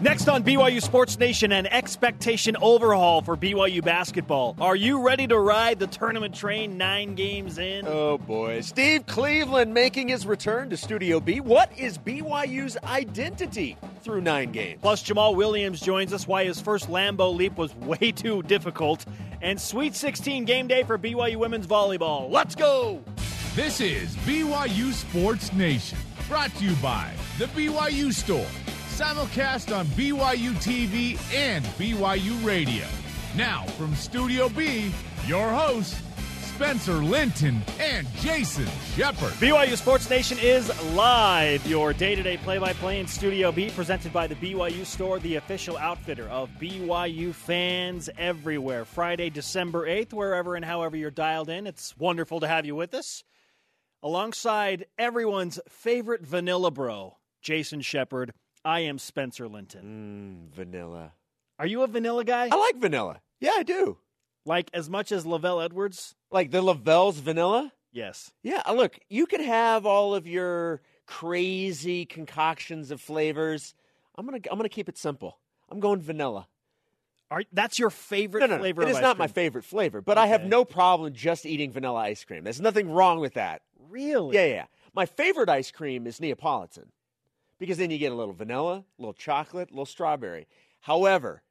Next 0.00 0.28
on 0.28 0.44
BYU 0.44 0.80
Sports 0.80 1.18
Nation, 1.18 1.50
an 1.50 1.66
expectation 1.66 2.56
overhaul 2.62 3.20
for 3.20 3.36
BYU 3.36 3.82
basketball. 3.82 4.56
Are 4.60 4.76
you 4.76 5.04
ready 5.04 5.26
to 5.26 5.36
ride 5.36 5.80
the 5.80 5.88
tournament 5.88 6.36
train 6.36 6.78
nine 6.78 7.16
games 7.16 7.58
in? 7.58 7.84
Oh 7.84 8.16
boy. 8.16 8.60
Steve 8.60 9.06
Cleveland 9.06 9.74
making 9.74 10.08
his 10.08 10.24
return 10.24 10.70
to 10.70 10.76
Studio 10.76 11.18
B. 11.18 11.40
What 11.40 11.76
is 11.76 11.98
BYU's 11.98 12.76
identity 12.84 13.76
through 14.02 14.20
nine 14.20 14.52
games? 14.52 14.78
Plus, 14.80 15.02
Jamal 15.02 15.34
Williams 15.34 15.80
joins 15.80 16.12
us 16.12 16.28
why 16.28 16.44
his 16.44 16.60
first 16.60 16.88
Lambeau 16.88 17.34
leap 17.34 17.58
was 17.58 17.74
way 17.78 18.12
too 18.12 18.42
difficult. 18.44 19.04
And 19.42 19.60
Sweet 19.60 19.96
16 19.96 20.44
game 20.44 20.68
day 20.68 20.84
for 20.84 20.96
BYU 20.96 21.38
women's 21.38 21.66
volleyball. 21.66 22.30
Let's 22.30 22.54
go! 22.54 23.02
This 23.56 23.80
is 23.80 24.14
BYU 24.18 24.92
Sports 24.92 25.52
Nation, 25.54 25.98
brought 26.28 26.54
to 26.54 26.64
you 26.64 26.76
by 26.76 27.12
The 27.38 27.46
BYU 27.46 28.12
Store 28.12 28.46
simulcast 28.98 29.72
on 29.72 29.86
BYU 29.86 30.50
TV 30.54 31.16
and 31.32 31.64
BYU 31.78 32.44
Radio. 32.44 32.84
Now, 33.36 33.64
from 33.78 33.94
Studio 33.94 34.48
B, 34.48 34.92
your 35.24 35.48
hosts, 35.50 36.02
Spencer 36.40 36.94
Linton 36.94 37.62
and 37.78 38.12
Jason 38.16 38.66
Shepard. 38.96 39.34
BYU 39.34 39.76
Sports 39.76 40.10
Nation 40.10 40.36
is 40.40 40.68
live, 40.94 41.64
your 41.64 41.92
day 41.92 42.16
to 42.16 42.24
day 42.24 42.38
play 42.38 42.58
by 42.58 42.72
play 42.72 42.98
in 42.98 43.06
Studio 43.06 43.52
B, 43.52 43.70
presented 43.70 44.12
by 44.12 44.26
the 44.26 44.34
BYU 44.34 44.84
Store, 44.84 45.20
the 45.20 45.36
official 45.36 45.76
outfitter 45.76 46.26
of 46.26 46.50
BYU 46.60 47.32
fans 47.32 48.10
everywhere. 48.18 48.84
Friday, 48.84 49.30
December 49.30 49.86
8th, 49.86 50.12
wherever 50.12 50.56
and 50.56 50.64
however 50.64 50.96
you're 50.96 51.12
dialed 51.12 51.50
in. 51.50 51.68
It's 51.68 51.96
wonderful 51.96 52.40
to 52.40 52.48
have 52.48 52.66
you 52.66 52.74
with 52.74 52.94
us. 52.94 53.22
Alongside 54.02 54.86
everyone's 54.98 55.60
favorite 55.68 56.26
vanilla 56.26 56.72
bro, 56.72 57.18
Jason 57.40 57.80
Shepard. 57.80 58.32
I 58.68 58.80
am 58.80 58.98
Spencer 58.98 59.48
Linton. 59.48 60.50
Mm, 60.52 60.54
vanilla. 60.54 61.14
Are 61.58 61.66
you 61.66 61.84
a 61.84 61.86
vanilla 61.86 62.22
guy? 62.22 62.50
I 62.52 62.54
like 62.54 62.76
vanilla. 62.76 63.22
Yeah, 63.40 63.52
I 63.56 63.62
do. 63.62 63.96
Like 64.44 64.68
as 64.74 64.90
much 64.90 65.10
as 65.10 65.24
LaVell 65.24 65.64
Edwards? 65.64 66.14
Like 66.30 66.50
the 66.50 66.60
LaVell's 66.60 67.18
vanilla? 67.18 67.72
Yes. 67.92 68.30
Yeah, 68.42 68.62
uh, 68.66 68.74
look, 68.74 68.98
you 69.08 69.24
can 69.24 69.42
have 69.42 69.86
all 69.86 70.14
of 70.14 70.26
your 70.26 70.82
crazy 71.06 72.04
concoctions 72.04 72.90
of 72.90 73.00
flavors. 73.00 73.74
I'm 74.16 74.26
gonna 74.26 74.40
I'm 74.50 74.58
gonna 74.58 74.68
keep 74.68 74.90
it 74.90 74.98
simple. 74.98 75.38
I'm 75.70 75.80
going 75.80 76.02
vanilla. 76.02 76.46
Are, 77.30 77.44
that's 77.50 77.78
your 77.78 77.88
favorite 77.88 78.40
no, 78.40 78.46
no, 78.48 78.56
no. 78.56 78.60
flavor. 78.60 78.82
It 78.82 78.90
is 78.90 79.00
not 79.00 79.16
my 79.16 79.28
favorite 79.28 79.64
flavor, 79.64 80.02
but 80.02 80.18
okay. 80.18 80.24
I 80.24 80.26
have 80.26 80.44
no 80.44 80.66
problem 80.66 81.14
just 81.14 81.46
eating 81.46 81.72
vanilla 81.72 82.00
ice 82.00 82.22
cream. 82.22 82.44
There's 82.44 82.60
nothing 82.60 82.90
wrong 82.90 83.18
with 83.18 83.32
that. 83.34 83.62
Really? 83.88 84.36
Yeah, 84.36 84.44
yeah. 84.44 84.64
My 84.94 85.06
favorite 85.06 85.48
ice 85.48 85.70
cream 85.70 86.06
is 86.06 86.20
Neapolitan 86.20 86.92
because 87.58 87.78
then 87.78 87.90
you 87.90 87.98
get 87.98 88.12
a 88.12 88.14
little 88.14 88.34
vanilla, 88.34 88.78
a 88.78 89.02
little 89.02 89.14
chocolate, 89.14 89.70
a 89.70 89.72
little 89.72 89.86
strawberry. 89.86 90.46
However, 90.80 91.42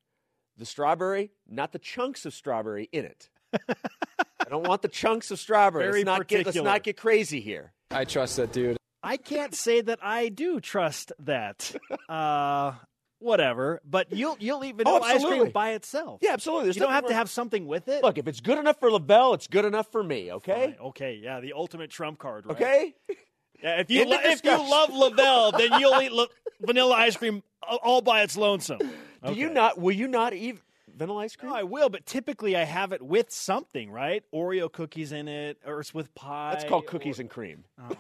the 0.57 0.65
strawberry, 0.65 1.31
not 1.47 1.71
the 1.71 1.79
chunks 1.79 2.25
of 2.25 2.33
strawberry 2.33 2.89
in 2.91 3.05
it. 3.05 3.29
I 3.69 4.49
don't 4.49 4.67
want 4.67 4.81
the 4.81 4.87
chunks 4.87 5.31
of 5.31 5.39
strawberry. 5.39 5.83
Very 5.85 6.03
let's, 6.03 6.05
not 6.05 6.27
get, 6.27 6.45
let's 6.45 6.57
not 6.57 6.83
get 6.83 6.97
crazy 6.97 7.41
here. 7.41 7.73
I 7.91 8.05
trust 8.05 8.37
that 8.37 8.51
dude. 8.51 8.77
I 9.03 9.17
can't 9.17 9.53
say 9.53 9.81
that 9.81 9.99
I 10.01 10.29
do 10.29 10.59
trust 10.59 11.11
that. 11.19 11.75
Uh, 12.09 12.73
whatever, 13.19 13.81
but 13.83 14.13
you'll 14.13 14.37
you'll 14.39 14.63
eat 14.63 14.77
vanilla 14.77 15.01
oh, 15.01 15.05
ice 15.05 15.23
cream 15.25 15.49
by 15.51 15.71
itself. 15.71 16.19
Yeah, 16.21 16.31
absolutely. 16.31 16.65
There's 16.65 16.77
you 16.77 16.83
don't 16.83 16.91
have 16.91 17.07
to 17.07 17.13
have 17.13 17.29
something 17.29 17.67
with 17.67 17.89
it. 17.89 18.01
Look, 18.01 18.17
if 18.17 18.29
it's 18.29 18.39
good 18.39 18.57
enough 18.57 18.79
for 18.79 18.89
LaVell, 18.89 19.33
it's 19.35 19.47
good 19.47 19.65
enough 19.65 19.91
for 19.91 20.01
me. 20.01 20.31
Okay. 20.31 20.75
Fine. 20.77 20.87
Okay. 20.87 21.19
Yeah, 21.21 21.41
the 21.41 21.51
ultimate 21.51 21.89
trump 21.89 22.17
card. 22.19 22.45
Right? 22.45 22.55
Okay. 22.55 22.95
Yeah, 23.61 23.79
if 23.79 23.89
you 23.89 24.05
lo- 24.05 24.19
if 24.21 24.43
you 24.43 24.51
love 24.51 24.89
LaVell, 24.89 25.57
then 25.57 25.79
you'll 25.79 26.01
eat 26.01 26.11
la- 26.11 26.27
vanilla 26.61 26.95
ice 26.95 27.17
cream 27.17 27.43
all 27.61 28.01
by 28.01 28.21
its 28.21 28.37
lonesome. 28.37 28.79
Okay. 28.81 29.33
Do 29.33 29.39
you 29.39 29.49
not? 29.49 29.79
Will 29.79 29.95
you 29.95 30.07
not 30.07 30.33
eat 30.33 30.59
vanilla 30.95 31.23
ice 31.23 31.35
cream? 31.35 31.51
No, 31.51 31.57
I 31.57 31.63
will, 31.63 31.89
but 31.89 32.05
typically 32.05 32.55
I 32.55 32.63
have 32.63 32.91
it 32.91 33.01
with 33.01 33.31
something, 33.31 33.89
right? 33.89 34.23
Oreo 34.33 34.71
cookies 34.71 35.11
in 35.11 35.27
it, 35.27 35.57
or 35.65 35.79
it's 35.79 35.93
with 35.93 36.13
pie. 36.13 36.51
That's 36.53 36.65
called 36.65 36.85
cookies 36.85 37.17
or... 37.19 37.23
and 37.23 37.29
cream. 37.29 37.63
Oh. 37.81 37.91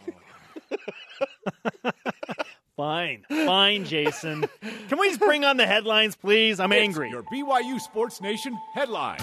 fine, 2.77 3.23
fine, 3.27 3.85
Jason. 3.85 4.45
Can 4.89 4.99
we 4.99 5.07
just 5.07 5.19
bring 5.19 5.43
on 5.43 5.57
the 5.57 5.65
headlines, 5.65 6.15
please? 6.15 6.59
I'm 6.59 6.71
it's 6.71 6.81
angry. 6.81 7.09
Your 7.09 7.23
BYU 7.23 7.79
Sports 7.79 8.21
Nation 8.21 8.55
headline. 8.75 9.19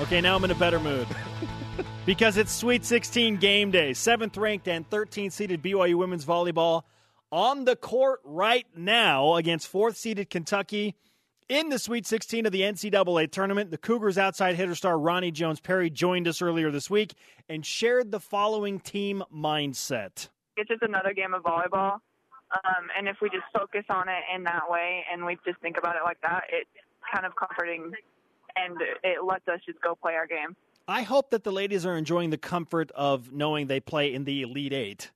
Okay, 0.00 0.20
now 0.20 0.36
I'm 0.36 0.44
in 0.44 0.50
a 0.50 0.54
better 0.54 0.78
mood 0.80 1.08
because 2.06 2.36
it's 2.36 2.52
Sweet 2.52 2.84
16 2.84 3.36
game 3.36 3.70
day. 3.70 3.92
Seventh 3.92 4.36
ranked 4.36 4.68
and 4.68 4.88
13th 4.88 5.32
seeded 5.32 5.62
BYU 5.62 5.94
women's 5.96 6.24
volleyball 6.24 6.82
on 7.32 7.64
the 7.64 7.76
court 7.76 8.20
right 8.24 8.66
now 8.76 9.36
against 9.36 9.68
fourth 9.68 9.96
seeded 9.96 10.30
Kentucky 10.30 10.96
in 11.48 11.68
the 11.68 11.78
Sweet 11.78 12.06
16 12.06 12.46
of 12.46 12.52
the 12.52 12.62
NCAA 12.62 13.30
tournament. 13.30 13.70
The 13.70 13.78
Cougars 13.78 14.18
outside 14.18 14.56
hitter 14.56 14.74
star 14.74 14.94
Roni 14.94 15.32
Jones 15.32 15.60
Perry 15.60 15.90
joined 15.90 16.28
us 16.28 16.40
earlier 16.40 16.70
this 16.70 16.88
week 16.88 17.14
and 17.48 17.66
shared 17.66 18.10
the 18.10 18.20
following 18.20 18.80
team 18.80 19.22
mindset. 19.34 20.28
It's 20.56 20.68
just 20.68 20.82
another 20.82 21.12
game 21.12 21.34
of 21.34 21.42
volleyball. 21.42 21.98
Um, 22.52 22.90
and 22.98 23.08
if 23.08 23.16
we 23.22 23.30
just 23.30 23.44
focus 23.52 23.84
on 23.90 24.08
it 24.08 24.22
in 24.34 24.42
that 24.44 24.68
way 24.68 25.04
and 25.12 25.24
we 25.24 25.38
just 25.46 25.60
think 25.60 25.76
about 25.78 25.96
it 25.96 26.02
like 26.04 26.20
that, 26.22 26.44
it's 26.52 26.70
kind 27.12 27.24
of 27.24 27.32
comforting 27.36 27.92
and 28.56 28.76
it 29.04 29.24
lets 29.24 29.46
us 29.48 29.60
just 29.64 29.80
go 29.80 29.94
play 29.94 30.14
our 30.14 30.26
game. 30.26 30.56
I 30.90 31.02
hope 31.02 31.30
that 31.30 31.44
the 31.44 31.52
ladies 31.52 31.86
are 31.86 31.96
enjoying 31.96 32.30
the 32.30 32.36
comfort 32.36 32.90
of 32.96 33.30
knowing 33.30 33.68
they 33.68 33.78
play 33.78 34.12
in 34.12 34.24
the 34.24 34.42
Elite 34.42 34.72
Eight 34.72 35.12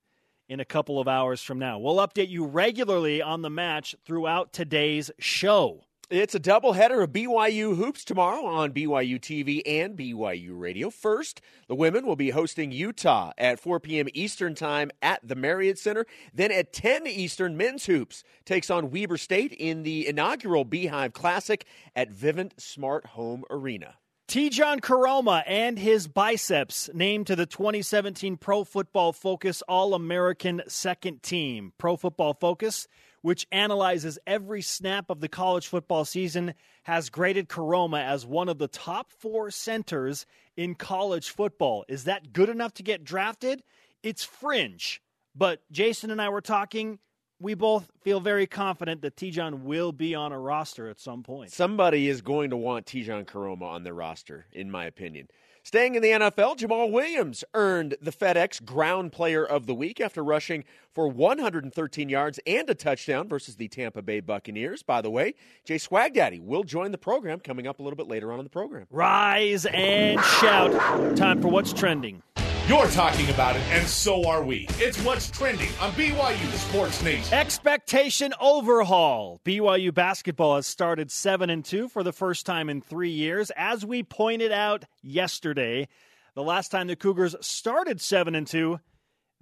in 0.49 0.61
a 0.61 0.65
couple 0.65 1.01
of 1.01 1.09
hours 1.09 1.43
from 1.43 1.59
now. 1.59 1.81
We'll 1.81 1.97
update 1.97 2.29
you 2.29 2.47
regularly 2.47 3.21
on 3.21 3.43
the 3.43 3.51
match 3.51 3.97
throughout 4.05 4.53
today's 4.53 5.11
show. 5.19 5.81
It's 6.11 6.37
a 6.37 6.39
doubleheader 6.39 7.03
of 7.03 7.11
BYU 7.11 7.75
hoops 7.75 8.05
tomorrow 8.05 8.47
on 8.47 8.71
BYU 8.71 9.19
TV 9.19 9.62
and 9.67 9.99
BYU 9.99 10.51
Radio. 10.57 10.91
First, 10.91 11.41
the 11.67 11.75
women 11.75 12.06
will 12.06 12.15
be 12.15 12.31
hosting 12.31 12.71
Utah 12.71 13.33
at 13.37 13.59
4 13.59 13.81
p.m. 13.81 14.06
Eastern 14.15 14.55
Time 14.55 14.93
at 15.03 15.27
the 15.27 15.35
Marriott 15.35 15.81
Center. 15.81 16.06
Then 16.33 16.53
at 16.53 16.73
10 16.73 17.09
Eastern, 17.09 17.56
men's 17.56 17.87
hoops 17.87 18.23
takes 18.45 18.71
on 18.71 18.93
Weber 18.93 19.17
State 19.17 19.53
in 19.53 19.83
the 19.83 20.06
inaugural 20.06 20.65
Beehive 20.65 21.15
Classic 21.15 21.67
at 21.97 22.12
Vivint 22.12 22.61
Smart 22.61 23.06
Home 23.06 23.43
Arena. 23.51 23.97
Tejan 24.27 24.81
Koroma 24.81 25.45
and 25.47 25.79
his 25.79 26.09
biceps 26.09 26.89
named 26.95 27.27
to 27.27 27.37
the 27.37 27.45
2017 27.45 28.39
Pro 28.39 28.65
Football 28.65 29.12
Focus 29.12 29.62
All 29.69 29.95
American 29.95 30.62
Second 30.67 31.23
Team. 31.23 31.75
Pro 31.77 31.97
Football 31.97 32.33
Focus, 32.33 32.89
which 33.21 33.47
analyzes 33.53 34.19
every 34.27 34.62
snap 34.62 35.11
of 35.11 35.21
the 35.21 35.29
college 35.29 35.69
football 35.69 36.07
season, 36.07 36.55
has 36.85 37.11
graded 37.11 37.49
Koroma 37.49 38.03
as 38.03 38.25
one 38.25 38.49
of 38.49 38.59
the 38.59 38.67
top 38.67 39.12
four 39.12 39.51
centers 39.51 40.25
in 40.56 40.75
college 40.75 41.29
football. 41.29 41.85
Is 41.87 42.05
that 42.05 42.33
good 42.33 42.49
enough 42.49 42.73
to 42.75 42.83
get 42.83 43.05
drafted? 43.05 43.62
It's 44.03 44.25
fringe. 44.25 45.03
But 45.37 45.61
Jason 45.71 46.11
and 46.11 46.21
I 46.21 46.31
were 46.31 46.41
talking 46.41 46.99
we 47.41 47.55
both 47.55 47.91
feel 48.03 48.21
very 48.21 48.47
confident 48.47 49.03
that 49.03 49.17
Tejan 49.17 49.62
will 49.62 49.93
be 49.93 50.15
on 50.15 50.33
a 50.33 50.39
roster 50.39 50.89
at 50.89 51.00
some 51.00 51.22
point. 51.22 51.50
Somebody 51.50 52.09
is 52.09 52.21
going 52.21 52.50
to 52.50 52.56
want 52.56 52.87
Tejan 52.87 53.25
Koroma 53.25 53.62
on 53.62 53.83
their 53.84 53.95
roster, 53.95 54.47
in 54.53 54.71
my 54.71 54.84
opinion. 54.84 55.28
Staying 55.67 55.94
in 55.94 56.03
the 56.03 56.11
NFL, 56.11 56.59
Jamal 56.59 56.91
Williams 56.91 57.43
earned 57.55 57.97
the 58.03 58.12
FedEx 58.12 58.62
Ground 58.62 59.12
Player 59.12 59.43
of 59.43 59.65
the 59.65 59.75
Week 59.75 59.99
after 59.99 60.23
rushing 60.23 60.62
for 60.93 61.09
113 61.09 62.11
yards 62.11 62.39
and 62.47 62.69
a 62.69 62.75
touchdown 62.75 63.28
versus 63.28 63.56
the 63.56 63.69
Tampa 63.69 64.03
Bay 64.03 64.21
Buccaneers. 64.21 64.83
By 64.83 65.00
the 65.00 65.11
way, 65.11 65.33
Jay 65.65 65.77
Swagdaddy 65.77 66.39
will 66.39 66.65
join 66.65 66.93
the 66.93 66.99
program 66.99 67.41
coming 67.41 67.67
up 67.67 67.78
a 67.78 67.83
little 67.83 67.97
bit 67.97 68.09
later 68.09 68.31
on 68.31 68.41
in 68.41 68.44
the 68.44 68.50
program. 68.50 68.87
Rise 68.91 69.65
and 69.65 70.21
shout. 70.21 71.17
Time 71.17 71.41
for 71.41 71.49
what's 71.49 71.73
trending. 71.73 72.23
You're 72.67 72.89
talking 72.89 73.29
about 73.29 73.57
it, 73.57 73.63
and 73.73 73.87
so 73.87 74.27
are 74.27 74.43
we. 74.43 74.67
It's 74.79 74.99
what's 75.05 75.31
trending 75.31 75.69
on 75.83 75.93
BYU 75.93 76.51
Sports 76.55 77.03
Nation. 77.03 77.35
Expectation 77.35 78.33
overhaul. 78.41 79.38
BYU 79.44 79.93
basketball 79.93 80.56
has 80.56 80.67
started 80.67 81.11
7 81.11 81.50
and 81.50 81.62
2 81.62 81.91
for 81.91 82.03
the 82.03 82.11
first 82.11 82.47
time 82.47 82.71
in 82.71 82.81
three 82.81 83.11
years. 83.11 83.53
As 83.55 83.85
we 83.85 84.03
pointed 84.03 84.50
out 84.50 84.87
yesterday, 85.03 85.88
the 86.35 86.43
last 86.43 86.71
time 86.71 86.87
the 86.87 86.97
Cougars 86.97 87.37
started 87.43 88.00
7 88.00 88.35
and 88.35 88.47
2, 88.47 88.81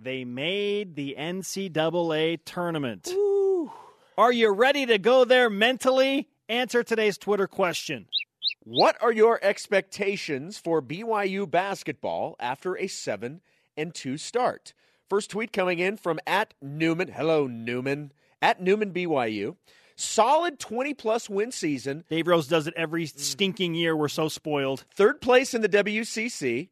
they 0.01 0.25
made 0.25 0.97
the 0.97 1.15
NCAA 1.17 2.41
tournament. 2.45 3.07
Ooh. 3.13 3.71
Are 4.19 4.33
you 4.33 4.51
ready 4.51 4.85
to 4.87 4.99
go 4.99 5.25
there 5.25 5.49
mentally? 5.49 6.29
Answer 6.49 6.83
today's 6.83 7.19
Twitter 7.19 7.47
question. 7.47 8.09
What 8.65 8.97
are 9.03 9.11
your 9.11 9.41
expectations 9.43 10.57
for 10.57 10.81
BYU 10.81 11.51
basketball 11.51 12.37
after 12.39 12.79
a 12.79 12.87
7 12.87 13.41
and 13.77 13.93
2 13.93 14.17
start? 14.17 14.73
First 15.11 15.31
tweet 15.31 15.53
coming 15.53 15.81
in 15.81 15.97
from 15.97 16.21
at 16.29 16.55
Newman. 16.63 17.09
Hello, 17.09 17.49
Newman. 17.49 18.13
At 18.41 18.63
Newman 18.63 18.93
BYU. 18.93 19.57
Solid 19.97 20.61
20 20.61 20.95
plus 20.95 21.29
win 21.29 21.51
season. 21.51 22.05
Dave 22.09 22.29
Rose 22.29 22.47
does 22.47 22.69
it 22.69 22.75
every 22.77 23.07
mm. 23.07 23.19
stinking 23.19 23.75
year. 23.75 23.97
We're 23.97 24.07
so 24.07 24.29
spoiled. 24.29 24.85
Third 24.95 25.21
place 25.21 25.55
in 25.55 25.63
the 25.63 25.69
WCC. 25.69 26.69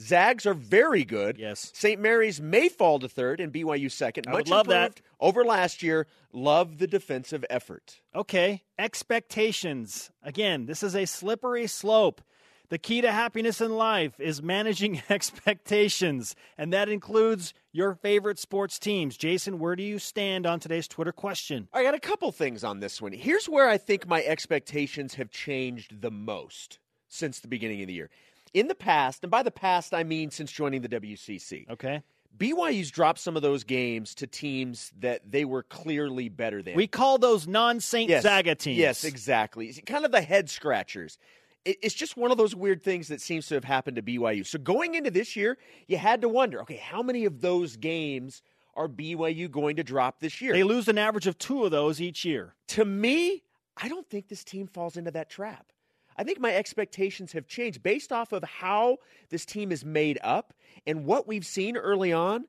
Zags 0.00 0.44
are 0.44 0.54
very 0.54 1.04
good. 1.04 1.38
Yes. 1.38 1.72
St. 1.74 2.00
Mary's 2.00 2.40
may 2.40 2.68
fall 2.68 2.98
to 2.98 3.08
third 3.08 3.40
and 3.40 3.52
BYU 3.52 3.90
second. 3.90 4.26
I 4.28 4.32
Much 4.32 4.48
love 4.48 4.66
that. 4.68 5.00
over 5.20 5.44
last 5.44 5.82
year. 5.82 6.06
Love 6.32 6.78
the 6.78 6.86
defensive 6.86 7.44
effort. 7.48 8.00
Okay, 8.14 8.62
expectations. 8.78 10.10
Again, 10.22 10.66
this 10.66 10.82
is 10.82 10.94
a 10.94 11.06
slippery 11.06 11.66
slope. 11.66 12.20
The 12.68 12.78
key 12.78 13.00
to 13.00 13.12
happiness 13.12 13.60
in 13.60 13.76
life 13.76 14.18
is 14.18 14.42
managing 14.42 15.00
expectations, 15.08 16.34
and 16.58 16.72
that 16.72 16.88
includes 16.88 17.54
your 17.72 17.94
favorite 17.94 18.38
sports 18.38 18.78
teams. 18.78 19.16
Jason, 19.16 19.58
where 19.58 19.76
do 19.76 19.82
you 19.84 19.98
stand 19.98 20.46
on 20.46 20.58
today's 20.60 20.88
Twitter 20.88 21.12
question? 21.12 21.68
I 21.72 21.84
got 21.84 21.94
a 21.94 22.00
couple 22.00 22.30
things 22.32 22.64
on 22.64 22.80
this 22.80 23.00
one. 23.00 23.12
Here's 23.12 23.48
where 23.48 23.68
I 23.68 23.78
think 23.78 24.06
my 24.08 24.22
expectations 24.24 25.14
have 25.14 25.30
changed 25.30 26.00
the 26.02 26.10
most 26.10 26.80
since 27.08 27.38
the 27.38 27.48
beginning 27.48 27.80
of 27.82 27.86
the 27.86 27.94
year. 27.94 28.10
In 28.56 28.68
the 28.68 28.74
past, 28.74 29.22
and 29.22 29.30
by 29.30 29.42
the 29.42 29.50
past 29.50 29.92
I 29.92 30.02
mean 30.02 30.30
since 30.30 30.50
joining 30.50 30.80
the 30.80 30.88
WCC, 30.88 31.68
Okay. 31.70 32.02
BYU's 32.38 32.90
dropped 32.90 33.18
some 33.18 33.36
of 33.36 33.42
those 33.42 33.64
games 33.64 34.14
to 34.14 34.26
teams 34.26 34.92
that 34.98 35.30
they 35.30 35.44
were 35.44 35.62
clearly 35.62 36.30
better 36.30 36.62
than. 36.62 36.74
We 36.74 36.86
call 36.86 37.18
those 37.18 37.46
non 37.46 37.80
Saint 37.80 38.08
yes, 38.08 38.22
Zaga 38.22 38.54
teams. 38.54 38.78
Yes, 38.78 39.04
exactly. 39.04 39.66
It's 39.66 39.80
Kind 39.84 40.06
of 40.06 40.10
the 40.10 40.22
head 40.22 40.48
scratchers. 40.48 41.18
It's 41.66 41.94
just 41.94 42.16
one 42.16 42.30
of 42.30 42.38
those 42.38 42.54
weird 42.54 42.82
things 42.82 43.08
that 43.08 43.20
seems 43.20 43.46
to 43.48 43.54
have 43.56 43.64
happened 43.64 43.96
to 43.96 44.02
BYU. 44.02 44.46
So 44.46 44.58
going 44.58 44.94
into 44.94 45.10
this 45.10 45.36
year, 45.36 45.58
you 45.86 45.98
had 45.98 46.22
to 46.22 46.28
wonder, 46.28 46.62
okay, 46.62 46.76
how 46.76 47.02
many 47.02 47.26
of 47.26 47.42
those 47.42 47.76
games 47.76 48.40
are 48.74 48.88
BYU 48.88 49.50
going 49.50 49.76
to 49.76 49.84
drop 49.84 50.20
this 50.20 50.40
year? 50.40 50.54
They 50.54 50.62
lose 50.62 50.88
an 50.88 50.96
average 50.96 51.26
of 51.26 51.36
two 51.36 51.64
of 51.64 51.72
those 51.72 52.00
each 52.00 52.24
year. 52.24 52.54
to 52.68 52.86
me, 52.86 53.42
I 53.76 53.88
don't 53.88 54.08
think 54.08 54.28
this 54.28 54.44
team 54.44 54.66
falls 54.66 54.96
into 54.96 55.10
that 55.10 55.28
trap. 55.28 55.72
I 56.16 56.24
think 56.24 56.40
my 56.40 56.54
expectations 56.54 57.32
have 57.32 57.46
changed 57.46 57.82
based 57.82 58.12
off 58.12 58.32
of 58.32 58.42
how 58.42 58.98
this 59.30 59.44
team 59.44 59.70
is 59.70 59.84
made 59.84 60.18
up 60.22 60.54
and 60.86 61.04
what 61.04 61.28
we've 61.28 61.46
seen 61.46 61.76
early 61.76 62.12
on. 62.12 62.46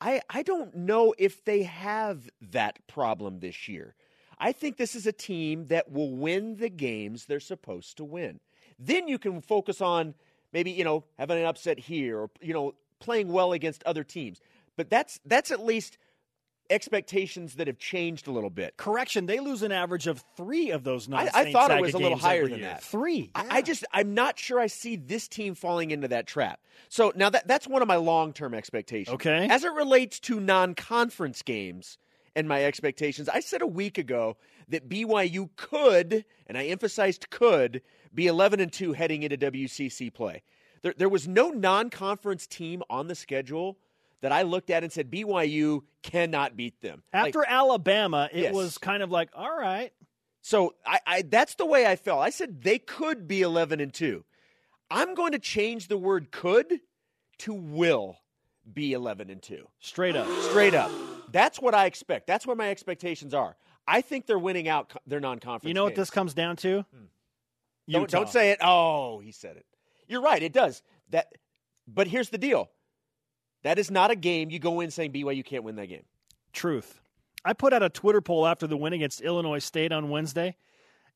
I, 0.00 0.20
I 0.28 0.42
don't 0.42 0.74
know 0.74 1.14
if 1.16 1.44
they 1.44 1.62
have 1.62 2.28
that 2.40 2.86
problem 2.86 3.40
this 3.40 3.68
year. 3.68 3.94
I 4.38 4.52
think 4.52 4.76
this 4.76 4.94
is 4.94 5.06
a 5.06 5.12
team 5.12 5.66
that 5.66 5.90
will 5.90 6.14
win 6.14 6.56
the 6.56 6.68
games 6.68 7.24
they're 7.24 7.40
supposed 7.40 7.96
to 7.96 8.04
win. 8.04 8.40
Then 8.78 9.08
you 9.08 9.18
can 9.18 9.40
focus 9.40 9.80
on 9.80 10.14
maybe, 10.52 10.70
you 10.70 10.84
know, 10.84 11.04
having 11.18 11.38
an 11.38 11.46
upset 11.46 11.78
here 11.78 12.18
or, 12.18 12.30
you 12.42 12.52
know, 12.52 12.74
playing 12.98 13.32
well 13.32 13.52
against 13.52 13.82
other 13.84 14.04
teams. 14.04 14.40
But 14.76 14.90
that's 14.90 15.18
that's 15.24 15.50
at 15.50 15.64
least 15.64 15.96
expectations 16.70 17.54
that 17.54 17.66
have 17.66 17.78
changed 17.78 18.26
a 18.26 18.30
little 18.30 18.50
bit. 18.50 18.76
Correction, 18.76 19.26
they 19.26 19.40
lose 19.40 19.62
an 19.62 19.72
average 19.72 20.06
of 20.06 20.22
three 20.36 20.70
of 20.70 20.84
those 20.84 21.08
non 21.08 21.28
I 21.34 21.52
thought 21.52 21.70
it 21.70 21.80
was 21.80 21.94
a 21.94 21.98
little 21.98 22.18
higher 22.18 22.48
than 22.48 22.60
that. 22.62 22.82
Three. 22.82 23.30
I, 23.34 23.58
I 23.58 23.62
just 23.62 23.84
I'm 23.92 24.14
not 24.14 24.38
sure 24.38 24.60
I 24.60 24.66
see 24.66 24.96
this 24.96 25.28
team 25.28 25.54
falling 25.54 25.90
into 25.90 26.08
that 26.08 26.26
trap. 26.26 26.60
So 26.88 27.12
now 27.16 27.30
that 27.30 27.46
that's 27.46 27.66
one 27.66 27.82
of 27.82 27.88
my 27.88 27.96
long 27.96 28.32
term 28.32 28.54
expectations. 28.54 29.14
Okay. 29.14 29.48
As 29.48 29.64
it 29.64 29.72
relates 29.72 30.20
to 30.20 30.40
non 30.40 30.74
conference 30.74 31.42
games 31.42 31.98
and 32.34 32.48
my 32.48 32.64
expectations, 32.64 33.28
I 33.28 33.40
said 33.40 33.62
a 33.62 33.66
week 33.66 33.98
ago 33.98 34.36
that 34.68 34.88
BYU 34.88 35.50
could, 35.56 36.24
and 36.46 36.58
I 36.58 36.66
emphasized 36.66 37.30
could, 37.30 37.82
be 38.14 38.26
11 38.26 38.60
and 38.60 38.72
two 38.72 38.92
heading 38.92 39.22
into 39.22 39.36
WCC 39.36 40.12
play. 40.12 40.42
There, 40.82 40.94
there 40.96 41.08
was 41.08 41.26
no 41.26 41.50
non 41.50 41.90
conference 41.90 42.46
team 42.46 42.82
on 42.88 43.08
the 43.08 43.14
schedule 43.14 43.78
that 44.22 44.32
I 44.32 44.42
looked 44.42 44.70
at 44.70 44.82
and 44.82 44.92
said 44.92 45.10
BYU 45.10 45.82
cannot 46.02 46.56
beat 46.56 46.80
them. 46.80 47.02
Like, 47.12 47.26
After 47.28 47.44
Alabama, 47.46 48.28
it 48.32 48.42
Yes. 48.42 48.54
was 48.54 48.78
kind 48.78 49.02
of 49.02 49.10
like, 49.10 49.30
all 49.34 49.56
right. 49.56 49.92
so 50.42 50.74
I, 50.84 51.00
I 51.06 51.22
that's 51.22 51.54
the 51.56 51.66
way 51.66 51.86
I 51.86 51.96
felt. 51.96 52.20
I 52.20 52.30
said 52.30 52.62
they 52.62 52.78
could 52.78 53.26
be 53.28 53.42
eleven 53.42 53.80
and 53.80 53.92
two. 53.92 54.24
I'm 54.90 55.14
going 55.14 55.32
to 55.32 55.38
change 55.38 55.88
the 55.88 55.98
word 55.98 56.30
could 56.30 56.80
to 57.38 57.52
will 57.52 58.18
be 58.72 58.92
eleven 58.92 59.30
and 59.30 59.42
two. 59.42 59.66
Straight 59.80 60.16
up. 60.16 60.28
Straight 60.42 60.74
up. 60.74 60.90
That's 61.32 61.60
what 61.60 61.74
I 61.74 61.86
expect. 61.86 62.26
That's 62.26 62.46
where 62.46 62.56
my 62.56 62.70
expectations 62.70 63.34
are. 63.34 63.56
I 63.88 64.00
think 64.00 64.26
they're 64.26 64.38
winning 64.38 64.68
out 64.68 64.92
their 65.06 65.20
non-conference. 65.20 65.68
You 65.68 65.74
know 65.74 65.84
what 65.84 65.94
this 65.94 66.10
comes 66.10 66.34
down 66.34 66.56
to? 66.56 66.84
Hmm. 66.92 67.04
Don't, 67.88 68.10
don't 68.10 68.28
say 68.28 68.50
it. 68.50 68.58
Oh, 68.62 69.20
he 69.20 69.30
said 69.30 69.56
it. 69.56 69.66
You're 70.08 70.22
right. 70.22 70.42
It 70.42 70.52
does. 70.52 70.82
That. 71.10 71.26
But 71.86 72.08
here's 72.08 72.30
the 72.30 72.38
deal. 72.38 72.68
That 73.66 73.80
is 73.80 73.90
not 73.90 74.12
a 74.12 74.14
game 74.14 74.48
you 74.48 74.60
go 74.60 74.78
in 74.78 74.92
saying 74.92 75.12
BYU 75.12 75.44
can't 75.44 75.64
win 75.64 75.74
that 75.74 75.88
game. 75.88 76.04
Truth. 76.52 77.00
I 77.44 77.52
put 77.52 77.72
out 77.72 77.82
a 77.82 77.88
Twitter 77.88 78.20
poll 78.20 78.46
after 78.46 78.68
the 78.68 78.76
win 78.76 78.92
against 78.92 79.20
Illinois 79.20 79.58
State 79.58 79.90
on 79.90 80.08
Wednesday, 80.08 80.54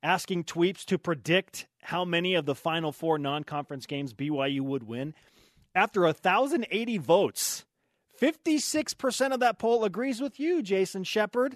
asking 0.02 0.42
tweeps 0.42 0.84
to 0.86 0.98
predict 0.98 1.68
how 1.80 2.04
many 2.04 2.34
of 2.34 2.46
the 2.46 2.56
final 2.56 2.90
four 2.90 3.20
non 3.20 3.44
conference 3.44 3.86
games 3.86 4.12
BYU 4.14 4.62
would 4.62 4.82
win. 4.82 5.14
After 5.76 6.02
1,080 6.02 6.98
votes, 6.98 7.66
56% 8.20 9.32
of 9.32 9.38
that 9.38 9.60
poll 9.60 9.84
agrees 9.84 10.20
with 10.20 10.40
you, 10.40 10.60
Jason 10.60 11.04
Shepard. 11.04 11.54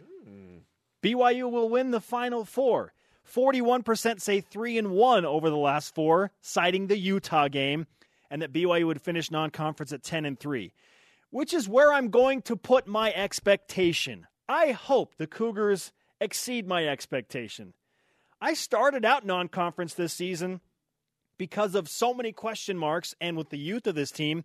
BYU 1.03 1.51
will 1.51 1.69
win 1.71 1.91
the 1.91 2.01
final 2.01 2.45
four. 2.45 2.93
41% 3.29 4.21
say 4.21 4.41
3 4.41 4.79
and 4.79 4.91
1 4.93 5.25
over 5.25 5.51
the 5.51 5.57
last 5.57 5.93
four, 5.93 6.31
citing 6.41 6.87
the 6.87 6.99
Utah 6.99 7.49
game, 7.49 7.89
and 8.35 8.43
that 8.43 8.53
BYU 8.53 8.89
would 8.89 9.01
finish 9.01 9.31
non-conference 9.31 9.93
at 9.93 10.03
10 10.03 10.25
and 10.25 10.41
3. 10.41 10.73
Which 11.31 11.55
is 11.55 11.69
where 11.69 11.93
I'm 11.93 12.11
going 12.11 12.43
to 12.43 12.57
put 12.57 12.89
my 12.89 13.13
expectation. 13.13 14.27
I 14.49 14.73
hope 14.73 15.15
the 15.15 15.29
Cougars 15.29 15.93
exceed 16.21 16.67
my 16.67 16.85
expectation. 16.89 17.75
I 18.41 18.55
started 18.55 19.05
out 19.05 19.25
non-conference 19.25 19.95
this 19.95 20.13
season 20.13 20.61
because 21.39 21.77
of 21.77 21.89
so 21.89 22.13
many 22.13 22.33
question 22.33 22.77
marks 22.77 23.15
and 23.21 23.37
with 23.37 23.51
the 23.51 23.57
youth 23.57 23.87
of 23.87 23.95
this 23.95 24.11
team 24.11 24.43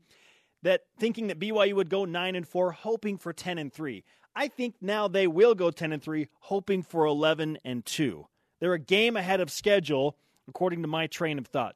that 0.62 0.82
thinking 1.00 1.26
that 1.26 1.40
BYU 1.40 1.74
would 1.74 1.90
go 1.90 2.06
9 2.06 2.36
and 2.36 2.48
4 2.48 2.72
hoping 2.72 3.18
for 3.18 3.34
10 3.34 3.58
and 3.58 3.74
3. 3.74 4.04
I 4.36 4.50
think 4.50 4.76
now 4.82 5.08
they 5.08 5.26
will 5.26 5.56
go 5.56 5.72
10 5.72 5.94
and 5.94 6.04
3 6.04 6.28
hoping 6.42 6.84
for 6.84 7.08
11 7.08 7.58
and 7.66 7.84
2. 7.84 8.28
They're 8.60 8.74
a 8.74 8.78
game 8.78 9.18
ahead 9.18 9.42
of 9.42 9.50
schedule 9.50 10.16
according 10.48 10.84
to 10.84 10.88
my 10.88 11.08
train 11.08 11.40
of 11.40 11.48
thought. 11.48 11.76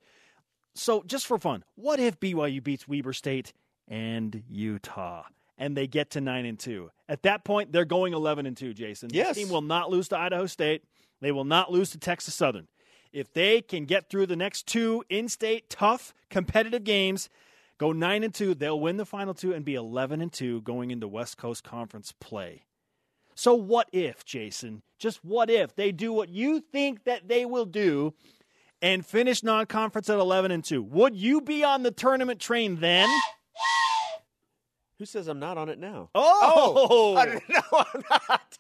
So, 0.76 1.04
just 1.06 1.28
for 1.28 1.38
fun, 1.38 1.64
what 1.76 2.00
if 2.00 2.20
BYU 2.20 2.64
beats 2.64 2.88
Weber 2.88 3.14
State 3.14 3.54
and 3.88 4.44
Utah 4.50 5.24
and 5.58 5.78
they 5.78 5.88
get 5.88 6.12
to 6.12 6.22
9 6.22 6.46
and 6.46 6.60
2? 6.60 6.90
At 7.08 7.24
that 7.24 7.44
point, 7.44 7.72
they're 7.72 7.86
going 7.86 8.14
11 8.14 8.46
and 8.46 8.58
2, 8.58 8.74
Jason. 8.74 9.10
Yes. 9.12 9.36
This 9.36 9.38
team 9.38 9.54
will 9.54 9.62
not 9.62 9.92
lose 9.92 10.08
to 10.10 10.18
Idaho 10.18 10.48
State. 10.48 10.84
They 11.22 11.32
will 11.32 11.46
not 11.46 11.72
lose 11.72 11.92
to 11.92 12.00
Texas 12.00 12.36
Southern. 12.36 12.68
If 13.12 13.32
they 13.32 13.62
can 13.62 13.86
get 13.86 14.10
through 14.10 14.26
the 14.26 14.36
next 14.36 14.66
two 14.66 15.04
in-state 15.10 15.70
tough 15.70 16.16
competitive 16.32 16.84
games, 16.84 17.30
go 17.78 17.92
9 17.92 18.24
and 18.24 18.34
2, 18.34 18.56
they'll 18.56 18.80
win 18.80 18.98
the 18.98 19.06
final 19.06 19.36
two 19.36 19.54
and 19.54 19.64
be 19.64 19.76
11 19.76 20.20
and 20.20 20.34
2 20.34 20.62
going 20.62 20.90
into 20.90 21.08
West 21.08 21.38
Coast 21.38 21.64
Conference 21.64 22.14
play. 22.20 22.64
So 23.36 23.54
what 23.54 23.88
if, 23.92 24.26
Jason? 24.26 24.82
Just 24.98 25.24
what 25.24 25.50
if 25.50 25.76
they 25.76 25.92
do 25.92 26.12
what 26.12 26.30
you 26.30 26.60
think 26.60 27.04
that 27.04 27.28
they 27.28 27.46
will 27.46 27.66
do 27.66 28.14
and 28.84 29.04
finish 29.04 29.42
non-conference 29.42 30.10
at 30.10 30.20
11 30.20 30.52
and 30.52 30.64
2? 30.64 30.84
Would 30.84 31.16
you 31.16 31.42
be 31.42 31.64
on 31.64 31.82
the 31.82 31.90
tournament 31.92 32.40
train 32.40 32.76
then? 32.80 33.10
Who 35.00 35.06
says 35.06 35.28
I'm 35.28 35.40
not 35.40 35.58
on 35.58 35.70
it 35.70 35.80
now? 35.80 36.10
Oh! 36.14 36.88
oh 36.92 37.16
I- 37.18 37.42
no, 37.50 37.62
I'm 37.94 38.04
not. 38.10 38.58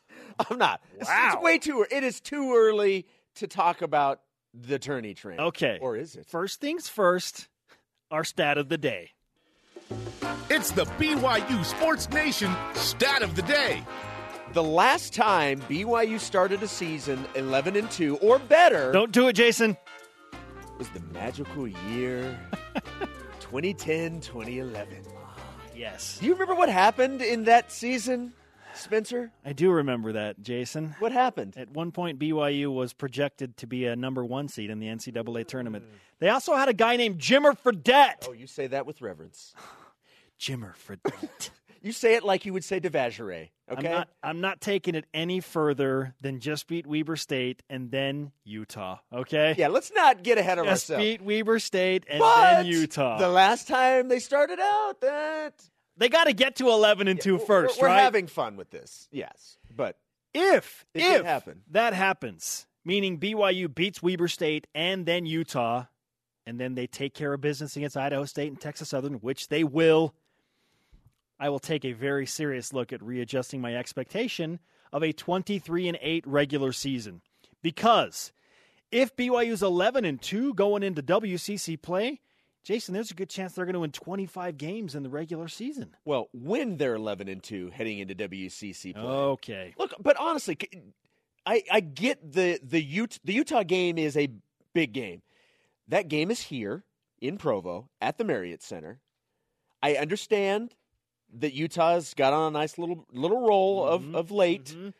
I'm 0.49 0.57
not. 0.57 0.81
It's- 0.95 1.07
Wow. 1.07 1.31
It's 1.35 1.43
way 1.43 1.57
too. 1.59 1.85
It 1.91 2.03
is 2.03 2.19
too 2.19 2.53
early 2.55 3.05
to 3.35 3.47
talk 3.47 3.81
about 3.81 4.21
the 4.53 4.79
tourney 4.79 5.13
train. 5.13 5.39
Okay. 5.39 5.77
Or 5.81 5.95
is 5.95 6.15
it? 6.15 6.25
First 6.25 6.59
things 6.61 6.87
first, 6.87 7.47
our 8.11 8.23
stat 8.23 8.57
of 8.57 8.69
the 8.69 8.77
day. 8.77 9.11
It's 10.49 10.71
the 10.71 10.85
BYU 10.85 11.63
Sports 11.65 12.09
Nation 12.09 12.51
stat 12.73 13.21
of 13.21 13.35
the 13.35 13.41
day. 13.43 13.83
The 14.53 14.63
last 14.63 15.13
time 15.13 15.61
BYU 15.61 16.19
started 16.19 16.61
a 16.61 16.67
season 16.67 17.25
11 17.35 17.75
and 17.75 17.89
2 17.89 18.17
or 18.17 18.37
better 18.39 18.91
Don't 18.91 19.11
do 19.11 19.27
it, 19.27 19.33
Jason. 19.33 19.75
Was 20.77 20.89
the 20.89 20.99
magical 21.13 21.67
year 21.67 22.37
2010 23.39 24.21
2011. 24.21 24.97
Ah, 25.15 25.35
yes. 25.75 26.17
Do 26.19 26.25
you 26.25 26.33
remember 26.33 26.55
what 26.55 26.69
happened 26.69 27.21
in 27.21 27.43
that 27.45 27.71
season, 27.71 28.33
Spencer? 28.73 29.31
I 29.45 29.53
do 29.53 29.71
remember 29.71 30.13
that, 30.13 30.41
Jason. 30.41 30.95
What 30.99 31.11
happened? 31.11 31.55
At 31.57 31.69
one 31.71 31.91
point, 31.91 32.19
BYU 32.19 32.73
was 32.73 32.93
projected 32.93 33.57
to 33.57 33.67
be 33.67 33.85
a 33.85 33.95
number 33.95 34.25
one 34.25 34.47
seed 34.47 34.69
in 34.69 34.79
the 34.79 34.87
NCAA 34.87 35.47
tournament. 35.47 35.85
They 36.19 36.29
also 36.29 36.55
had 36.55 36.69
a 36.69 36.73
guy 36.73 36.95
named 36.95 37.19
Jimmer 37.19 37.57
Fredette. 37.57 38.27
Oh, 38.27 38.33
you 38.33 38.47
say 38.47 38.67
that 38.67 38.85
with 38.85 39.01
reverence. 39.01 39.53
Jimmer 40.39 40.73
Fredette. 40.75 41.49
You 41.83 41.91
say 41.91 42.15
it 42.15 42.23
like 42.23 42.45
you 42.45 42.53
would 42.53 42.63
say 42.63 42.79
DeVageray, 42.79 43.49
okay? 43.71 43.87
I'm 43.87 43.93
not. 43.93 44.09
I'm 44.23 44.41
not 44.41 44.61
taking 44.61 44.95
it 44.95 45.05
any 45.13 45.41
further 45.41 46.15
than 46.21 46.39
just 46.39 46.65
beat 46.67 46.87
Weber 46.87 47.17
State 47.17 47.61
and 47.69 47.91
then 47.91 48.31
Utah. 48.45 48.99
Okay. 49.13 49.53
yeah, 49.57 49.67
let's 49.67 49.91
not 49.93 50.23
get 50.23 50.37
ahead 50.37 50.59
of 50.59 50.65
Just 50.65 50.89
ourselves. 50.89 51.03
beat 51.05 51.21
Weber 51.21 51.59
State 51.59 52.05
and 52.09 52.19
but 52.19 52.55
then 52.55 52.65
Utah. 52.67 53.17
The 53.19 53.27
last 53.27 53.67
time 53.67 54.07
they 54.07 54.19
started 54.19 54.59
out, 54.61 55.01
that 55.01 55.61
they 55.97 56.07
got 56.07 56.23
to 56.25 56.33
get 56.33 56.55
to 56.55 56.69
11 56.69 57.07
and 57.09 57.19
two 57.19 57.35
We're- 57.35 57.45
first, 57.45 57.81
We're, 57.81 57.87
right? 57.87 57.99
having 57.99 58.27
fun 58.27 58.55
with 58.55 58.69
this, 58.71 59.09
yes. 59.11 59.57
But 59.75 59.97
if 60.33 60.85
if 60.93 61.25
happen. 61.25 61.63
that 61.71 61.93
happens, 61.93 62.65
meaning 62.85 63.19
BYU 63.19 63.67
beats 63.73 64.01
Weber 64.01 64.29
State 64.29 64.67
and 64.73 65.05
then 65.05 65.25
Utah, 65.25 65.85
and 66.47 66.57
then 66.59 66.75
they 66.75 66.87
take 66.87 67.13
care 67.13 67.33
of 67.33 67.41
business 67.41 67.75
against 67.75 67.97
Idaho 67.97 68.23
State 68.23 68.47
and 68.47 68.59
Texas 68.61 68.87
Southern, 68.89 69.15
which 69.15 69.49
they 69.49 69.63
will, 69.65 70.15
I 71.43 71.49
will 71.49 71.59
take 71.59 71.83
a 71.83 71.91
very 71.91 72.25
serious 72.25 72.71
look 72.71 72.93
at 72.93 73.03
readjusting 73.03 73.59
my 73.59 73.75
expectation 73.75 74.59
of 74.93 75.03
a 75.03 75.11
23 75.11 75.89
and 75.89 75.99
8 76.01 76.25
regular 76.25 76.71
season. 76.71 77.21
Because 77.61 78.31
if 78.93 79.13
BYU's 79.17 79.61
11 79.61 80.05
and 80.05 80.21
2 80.21 80.53
going 80.53 80.83
into 80.83 81.03
WCC 81.03 81.81
play, 81.81 82.21
Jason, 82.63 82.93
there's 82.93 83.11
a 83.11 83.13
good 83.13 83.29
chance 83.29 83.51
they're 83.51 83.65
going 83.65 83.73
to 83.73 83.81
win 83.81 83.91
25 83.91 84.57
games 84.57 84.95
in 84.95 85.03
the 85.03 85.09
regular 85.09 85.49
season. 85.49 85.97
Well, 86.05 86.29
when 86.31 86.77
they're 86.77 86.95
11 86.95 87.27
and 87.27 87.43
2 87.43 87.71
heading 87.71 87.99
into 87.99 88.15
WCC 88.15 88.93
play. 88.93 89.03
Okay. 89.03 89.73
Look, 89.77 89.95
but 89.99 90.15
honestly, 90.17 90.57
I, 91.45 91.61
I 91.69 91.81
get 91.81 92.31
the 92.31 92.57
the 92.63 92.81
Utah, 92.81 93.17
the 93.25 93.33
Utah 93.33 93.63
game 93.63 93.97
is 93.97 94.15
a 94.15 94.29
big 94.73 94.93
game. 94.93 95.23
That 95.89 96.07
game 96.07 96.31
is 96.31 96.39
here 96.39 96.85
in 97.19 97.37
Provo 97.37 97.89
at 97.99 98.17
the 98.17 98.23
Marriott 98.23 98.63
Center. 98.63 99.01
I 99.81 99.95
understand 99.95 100.73
that 101.39 101.53
Utah's 101.53 102.13
got 102.13 102.33
on 102.33 102.47
a 102.47 102.51
nice 102.59 102.77
little 102.77 103.05
little 103.11 103.41
roll 103.47 103.85
Mm-hmm. 103.85 104.15
of, 104.15 104.15
of 104.15 104.31
late, 104.31 104.65
Mhm. 104.65 104.93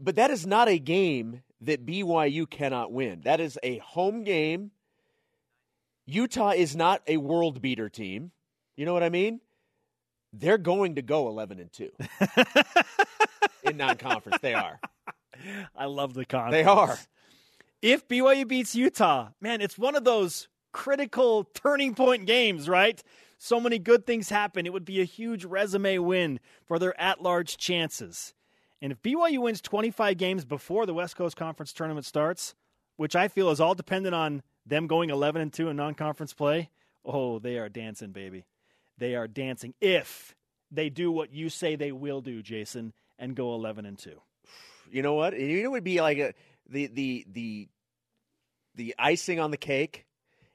but 0.00 0.16
that 0.16 0.30
is 0.30 0.46
not 0.46 0.68
a 0.68 0.78
game 0.78 1.42
that 1.60 1.86
BYU 1.86 2.48
cannot 2.48 2.90
win. 2.92 3.20
That 3.22 3.40
is 3.40 3.58
a 3.62 3.78
home 3.78 4.24
game. 4.24 4.72
Utah 6.06 6.50
is 6.50 6.74
not 6.74 7.02
a 7.06 7.16
world 7.18 7.62
beater 7.62 7.88
team. 7.88 8.32
You 8.76 8.84
know 8.86 8.92
what 8.92 9.04
I 9.04 9.08
mean? 9.10 9.40
They're 10.32 10.58
going 10.58 10.96
to 10.96 11.02
go 11.02 11.28
11 11.28 11.60
and 11.60 11.72
2 11.72 11.90
in 13.64 13.76
non-conference. 13.76 14.38
They 14.40 14.54
are. 14.54 14.80
I 15.76 15.84
love 15.86 16.14
the 16.14 16.24
conference. 16.24 16.52
They 16.54 16.64
are. 16.64 16.98
If 17.80 18.08
BYU 18.08 18.46
beats 18.48 18.74
Utah, 18.74 19.28
man, 19.40 19.60
it's 19.60 19.76
one 19.78 19.94
of 19.94 20.04
those 20.04 20.48
critical 20.72 21.44
turning 21.54 21.94
point 21.94 22.26
games, 22.26 22.68
right? 22.68 23.02
So 23.44 23.58
many 23.58 23.80
good 23.80 24.06
things 24.06 24.28
happen. 24.28 24.66
It 24.66 24.72
would 24.72 24.84
be 24.84 25.00
a 25.00 25.04
huge 25.04 25.44
resume 25.44 25.98
win 25.98 26.38
for 26.64 26.78
their 26.78 26.98
at 26.98 27.20
large 27.20 27.56
chances. 27.56 28.34
And 28.80 28.92
if 28.92 29.02
BYU 29.02 29.38
wins 29.38 29.60
25 29.60 30.16
games 30.16 30.44
before 30.44 30.86
the 30.86 30.94
West 30.94 31.16
Coast 31.16 31.36
Conference 31.36 31.72
tournament 31.72 32.06
starts, 32.06 32.54
which 32.94 33.16
I 33.16 33.26
feel 33.26 33.50
is 33.50 33.60
all 33.60 33.74
dependent 33.74 34.14
on 34.14 34.44
them 34.64 34.86
going 34.86 35.10
11 35.10 35.42
and 35.42 35.52
2 35.52 35.70
in 35.70 35.74
non 35.74 35.94
conference 35.94 36.32
play, 36.32 36.70
oh, 37.04 37.40
they 37.40 37.58
are 37.58 37.68
dancing, 37.68 38.12
baby. 38.12 38.44
They 38.98 39.16
are 39.16 39.26
dancing 39.26 39.74
if 39.80 40.36
they 40.70 40.88
do 40.88 41.10
what 41.10 41.34
you 41.34 41.48
say 41.48 41.74
they 41.74 41.90
will 41.90 42.20
do, 42.20 42.42
Jason, 42.42 42.92
and 43.18 43.34
go 43.34 43.54
11 43.54 43.86
and 43.86 43.98
2. 43.98 44.22
You 44.92 45.02
know 45.02 45.14
what? 45.14 45.34
What 45.36 45.70
would 45.72 45.82
be 45.82 46.00
like 46.00 46.18
a, 46.18 46.32
the 46.70 46.86
the 46.86 47.26
the 47.32 47.68
the 48.76 48.94
icing 49.00 49.40
on 49.40 49.50
the 49.50 49.56
cake 49.56 50.06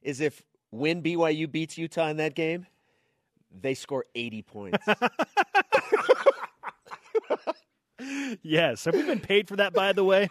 is 0.02 0.22
if 0.22 0.42
when 0.70 1.04
BYU 1.04 1.52
beats 1.52 1.78
Utah 1.78 2.08
in 2.08 2.16
that 2.18 2.34
game, 2.34 2.66
they 3.62 3.74
score 3.74 4.06
80 4.16 4.42
points. 4.44 4.86
Yes. 8.44 8.86
Have 8.86 8.94
we 8.94 9.04
been 9.04 9.20
paid 9.20 9.48
for 9.48 9.56
that, 9.56 9.74
by 9.74 9.94
the 9.94 10.04
way? 10.04 10.28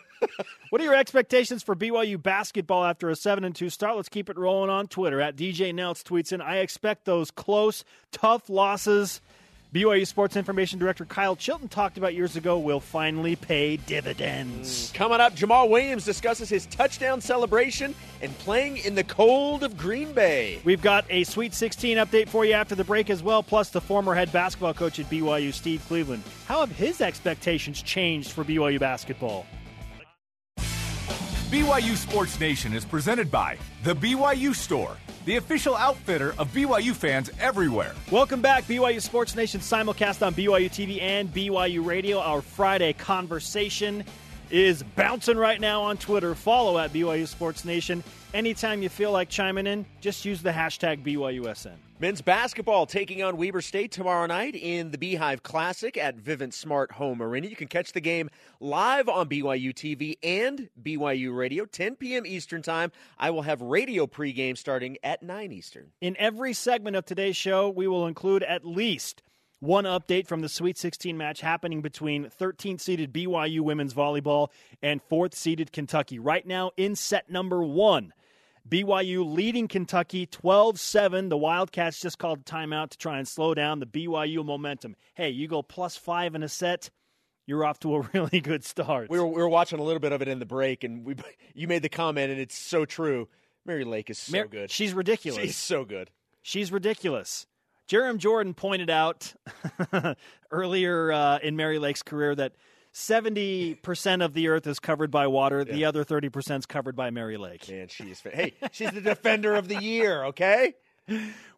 what 0.71 0.81
are 0.81 0.85
your 0.85 0.95
expectations 0.95 1.63
for 1.63 1.75
BYU 1.75 2.23
basketball 2.23 2.85
after 2.85 3.11
a 3.11 3.17
7 3.17 3.45
and 3.45 3.55
2 3.55 3.71
start? 3.71 3.97
Let's 3.97 4.09
keep 4.09 4.31
it 4.31 4.39
rolling 4.39 4.71
on 4.71 4.87
Twitter. 4.87 5.21
At 5.21 5.37
DJ 5.37 5.73
Nelts 5.75 6.03
tweets 6.03 6.33
in 6.33 6.41
I 6.41 6.59
expect 6.59 7.05
those 7.05 7.31
close, 7.31 7.85
tough 8.13 8.49
losses. 8.49 9.21
BYU 9.77 10.07
Sports 10.07 10.37
Information 10.37 10.79
Director 10.79 11.05
Kyle 11.05 11.37
Chilton 11.37 11.69
talked 11.69 11.99
about 11.99 12.15
years 12.15 12.35
ago 12.35 12.59
will 12.59 12.81
finally 12.81 13.37
pay 13.37 13.77
dividends. 13.77 14.89
Mm. 14.89 14.95
Coming 14.95 15.21
up, 15.21 15.35
Jamal 15.35 15.69
Williams 15.69 16.03
discusses 16.03 16.49
his 16.49 16.65
touchdown 16.65 17.21
celebration 17.21 17.95
and 18.23 18.33
playing 18.39 18.79
in 18.79 18.95
the 18.95 19.05
cold 19.05 19.63
of 19.63 19.77
Green 19.77 20.15
Bay. 20.15 20.61
We've 20.65 20.81
got 20.81 21.05
a 21.11 21.25
Sweet 21.25 21.53
16 21.53 21.99
update 21.99 22.31
for 22.31 22.47
you 22.47 22.55
after 22.55 22.75
the 22.75 22.85
break 22.85 23.11
as 23.11 23.23
well, 23.23 23.43
plus 23.43 23.69
the 23.69 23.83
former 23.83 24.15
head 24.15 24.33
basketball 24.33 24.73
coach 24.73 24.99
at 24.99 25.11
BYU, 25.11 25.53
Steve 25.53 25.85
Cleveland. 25.89 26.23
How 26.47 26.61
have 26.61 26.71
his 26.71 27.03
expectations 27.03 27.83
changed 27.83 28.31
for 28.31 28.45
BYU 28.45 28.81
basketball? 28.81 29.45
BYU 31.51 31.95
Sports 31.95 32.41
Nation 32.41 32.73
is 32.73 32.85
presented 32.85 33.31
by 33.31 33.57
The 33.85 33.95
BYU 33.95 34.53
Store, 34.53 34.97
the 35.27 35.37
official 35.37 35.77
outfitter 35.77 36.35
of 36.39 36.53
BYU 36.53 36.93
fans 36.93 37.31
everywhere. 37.39 37.95
Welcome 38.11 38.43
back, 38.43 38.65
BYU 38.65 39.01
Sports 39.01 39.37
Nation 39.37 39.61
simulcast 39.61 40.27
on 40.27 40.35
BYU 40.35 40.69
TV 40.69 41.01
and 41.01 41.33
BYU 41.33 41.87
Radio. 41.87 42.19
Our 42.19 42.43
Friday 42.43 42.95
conversation 42.95 44.03
is 44.51 44.83
bouncing 44.83 45.37
right 45.37 45.61
now 45.61 45.83
on 45.83 45.99
Twitter. 45.99 46.35
Follow 46.35 46.79
at 46.79 46.93
BYU 46.93 47.29
Sports 47.29 47.65
Nation. 47.65 48.03
Anytime 48.37 48.83
you 48.83 48.91
feel 48.91 49.13
like 49.13 49.31
chiming 49.31 49.67
in, 49.67 49.87
just 50.03 50.27
use 50.27 50.43
the 50.43 50.51
hashtag 50.51 51.03
BYUSN. 51.03 51.73
Men's 52.01 52.21
basketball 52.21 52.85
taking 52.85 53.23
on 53.23 53.39
Weber 53.39 53.63
State 53.63 53.93
tomorrow 53.93 54.27
night 54.27 54.55
in 54.55 54.91
the 54.91 54.99
Beehive 54.99 55.43
Classic 55.43 55.97
at 55.97 56.19
Vivint 56.19 56.53
Smart 56.53 56.93
Home 56.93 57.23
Arena. 57.23 57.47
You 57.47 57.57
can 57.57 57.67
catch 57.67 57.95
the 57.95 58.01
game 58.03 58.29
live 58.61 59.09
on 59.09 59.31
BYU 59.31 59.73
TV 59.73 60.19
and 60.23 60.69
BYU 60.83 61.35
Radio, 61.35 61.65
10 61.65 61.97
p.m. 61.97 62.27
Eastern 62.27 62.61
Time. 62.61 62.93
I 63.19 63.31
will 63.31 63.41
have 63.41 63.63
radio 63.63 64.07
pregame 64.07 64.59
starting 64.59 64.99
at 65.03 65.23
9 65.23 65.51
Eastern. 65.51 65.93
In 66.03 66.15
every 66.19 66.53
segment 66.53 66.95
of 66.95 67.07
today's 67.07 67.39
show, 67.39 67.71
we 67.71 67.89
will 67.89 68.07
include 68.07 68.43
at 68.43 68.67
least 68.67 69.23
one 69.61 69.85
update 69.85 70.27
from 70.27 70.43
the 70.43 70.51
Sweet 70.51 70.77
16 70.77 71.17
match 71.17 71.41
happening 71.41 71.81
between 71.81 72.27
13th 72.27 72.83
seeded 72.83 73.15
BYU 73.15 73.61
women's 73.61 73.95
volleyball 73.95 74.49
and 74.83 75.01
4th 75.09 75.33
seeded 75.33 75.73
Kentucky. 75.73 76.19
Right 76.19 76.47
now 76.47 76.73
in 76.77 76.97
set 76.97 77.31
number 77.31 77.63
one. 77.65 78.13
BYU 78.69 79.25
leading 79.25 79.69
Kentucky 79.69 80.27
12 80.27 80.81
7. 80.81 81.29
The 81.29 81.37
Wildcats 81.37 82.01
just 82.01 82.19
called 82.19 82.41
a 82.41 82.43
timeout 82.43 82.91
to 82.91 82.99
try 82.99 83.19
and 83.19 83.29
slow 83.29 83.55
down 83.55 83.79
the 83.79 83.87
BYU 83.87 84.45
momentum. 84.45 84.97
Hey, 85.15 85.31
you 85.31 85.47
go 85.47 85.63
plus 85.63 85.97
five 85.97 86.35
in 86.35 86.43
a 86.43 86.49
set, 86.49 86.91
you're 87.47 87.65
off 87.65 87.79
to 87.81 87.95
a 87.97 88.01
really 88.13 88.41
good 88.41 88.65
start. 88.65 89.09
We 89.09 89.21
were, 89.21 89.27
we 89.27 89.41
were 89.41 89.49
watching 89.49 89.79
a 89.79 89.83
little 89.83 90.01
bit 90.01 90.13
of 90.13 90.23
it 90.23 90.29
in 90.29 90.39
the 90.39 90.47
break, 90.47 90.85
and 90.85 91.05
we 91.05 91.17
you 91.55 91.69
made 91.69 91.83
the 91.83 91.89
comment, 91.89 92.33
and 92.33 92.41
it's 92.41 92.59
so 92.59 92.85
true. 92.85 93.29
Mary 93.65 93.85
Lake 93.85 94.11
is 94.11 94.19
so 94.19 94.37
Mar- 94.37 94.47
good. 94.47 94.71
She's 94.71 94.93
ridiculous. 94.93 95.43
She's 95.43 95.57
so 95.57 95.85
good. 95.85 96.11
She's 96.43 96.71
ridiculous. 96.71 97.47
Jarom 97.89 98.19
Jordan 98.19 98.55
pointed 98.55 98.91
out 98.91 99.33
earlier 100.51 101.13
uh, 101.13 101.39
in 101.39 101.57
Mary 101.57 101.79
Lake's 101.79 102.03
career 102.03 102.35
that 102.35 102.53
70% 102.97 104.25
of 104.25 104.33
the 104.33 104.49
earth 104.49 104.67
is 104.67 104.81
covered 104.81 105.11
by 105.11 105.27
water, 105.27 105.65
the 105.65 105.85
other 105.85 106.03
30% 106.03 106.61
is 106.61 106.67
covered 106.67 106.97
by 106.97 107.11
Mary 107.11 107.37
Lake. 107.37 107.69
Man, 107.69 107.89
she 107.89 108.05
is. 108.05 108.21
Fa- 108.21 108.31
hey, 108.31 108.55
she's 108.73 108.91
the 108.91 109.03
defender 109.03 109.55
of 109.55 109.69
the 109.69 109.77
year. 109.77 110.25
Okay. 110.25 110.73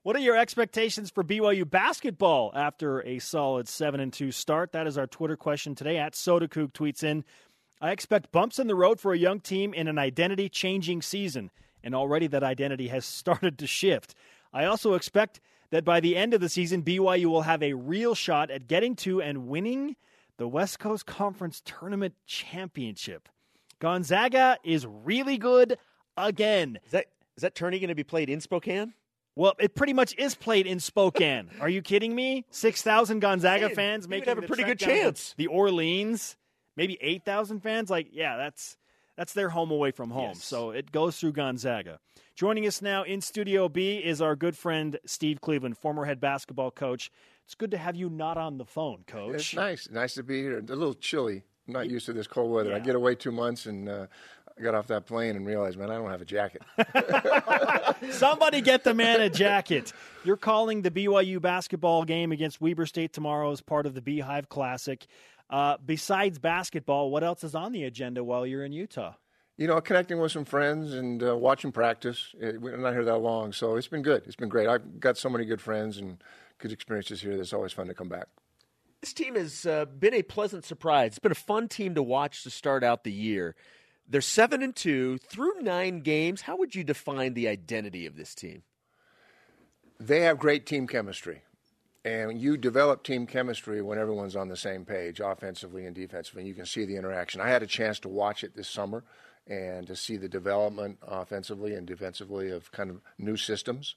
What 0.02 0.16
are 0.16 0.20
your 0.20 0.36
expectations 0.36 1.10
for 1.10 1.22
BYU 1.22 1.68
basketball 1.68 2.50
after 2.54 3.06
a 3.06 3.20
solid 3.20 3.68
7 3.68 4.00
and 4.00 4.12
2 4.12 4.32
start? 4.32 4.72
That 4.72 4.88
is 4.88 4.98
our 4.98 5.06
Twitter 5.06 5.36
question 5.36 5.76
today. 5.76 5.96
At 5.98 6.14
Sodakook 6.14 6.72
tweets 6.72 7.04
in 7.04 7.24
I 7.80 7.92
expect 7.92 8.32
bumps 8.32 8.58
in 8.58 8.66
the 8.66 8.74
road 8.74 8.98
for 8.98 9.12
a 9.12 9.18
young 9.18 9.38
team 9.38 9.72
in 9.72 9.86
an 9.86 9.96
identity 9.96 10.48
changing 10.48 11.02
season, 11.02 11.52
and 11.84 11.94
already 11.94 12.26
that 12.26 12.42
identity 12.42 12.88
has 12.88 13.04
started 13.04 13.58
to 13.58 13.66
shift. 13.68 14.16
I 14.52 14.64
also 14.64 14.94
expect 14.94 15.40
that 15.70 15.84
by 15.84 16.00
the 16.00 16.16
end 16.16 16.34
of 16.34 16.40
the 16.40 16.48
season, 16.48 16.82
BYU 16.82 17.26
will 17.26 17.42
have 17.42 17.62
a 17.62 17.74
real 17.74 18.16
shot 18.16 18.50
at 18.50 18.66
getting 18.66 18.96
to 18.96 19.22
and 19.22 19.46
winning 19.46 19.94
the 20.38 20.48
West 20.48 20.78
Coast 20.78 21.04
Conference 21.04 21.60
Tournament 21.64 22.14
Championship. 22.26 23.28
Gonzaga 23.80 24.58
is 24.64 24.86
really 24.86 25.36
good 25.36 25.78
again. 26.16 26.78
Is 26.86 26.92
that 26.92 27.06
is 27.36 27.42
that 27.42 27.54
tourney 27.54 27.78
going 27.78 27.88
to 27.88 27.94
be 27.94 28.04
played 28.04 28.30
in 28.30 28.40
Spokane? 28.40 28.94
Well, 29.36 29.52
it 29.60 29.76
pretty 29.76 29.92
much 29.92 30.16
is 30.18 30.34
played 30.34 30.66
in 30.66 30.80
Spokane. 30.80 31.50
Are 31.60 31.68
you 31.68 31.82
kidding 31.82 32.14
me? 32.14 32.44
Six 32.50 32.82
thousand 32.82 33.20
Gonzaga 33.20 33.70
fans 33.70 34.08
would 34.08 34.24
have 34.26 34.38
a 34.38 34.42
pretty 34.42 34.64
good 34.64 34.78
chance. 34.78 35.34
The 35.36 35.46
Orleans, 35.48 36.36
maybe 36.76 36.98
eight 37.00 37.24
thousand 37.24 37.60
fans. 37.60 37.90
Like, 37.90 38.08
yeah, 38.12 38.36
that's 38.36 38.76
that's 39.16 39.32
their 39.32 39.48
home 39.48 39.70
away 39.70 39.90
from 39.90 40.10
home. 40.10 40.30
Yes. 40.34 40.44
So 40.44 40.70
it 40.70 40.90
goes 40.90 41.18
through 41.18 41.32
Gonzaga. 41.32 41.98
Joining 42.34 42.66
us 42.66 42.80
now 42.80 43.02
in 43.02 43.20
Studio 43.20 43.68
B 43.68 43.96
is 43.96 44.22
our 44.22 44.36
good 44.36 44.56
friend 44.56 44.96
Steve 45.04 45.40
Cleveland, 45.40 45.76
former 45.76 46.04
head 46.04 46.20
basketball 46.20 46.70
coach. 46.70 47.10
It's 47.48 47.54
good 47.54 47.70
to 47.70 47.78
have 47.78 47.96
you 47.96 48.10
not 48.10 48.36
on 48.36 48.58
the 48.58 48.66
phone, 48.66 49.04
Coach. 49.06 49.36
It's 49.36 49.54
nice. 49.54 49.88
Nice 49.90 50.12
to 50.16 50.22
be 50.22 50.42
here. 50.42 50.58
A 50.58 50.60
little 50.60 50.92
chilly. 50.92 51.44
I'm 51.66 51.72
not 51.72 51.88
used 51.88 52.04
to 52.04 52.12
this 52.12 52.26
cold 52.26 52.52
weather. 52.52 52.74
I 52.74 52.78
get 52.78 52.94
away 52.94 53.14
two 53.14 53.32
months 53.32 53.64
and 53.64 53.88
uh, 53.88 54.06
I 54.58 54.62
got 54.62 54.74
off 54.74 54.86
that 54.88 55.06
plane 55.06 55.34
and 55.34 55.46
realized, 55.46 55.78
man, 55.78 55.90
I 55.90 55.94
don't 55.94 56.10
have 56.10 56.20
a 56.20 56.26
jacket. 56.26 56.60
Somebody 58.10 58.60
get 58.60 58.84
the 58.84 58.92
man 58.92 59.22
a 59.22 59.30
jacket. 59.30 59.94
You're 60.24 60.36
calling 60.36 60.82
the 60.82 60.90
BYU 60.90 61.40
basketball 61.40 62.04
game 62.04 62.32
against 62.32 62.60
Weber 62.60 62.84
State 62.84 63.14
tomorrow 63.14 63.50
as 63.50 63.62
part 63.62 63.86
of 63.86 63.94
the 63.94 64.02
Beehive 64.02 64.50
Classic. 64.50 65.06
Uh, 65.48 65.78
besides 65.86 66.38
basketball, 66.38 67.10
what 67.10 67.24
else 67.24 67.44
is 67.44 67.54
on 67.54 67.72
the 67.72 67.84
agenda 67.84 68.22
while 68.22 68.44
you're 68.44 68.62
in 68.62 68.72
Utah? 68.72 69.14
you 69.56 69.66
know, 69.66 69.80
connecting 69.80 70.20
with 70.20 70.30
some 70.30 70.44
friends 70.44 70.94
and 70.94 71.20
uh, 71.20 71.36
watching 71.36 71.72
practice. 71.72 72.32
Uh, 72.40 72.52
We're 72.60 72.76
not 72.76 72.92
here 72.92 73.04
that 73.04 73.18
long, 73.18 73.52
so 73.52 73.74
it's 73.74 73.88
been 73.88 74.02
good. 74.02 74.22
It's 74.24 74.36
been 74.36 74.48
great. 74.48 74.68
I've 74.68 75.00
got 75.00 75.18
so 75.18 75.28
many 75.28 75.44
good 75.44 75.60
friends 75.60 75.98
and 75.98 76.22
good 76.58 76.72
experiences 76.72 77.20
here. 77.20 77.36
That's 77.36 77.52
always 77.52 77.72
fun 77.72 77.86
to 77.86 77.94
come 77.94 78.08
back. 78.08 78.26
This 79.00 79.12
team 79.12 79.36
has 79.36 79.64
uh, 79.64 79.84
been 79.84 80.14
a 80.14 80.22
pleasant 80.22 80.64
surprise. 80.64 81.12
It's 81.12 81.18
been 81.20 81.32
a 81.32 81.36
fun 81.36 81.68
team 81.68 81.94
to 81.94 82.02
watch 82.02 82.42
to 82.42 82.50
start 82.50 82.82
out 82.82 83.04
the 83.04 83.12
year. 83.12 83.54
They're 84.08 84.20
seven 84.20 84.62
and 84.62 84.74
two 84.74 85.18
through 85.18 85.60
nine 85.60 86.00
games. 86.00 86.42
How 86.42 86.56
would 86.56 86.74
you 86.74 86.82
define 86.82 87.34
the 87.34 87.46
identity 87.46 88.06
of 88.06 88.16
this 88.16 88.34
team? 88.34 88.62
They 90.00 90.20
have 90.20 90.38
great 90.38 90.66
team 90.66 90.86
chemistry. 90.86 91.42
And 92.04 92.40
you 92.40 92.56
develop 92.56 93.02
team 93.02 93.26
chemistry 93.26 93.82
when 93.82 93.98
everyone's 93.98 94.36
on 94.36 94.48
the 94.48 94.56
same 94.56 94.84
page, 94.84 95.20
offensively 95.20 95.84
and 95.84 95.94
defensively. 95.94 96.42
And 96.42 96.48
you 96.48 96.54
can 96.54 96.64
see 96.64 96.86
the 96.86 96.96
interaction. 96.96 97.40
I 97.40 97.48
had 97.48 97.62
a 97.62 97.66
chance 97.66 98.00
to 98.00 98.08
watch 98.08 98.42
it 98.42 98.56
this 98.56 98.68
summer 98.68 99.04
and 99.46 99.86
to 99.86 99.96
see 99.96 100.16
the 100.16 100.28
development 100.28 100.98
offensively 101.02 101.74
and 101.74 101.86
defensively 101.86 102.50
of 102.50 102.70
kind 102.72 102.90
of 102.90 103.00
new 103.18 103.36
systems, 103.36 103.96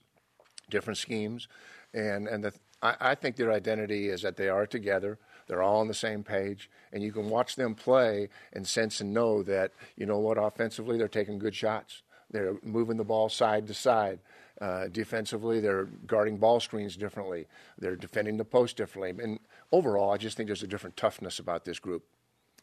different 0.69 0.97
schemes. 0.97 1.47
And, 1.93 2.27
and 2.27 2.43
the, 2.43 2.53
I, 2.81 2.95
I 2.99 3.15
think 3.15 3.35
their 3.35 3.51
identity 3.51 4.09
is 4.09 4.21
that 4.21 4.37
they 4.37 4.49
are 4.49 4.65
together. 4.65 5.19
They're 5.47 5.61
all 5.61 5.81
on 5.81 5.87
the 5.87 5.93
same 5.93 6.23
page, 6.23 6.69
and 6.93 7.03
you 7.03 7.11
can 7.11 7.29
watch 7.29 7.55
them 7.55 7.75
play 7.75 8.29
and 8.53 8.65
sense 8.65 9.01
and 9.01 9.13
know 9.13 9.43
that 9.43 9.71
you 9.97 10.05
know 10.05 10.19
what 10.19 10.37
offensively 10.37 10.97
they're 10.97 11.07
taking 11.07 11.39
good 11.39 11.55
shots. 11.55 12.03
They're 12.29 12.55
moving 12.63 12.97
the 12.97 13.03
ball 13.03 13.27
side 13.27 13.67
to 13.67 13.73
side. 13.73 14.19
Uh, 14.61 14.87
defensively, 14.87 15.59
they're 15.59 15.85
guarding 16.05 16.37
ball 16.37 16.59
screens 16.59 16.95
differently. 16.95 17.47
They're 17.79 17.95
defending 17.95 18.37
the 18.37 18.45
post 18.45 18.77
differently. 18.77 19.23
And 19.23 19.39
overall, 19.71 20.11
I 20.11 20.17
just 20.17 20.37
think 20.37 20.47
there's 20.47 20.63
a 20.63 20.67
different 20.67 20.95
toughness 20.95 21.39
about 21.39 21.65
this 21.65 21.79
group. 21.79 22.03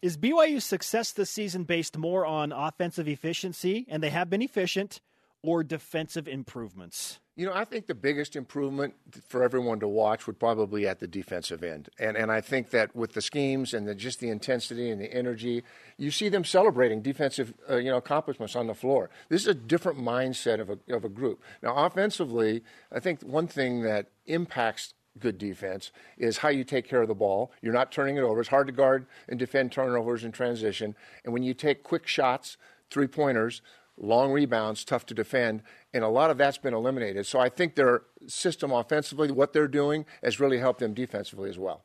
Is 0.00 0.16
BYU's 0.16 0.64
success 0.64 1.10
this 1.10 1.28
season 1.28 1.64
based 1.64 1.98
more 1.98 2.24
on 2.24 2.52
offensive 2.52 3.08
efficiency, 3.08 3.84
and 3.88 4.00
they 4.00 4.10
have 4.10 4.30
been 4.30 4.42
efficient, 4.42 5.00
or 5.42 5.64
defensive 5.64 6.28
improvements? 6.28 7.18
You 7.38 7.46
know, 7.46 7.52
I 7.54 7.64
think 7.64 7.86
the 7.86 7.94
biggest 7.94 8.34
improvement 8.34 8.94
for 9.28 9.44
everyone 9.44 9.78
to 9.78 9.86
watch 9.86 10.26
would 10.26 10.40
probably 10.40 10.88
at 10.88 10.98
the 10.98 11.06
defensive 11.06 11.62
end, 11.62 11.88
and 11.96 12.16
and 12.16 12.32
I 12.32 12.40
think 12.40 12.70
that 12.70 12.96
with 12.96 13.12
the 13.12 13.22
schemes 13.22 13.74
and 13.74 13.86
the, 13.86 13.94
just 13.94 14.18
the 14.18 14.28
intensity 14.28 14.90
and 14.90 15.00
the 15.00 15.14
energy, 15.14 15.62
you 15.98 16.10
see 16.10 16.28
them 16.28 16.44
celebrating 16.44 17.00
defensive, 17.00 17.54
uh, 17.70 17.76
you 17.76 17.92
know, 17.92 17.96
accomplishments 17.96 18.56
on 18.56 18.66
the 18.66 18.74
floor. 18.74 19.08
This 19.28 19.42
is 19.42 19.46
a 19.46 19.54
different 19.54 20.00
mindset 20.00 20.58
of 20.58 20.68
a 20.68 20.78
of 20.92 21.04
a 21.04 21.08
group. 21.08 21.40
Now, 21.62 21.76
offensively, 21.76 22.64
I 22.90 22.98
think 22.98 23.22
one 23.22 23.46
thing 23.46 23.82
that 23.82 24.08
impacts 24.26 24.94
good 25.20 25.38
defense 25.38 25.92
is 26.16 26.38
how 26.38 26.48
you 26.48 26.64
take 26.64 26.88
care 26.88 27.02
of 27.02 27.08
the 27.08 27.14
ball. 27.14 27.52
You're 27.62 27.72
not 27.72 27.92
turning 27.92 28.16
it 28.16 28.22
over. 28.22 28.40
It's 28.40 28.48
hard 28.48 28.66
to 28.66 28.72
guard 28.72 29.06
and 29.28 29.38
defend 29.38 29.70
turnovers 29.70 30.24
in 30.24 30.32
transition, 30.32 30.96
and 31.24 31.32
when 31.32 31.44
you 31.44 31.54
take 31.54 31.84
quick 31.84 32.08
shots, 32.08 32.56
three 32.90 33.06
pointers 33.06 33.62
long 34.00 34.32
rebounds, 34.32 34.84
tough 34.84 35.06
to 35.06 35.14
defend, 35.14 35.62
and 35.94 36.04
a 36.04 36.08
lot 36.08 36.30
of 36.30 36.38
that's 36.38 36.58
been 36.58 36.74
eliminated. 36.74 37.26
So 37.26 37.38
I 37.38 37.48
think 37.48 37.74
their 37.74 38.02
system 38.26 38.72
offensively, 38.72 39.30
what 39.30 39.52
they're 39.52 39.68
doing, 39.68 40.04
has 40.22 40.40
really 40.40 40.58
helped 40.58 40.80
them 40.80 40.94
defensively 40.94 41.48
as 41.48 41.58
well. 41.58 41.82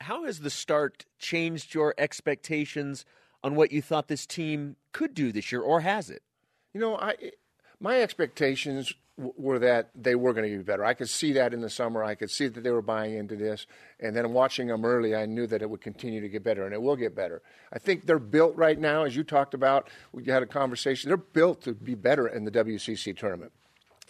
How 0.00 0.24
has 0.24 0.40
the 0.40 0.50
start 0.50 1.04
changed 1.18 1.74
your 1.74 1.94
expectations 1.96 3.04
on 3.42 3.54
what 3.54 3.72
you 3.72 3.80
thought 3.80 4.08
this 4.08 4.26
team 4.26 4.76
could 4.92 5.14
do 5.14 5.32
this 5.32 5.52
year, 5.52 5.60
or 5.60 5.80
has 5.80 6.10
it? 6.10 6.22
You 6.72 6.80
know, 6.80 6.96
I 6.96 7.14
my 7.80 8.00
expectations 8.00 8.92
were 9.16 9.60
that 9.60 9.90
they 9.94 10.14
were 10.14 10.32
going 10.32 10.50
to 10.50 10.56
be 10.56 10.62
better. 10.62 10.84
I 10.84 10.94
could 10.94 11.08
see 11.08 11.32
that 11.34 11.54
in 11.54 11.60
the 11.60 11.70
summer. 11.70 12.02
I 12.02 12.16
could 12.16 12.30
see 12.30 12.48
that 12.48 12.60
they 12.60 12.70
were 12.70 12.82
buying 12.82 13.14
into 13.14 13.36
this. 13.36 13.66
And 14.00 14.14
then 14.14 14.32
watching 14.32 14.66
them 14.66 14.84
early, 14.84 15.14
I 15.14 15.26
knew 15.26 15.46
that 15.46 15.62
it 15.62 15.70
would 15.70 15.80
continue 15.80 16.20
to 16.20 16.28
get 16.28 16.42
better, 16.42 16.64
and 16.64 16.74
it 16.74 16.82
will 16.82 16.96
get 16.96 17.14
better. 17.14 17.40
I 17.72 17.78
think 17.78 18.06
they're 18.06 18.18
built 18.18 18.56
right 18.56 18.78
now, 18.78 19.04
as 19.04 19.14
you 19.14 19.22
talked 19.22 19.54
about. 19.54 19.88
We 20.12 20.24
had 20.24 20.42
a 20.42 20.46
conversation. 20.46 21.08
They're 21.08 21.16
built 21.16 21.62
to 21.62 21.74
be 21.74 21.94
better 21.94 22.26
in 22.26 22.44
the 22.44 22.50
WCC 22.50 23.16
tournament. 23.16 23.52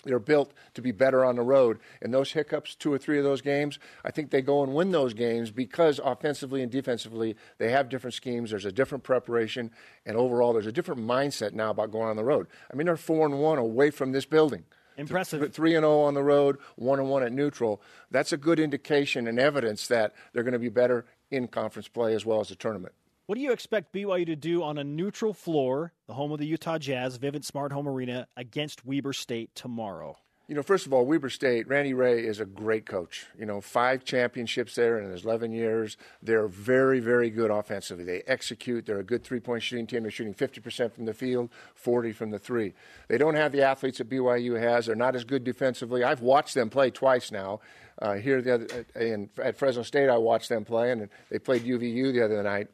They're 0.04 0.18
built 0.18 0.52
to 0.74 0.82
be 0.82 0.92
better 0.92 1.24
on 1.24 1.36
the 1.36 1.42
road. 1.42 1.80
And 2.00 2.12
those 2.12 2.32
hiccups, 2.32 2.74
two 2.74 2.92
or 2.92 2.98
three 2.98 3.18
of 3.18 3.24
those 3.24 3.40
games, 3.40 3.78
I 4.04 4.10
think 4.10 4.30
they 4.30 4.42
go 4.42 4.62
and 4.62 4.74
win 4.74 4.90
those 4.90 5.14
games 5.14 5.50
because 5.50 5.98
offensively 6.02 6.62
and 6.62 6.70
defensively, 6.70 7.36
they 7.58 7.70
have 7.70 7.88
different 7.88 8.14
schemes. 8.14 8.50
There's 8.50 8.66
a 8.66 8.72
different 8.72 9.04
preparation. 9.04 9.70
And 10.04 10.16
overall, 10.16 10.52
there's 10.52 10.66
a 10.66 10.72
different 10.72 11.00
mindset 11.00 11.52
now 11.52 11.70
about 11.70 11.90
going 11.90 12.08
on 12.08 12.16
the 12.16 12.24
road. 12.24 12.48
I 12.70 12.76
mean, 12.76 12.86
they're 12.86 12.96
4 12.96 13.26
and 13.26 13.38
1 13.38 13.58
away 13.58 13.90
from 13.90 14.12
this 14.12 14.26
building. 14.26 14.64
Impressive. 14.96 15.52
Three 15.52 15.74
and 15.74 15.82
zero 15.82 16.00
oh 16.00 16.02
on 16.02 16.14
the 16.14 16.22
road, 16.22 16.58
one 16.76 16.98
and 16.98 17.08
one 17.08 17.22
at 17.22 17.32
neutral. 17.32 17.82
That's 18.10 18.32
a 18.32 18.36
good 18.36 18.60
indication 18.60 19.26
and 19.26 19.38
evidence 19.38 19.86
that 19.88 20.14
they're 20.32 20.42
going 20.42 20.52
to 20.52 20.58
be 20.58 20.68
better 20.68 21.04
in 21.30 21.48
conference 21.48 21.88
play 21.88 22.14
as 22.14 22.24
well 22.24 22.40
as 22.40 22.48
the 22.48 22.54
tournament. 22.56 22.94
What 23.26 23.36
do 23.36 23.40
you 23.40 23.52
expect 23.52 23.94
BYU 23.94 24.26
to 24.26 24.36
do 24.36 24.62
on 24.62 24.76
a 24.76 24.84
neutral 24.84 25.32
floor, 25.32 25.94
the 26.06 26.12
home 26.12 26.30
of 26.30 26.38
the 26.38 26.46
Utah 26.46 26.76
Jazz, 26.76 27.18
Vivint 27.18 27.44
Smart 27.44 27.72
Home 27.72 27.88
Arena, 27.88 28.28
against 28.36 28.84
Weber 28.84 29.14
State 29.14 29.54
tomorrow? 29.54 30.18
You 30.46 30.54
know, 30.54 30.62
first 30.62 30.84
of 30.84 30.92
all, 30.92 31.06
Weber 31.06 31.30
State, 31.30 31.66
Randy 31.68 31.94
Rahe 31.94 32.22
is 32.22 32.38
a 32.38 32.44
great 32.44 32.84
coach. 32.84 33.26
You 33.38 33.46
know, 33.46 33.62
five 33.62 34.04
championships 34.04 34.74
there 34.74 34.98
in 34.98 35.10
his 35.10 35.24
11 35.24 35.52
years. 35.52 35.96
They're 36.22 36.48
very, 36.48 37.00
very 37.00 37.30
good 37.30 37.50
offensively. 37.50 38.04
They 38.04 38.22
execute. 38.26 38.84
They're 38.84 38.98
a 38.98 39.04
good 39.04 39.24
three 39.24 39.40
point 39.40 39.62
shooting 39.62 39.86
team. 39.86 40.02
They're 40.02 40.10
shooting 40.10 40.34
50% 40.34 40.92
from 40.92 41.06
the 41.06 41.14
field, 41.14 41.48
40 41.74 42.12
from 42.12 42.30
the 42.30 42.38
three. 42.38 42.74
They 43.08 43.16
don't 43.16 43.36
have 43.36 43.52
the 43.52 43.62
athletes 43.62 43.98
that 43.98 44.10
BYU 44.10 44.60
has. 44.60 44.84
They're 44.84 44.94
not 44.94 45.16
as 45.16 45.24
good 45.24 45.44
defensively. 45.44 46.04
I've 46.04 46.20
watched 46.20 46.54
them 46.54 46.68
play 46.68 46.90
twice 46.90 47.32
now. 47.32 47.60
Uh, 47.98 48.14
here 48.14 48.42
the 48.42 48.54
other, 48.54 48.86
in, 48.96 49.30
at 49.42 49.56
Fresno 49.56 49.82
State, 49.82 50.10
I 50.10 50.18
watched 50.18 50.50
them 50.50 50.66
play, 50.66 50.90
and 50.92 51.08
they 51.30 51.38
played 51.38 51.64
UVU 51.64 52.12
the 52.12 52.22
other 52.22 52.42
night. 52.42 52.68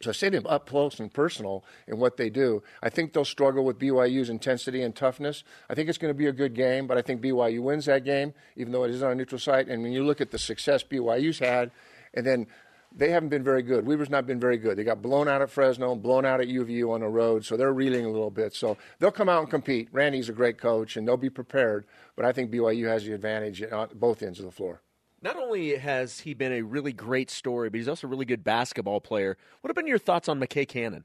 So 0.00 0.12
them 0.12 0.46
up 0.46 0.68
close 0.68 1.00
and 1.00 1.12
personal 1.12 1.64
in 1.86 1.98
what 1.98 2.16
they 2.16 2.30
do. 2.30 2.62
I 2.82 2.88
think 2.88 3.12
they'll 3.12 3.24
struggle 3.24 3.64
with 3.64 3.78
BYU's 3.78 4.30
intensity 4.30 4.82
and 4.82 4.94
toughness. 4.94 5.42
I 5.68 5.74
think 5.74 5.88
it's 5.88 5.98
going 5.98 6.12
to 6.12 6.18
be 6.18 6.26
a 6.26 6.32
good 6.32 6.54
game, 6.54 6.86
but 6.86 6.96
I 6.96 7.02
think 7.02 7.20
BYU 7.20 7.60
wins 7.62 7.86
that 7.86 8.04
game, 8.04 8.32
even 8.56 8.72
though 8.72 8.84
it 8.84 8.90
is 8.90 9.02
on 9.02 9.12
a 9.12 9.14
neutral 9.16 9.40
site. 9.40 9.68
And 9.68 9.82
when 9.82 9.92
you 9.92 10.04
look 10.04 10.20
at 10.20 10.30
the 10.30 10.38
success 10.38 10.84
BYU's 10.84 11.40
had, 11.40 11.72
and 12.14 12.24
then 12.24 12.46
they 12.94 13.10
haven't 13.10 13.28
been 13.28 13.44
very 13.44 13.62
good. 13.62 13.86
Weber's 13.86 14.08
not 14.08 14.26
been 14.26 14.40
very 14.40 14.56
good. 14.56 14.78
They 14.78 14.84
got 14.84 15.02
blown 15.02 15.28
out 15.28 15.42
at 15.42 15.50
Fresno, 15.50 15.94
blown 15.94 16.24
out 16.24 16.40
at 16.40 16.48
UVU 16.48 16.90
on 16.90 17.00
the 17.00 17.08
road, 17.08 17.44
so 17.44 17.56
they're 17.56 17.72
reeling 17.72 18.04
a 18.04 18.10
little 18.10 18.30
bit. 18.30 18.54
So 18.54 18.78
they'll 18.98 19.10
come 19.10 19.28
out 19.28 19.40
and 19.40 19.50
compete. 19.50 19.88
Randy's 19.92 20.28
a 20.28 20.32
great 20.32 20.58
coach, 20.58 20.96
and 20.96 21.06
they'll 21.06 21.16
be 21.16 21.30
prepared. 21.30 21.86
But 22.16 22.24
I 22.24 22.32
think 22.32 22.50
BYU 22.50 22.86
has 22.86 23.04
the 23.04 23.12
advantage 23.12 23.62
at 23.62 23.98
both 23.98 24.22
ends 24.22 24.38
of 24.38 24.46
the 24.46 24.50
floor. 24.52 24.80
Not 25.20 25.36
only 25.36 25.76
has 25.76 26.20
he 26.20 26.32
been 26.34 26.52
a 26.52 26.62
really 26.62 26.92
great 26.92 27.30
story, 27.30 27.70
but 27.70 27.78
he's 27.78 27.88
also 27.88 28.06
a 28.06 28.10
really 28.10 28.24
good 28.24 28.44
basketball 28.44 29.00
player. 29.00 29.36
What 29.60 29.68
have 29.68 29.76
been 29.76 29.86
your 29.86 29.98
thoughts 29.98 30.28
on 30.28 30.38
McKay 30.38 30.66
Cannon? 30.66 31.04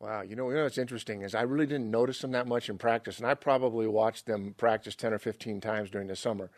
Wow, 0.00 0.22
you 0.22 0.34
know, 0.34 0.48
you 0.50 0.56
know 0.56 0.64
what's 0.64 0.78
interesting 0.78 1.22
is 1.22 1.34
I 1.34 1.42
really 1.42 1.66
didn't 1.66 1.90
notice 1.90 2.20
them 2.20 2.32
that 2.32 2.48
much 2.48 2.68
in 2.68 2.76
practice, 2.76 3.18
and 3.18 3.26
I 3.26 3.34
probably 3.34 3.86
watched 3.86 4.26
them 4.26 4.54
practice 4.56 4.96
ten 4.96 5.12
or 5.12 5.18
fifteen 5.18 5.60
times 5.60 5.90
during 5.90 6.08
the 6.08 6.16
summer, 6.16 6.50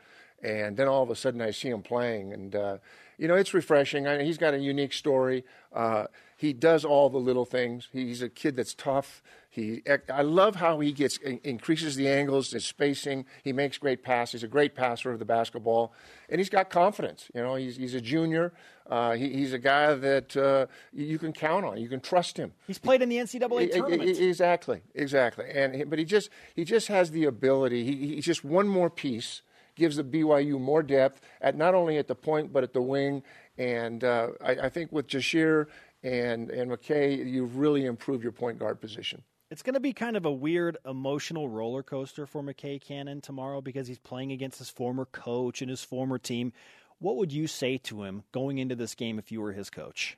and 0.42 0.76
then 0.76 0.88
all 0.88 1.02
of 1.02 1.10
a 1.10 1.16
sudden 1.16 1.42
I 1.42 1.50
see 1.50 1.68
him 1.68 1.82
playing, 1.82 2.32
and 2.32 2.54
uh, 2.56 2.78
you 3.18 3.28
know, 3.28 3.34
it's 3.34 3.54
refreshing. 3.54 4.06
I, 4.06 4.22
he's 4.22 4.38
got 4.38 4.54
a 4.54 4.58
unique 4.58 4.92
story. 4.92 5.44
Uh, 5.72 6.06
he 6.36 6.52
does 6.52 6.84
all 6.84 7.08
the 7.08 7.18
little 7.18 7.44
things. 7.44 7.88
He's 7.92 8.22
a 8.22 8.28
kid 8.28 8.56
that's 8.56 8.74
tough. 8.74 9.22
He, 9.48 9.82
I 10.12 10.22
love 10.22 10.56
how 10.56 10.80
he 10.80 10.90
gets 10.90 11.16
increases 11.18 11.94
the 11.94 12.08
angles, 12.08 12.50
his 12.50 12.66
spacing. 12.66 13.24
He 13.44 13.52
makes 13.52 13.78
great 13.78 14.02
passes. 14.02 14.40
He's 14.40 14.42
a 14.42 14.48
great 14.48 14.74
passer 14.74 15.12
of 15.12 15.20
the 15.20 15.24
basketball, 15.24 15.92
and 16.28 16.40
he's 16.40 16.48
got 16.48 16.70
confidence. 16.70 17.30
You 17.32 17.42
know, 17.42 17.54
he's 17.54 17.76
he's 17.76 17.94
a 17.94 18.00
junior. 18.00 18.52
Uh, 18.90 19.12
he, 19.12 19.28
he's 19.28 19.52
a 19.52 19.58
guy 19.58 19.94
that 19.94 20.36
uh, 20.36 20.66
you 20.92 21.20
can 21.20 21.32
count 21.32 21.64
on. 21.64 21.78
You 21.78 21.88
can 21.88 22.00
trust 22.00 22.36
him. 22.36 22.52
He's 22.66 22.78
played 22.78 23.00
in 23.00 23.08
the 23.08 23.16
NCAA 23.16 23.72
tournament. 23.72 24.18
Exactly, 24.18 24.82
exactly. 24.92 25.46
And 25.48 25.88
but 25.88 26.00
he 26.00 26.04
just 26.04 26.30
he 26.56 26.64
just 26.64 26.88
has 26.88 27.12
the 27.12 27.24
ability. 27.24 27.84
He, 27.84 28.16
he's 28.16 28.24
just 28.24 28.44
one 28.44 28.66
more 28.66 28.90
piece 28.90 29.42
gives 29.74 29.96
the 29.96 30.04
BYU 30.04 30.60
more 30.60 30.82
depth 30.82 31.20
at 31.40 31.56
not 31.56 31.74
only 31.74 31.98
at 31.98 32.08
the 32.08 32.14
point 32.14 32.52
but 32.52 32.62
at 32.62 32.72
the 32.72 32.82
wing. 32.82 33.22
And 33.58 34.02
uh, 34.04 34.28
I, 34.44 34.52
I 34.52 34.68
think 34.68 34.92
with 34.92 35.06
Jahshire 35.06 35.68
and 36.02 36.50
and 36.50 36.70
McKay, 36.70 37.26
you've 37.26 37.56
really 37.56 37.86
improved 37.86 38.22
your 38.22 38.32
point 38.32 38.58
guard 38.58 38.80
position. 38.80 39.22
It's 39.50 39.62
going 39.62 39.74
to 39.74 39.80
be 39.80 39.92
kind 39.92 40.16
of 40.16 40.24
a 40.24 40.32
weird 40.32 40.78
emotional 40.84 41.48
roller 41.48 41.82
coaster 41.82 42.26
for 42.26 42.42
McKay 42.42 42.80
Cannon 42.80 43.20
tomorrow 43.20 43.60
because 43.60 43.86
he's 43.86 43.98
playing 43.98 44.32
against 44.32 44.58
his 44.58 44.70
former 44.70 45.04
coach 45.04 45.60
and 45.60 45.70
his 45.70 45.84
former 45.84 46.18
team. 46.18 46.52
What 46.98 47.16
would 47.16 47.32
you 47.32 47.46
say 47.46 47.76
to 47.78 48.02
him 48.02 48.24
going 48.32 48.58
into 48.58 48.74
this 48.74 48.94
game 48.94 49.18
if 49.18 49.30
you 49.30 49.40
were 49.40 49.52
his 49.52 49.70
coach? 49.70 50.16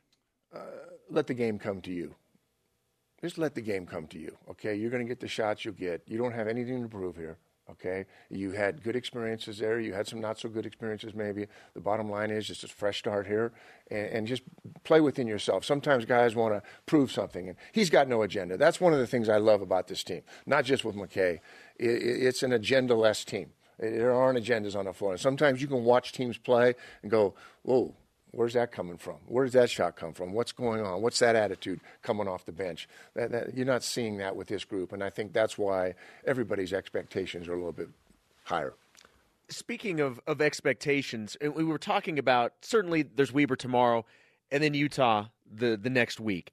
Uh, 0.54 0.60
let 1.10 1.26
the 1.26 1.34
game 1.34 1.58
come 1.58 1.80
to 1.82 1.92
you. 1.92 2.14
Just 3.20 3.38
let 3.38 3.54
the 3.54 3.60
game 3.60 3.86
come 3.86 4.06
to 4.08 4.18
you. 4.18 4.36
Okay, 4.50 4.74
you're 4.74 4.90
going 4.90 5.04
to 5.04 5.08
get 5.08 5.20
the 5.20 5.28
shots 5.28 5.64
you 5.64 5.72
get. 5.72 6.02
You 6.06 6.18
don't 6.18 6.32
have 6.32 6.48
anything 6.48 6.82
to 6.82 6.88
prove 6.88 7.16
here. 7.16 7.38
Okay, 7.78 8.06
you 8.30 8.52
had 8.52 8.82
good 8.82 8.96
experiences 8.96 9.58
there. 9.58 9.78
You 9.78 9.92
had 9.92 10.06
some 10.08 10.20
not 10.20 10.38
so 10.38 10.48
good 10.48 10.64
experiences, 10.64 11.14
maybe. 11.14 11.46
The 11.74 11.80
bottom 11.80 12.08
line 12.10 12.30
is 12.30 12.46
just 12.46 12.64
a 12.64 12.68
fresh 12.68 12.98
start 12.98 13.26
here, 13.26 13.52
and, 13.90 14.06
and 14.06 14.26
just 14.26 14.42
play 14.82 15.00
within 15.00 15.26
yourself. 15.26 15.64
Sometimes 15.64 16.06
guys 16.06 16.34
want 16.34 16.54
to 16.54 16.62
prove 16.86 17.12
something, 17.12 17.48
and 17.48 17.58
he's 17.72 17.90
got 17.90 18.08
no 18.08 18.22
agenda. 18.22 18.56
That's 18.56 18.80
one 18.80 18.94
of 18.94 18.98
the 18.98 19.06
things 19.06 19.28
I 19.28 19.36
love 19.36 19.60
about 19.60 19.88
this 19.88 20.02
team. 20.02 20.22
Not 20.46 20.64
just 20.64 20.86
with 20.86 20.96
McKay, 20.96 21.40
it, 21.76 21.86
it's 21.86 22.42
an 22.42 22.52
agenda-less 22.52 23.24
team. 23.24 23.50
There 23.78 24.14
aren't 24.14 24.38
agendas 24.38 24.74
on 24.74 24.86
the 24.86 24.94
floor. 24.94 25.12
And 25.12 25.20
sometimes 25.20 25.60
you 25.60 25.68
can 25.68 25.84
watch 25.84 26.12
teams 26.12 26.38
play 26.38 26.74
and 27.02 27.10
go, 27.10 27.34
"Whoa, 27.62 27.94
Where's 28.36 28.52
that 28.52 28.70
coming 28.70 28.98
from? 28.98 29.16
Where 29.28 29.46
does 29.46 29.54
that 29.54 29.70
shot 29.70 29.96
come 29.96 30.12
from? 30.12 30.34
What's 30.34 30.52
going 30.52 30.84
on? 30.84 31.00
What's 31.00 31.20
that 31.20 31.36
attitude 31.36 31.80
coming 32.02 32.28
off 32.28 32.44
the 32.44 32.52
bench? 32.52 32.86
That, 33.14 33.32
that, 33.32 33.56
you're 33.56 33.64
not 33.64 33.82
seeing 33.82 34.18
that 34.18 34.36
with 34.36 34.46
this 34.46 34.62
group, 34.62 34.92
and 34.92 35.02
I 35.02 35.08
think 35.08 35.32
that's 35.32 35.56
why 35.56 35.94
everybody's 36.26 36.74
expectations 36.74 37.48
are 37.48 37.54
a 37.54 37.56
little 37.56 37.72
bit 37.72 37.88
higher. 38.44 38.74
Speaking 39.48 40.00
of, 40.00 40.20
of 40.26 40.42
expectations, 40.42 41.38
we 41.40 41.64
were 41.64 41.78
talking 41.78 42.18
about 42.18 42.52
certainly 42.60 43.04
there's 43.04 43.32
Weber 43.32 43.56
tomorrow, 43.56 44.04
and 44.50 44.62
then 44.62 44.74
Utah 44.74 45.28
the 45.50 45.78
the 45.78 45.88
next 45.88 46.20
week. 46.20 46.52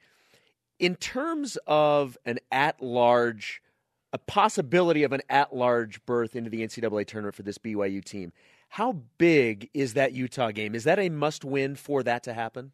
In 0.79 0.95
terms 0.95 1.57
of 1.67 2.17
an 2.25 2.39
at 2.49 2.81
large, 2.81 3.61
a 4.13 4.17
possibility 4.17 5.03
of 5.03 5.11
an 5.11 5.21
at 5.29 5.53
large 5.53 6.05
berth 6.05 6.33
into 6.33 6.49
the 6.49 6.61
NCAA 6.61 7.05
tournament 7.07 7.35
for 7.35 7.43
this 7.43 7.57
BYU 7.57 8.01
team, 8.01 8.31
how 8.73 8.93
big 9.19 9.69
is 9.75 9.93
that 9.93 10.13
Utah 10.13 10.49
game? 10.49 10.73
Is 10.73 10.85
that 10.85 10.97
a 10.97 11.07
must 11.07 11.45
win 11.45 11.75
for 11.75 12.01
that 12.01 12.23
to 12.23 12.33
happen? 12.33 12.71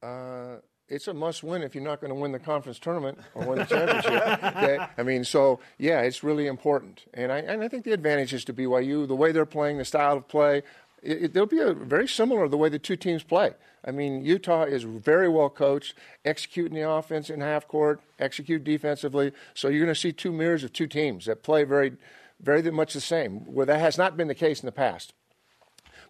Uh, 0.00 0.58
it's 0.88 1.08
a 1.08 1.12
must 1.12 1.42
win 1.42 1.62
if 1.62 1.74
you're 1.74 1.82
not 1.82 2.00
going 2.00 2.14
to 2.14 2.14
win 2.14 2.30
the 2.30 2.38
conference 2.38 2.78
tournament 2.78 3.18
or 3.34 3.44
win 3.44 3.58
the 3.58 3.64
championship. 3.64 4.44
okay? 4.44 4.78
I 4.96 5.02
mean, 5.02 5.24
so 5.24 5.58
yeah, 5.76 6.02
it's 6.02 6.22
really 6.22 6.46
important. 6.46 7.04
And 7.14 7.32
I, 7.32 7.38
and 7.38 7.64
I 7.64 7.68
think 7.68 7.82
the 7.84 7.90
advantage 7.90 8.32
is 8.32 8.44
to 8.44 8.52
BYU, 8.52 9.08
the 9.08 9.16
way 9.16 9.32
they're 9.32 9.44
playing, 9.44 9.78
the 9.78 9.84
style 9.84 10.18
of 10.18 10.28
play, 10.28 10.58
it, 11.02 11.24
it, 11.24 11.34
they'll 11.34 11.46
be 11.46 11.58
a, 11.58 11.72
very 11.72 12.06
similar 12.06 12.46
the 12.46 12.56
way 12.56 12.68
the 12.68 12.78
two 12.78 12.94
teams 12.94 13.24
play. 13.24 13.54
I 13.84 13.90
mean, 13.90 14.24
Utah 14.24 14.62
is 14.62 14.84
very 14.84 15.28
well 15.28 15.50
coached, 15.50 15.96
executing 16.24 16.76
the 16.76 16.88
offense 16.88 17.28
in 17.28 17.40
half 17.40 17.66
court, 17.66 18.00
execute 18.20 18.62
defensively. 18.62 19.32
So 19.54 19.66
you're 19.66 19.84
going 19.84 19.92
to 19.92 20.00
see 20.00 20.12
two 20.12 20.30
mirrors 20.30 20.62
of 20.62 20.72
two 20.72 20.86
teams 20.86 21.26
that 21.26 21.42
play 21.42 21.64
very, 21.64 21.96
very 22.40 22.62
much 22.70 22.92
the 22.92 23.00
same. 23.00 23.52
Where 23.52 23.66
that 23.66 23.80
has 23.80 23.98
not 23.98 24.16
been 24.16 24.28
the 24.28 24.34
case 24.36 24.60
in 24.60 24.66
the 24.66 24.70
past. 24.70 25.12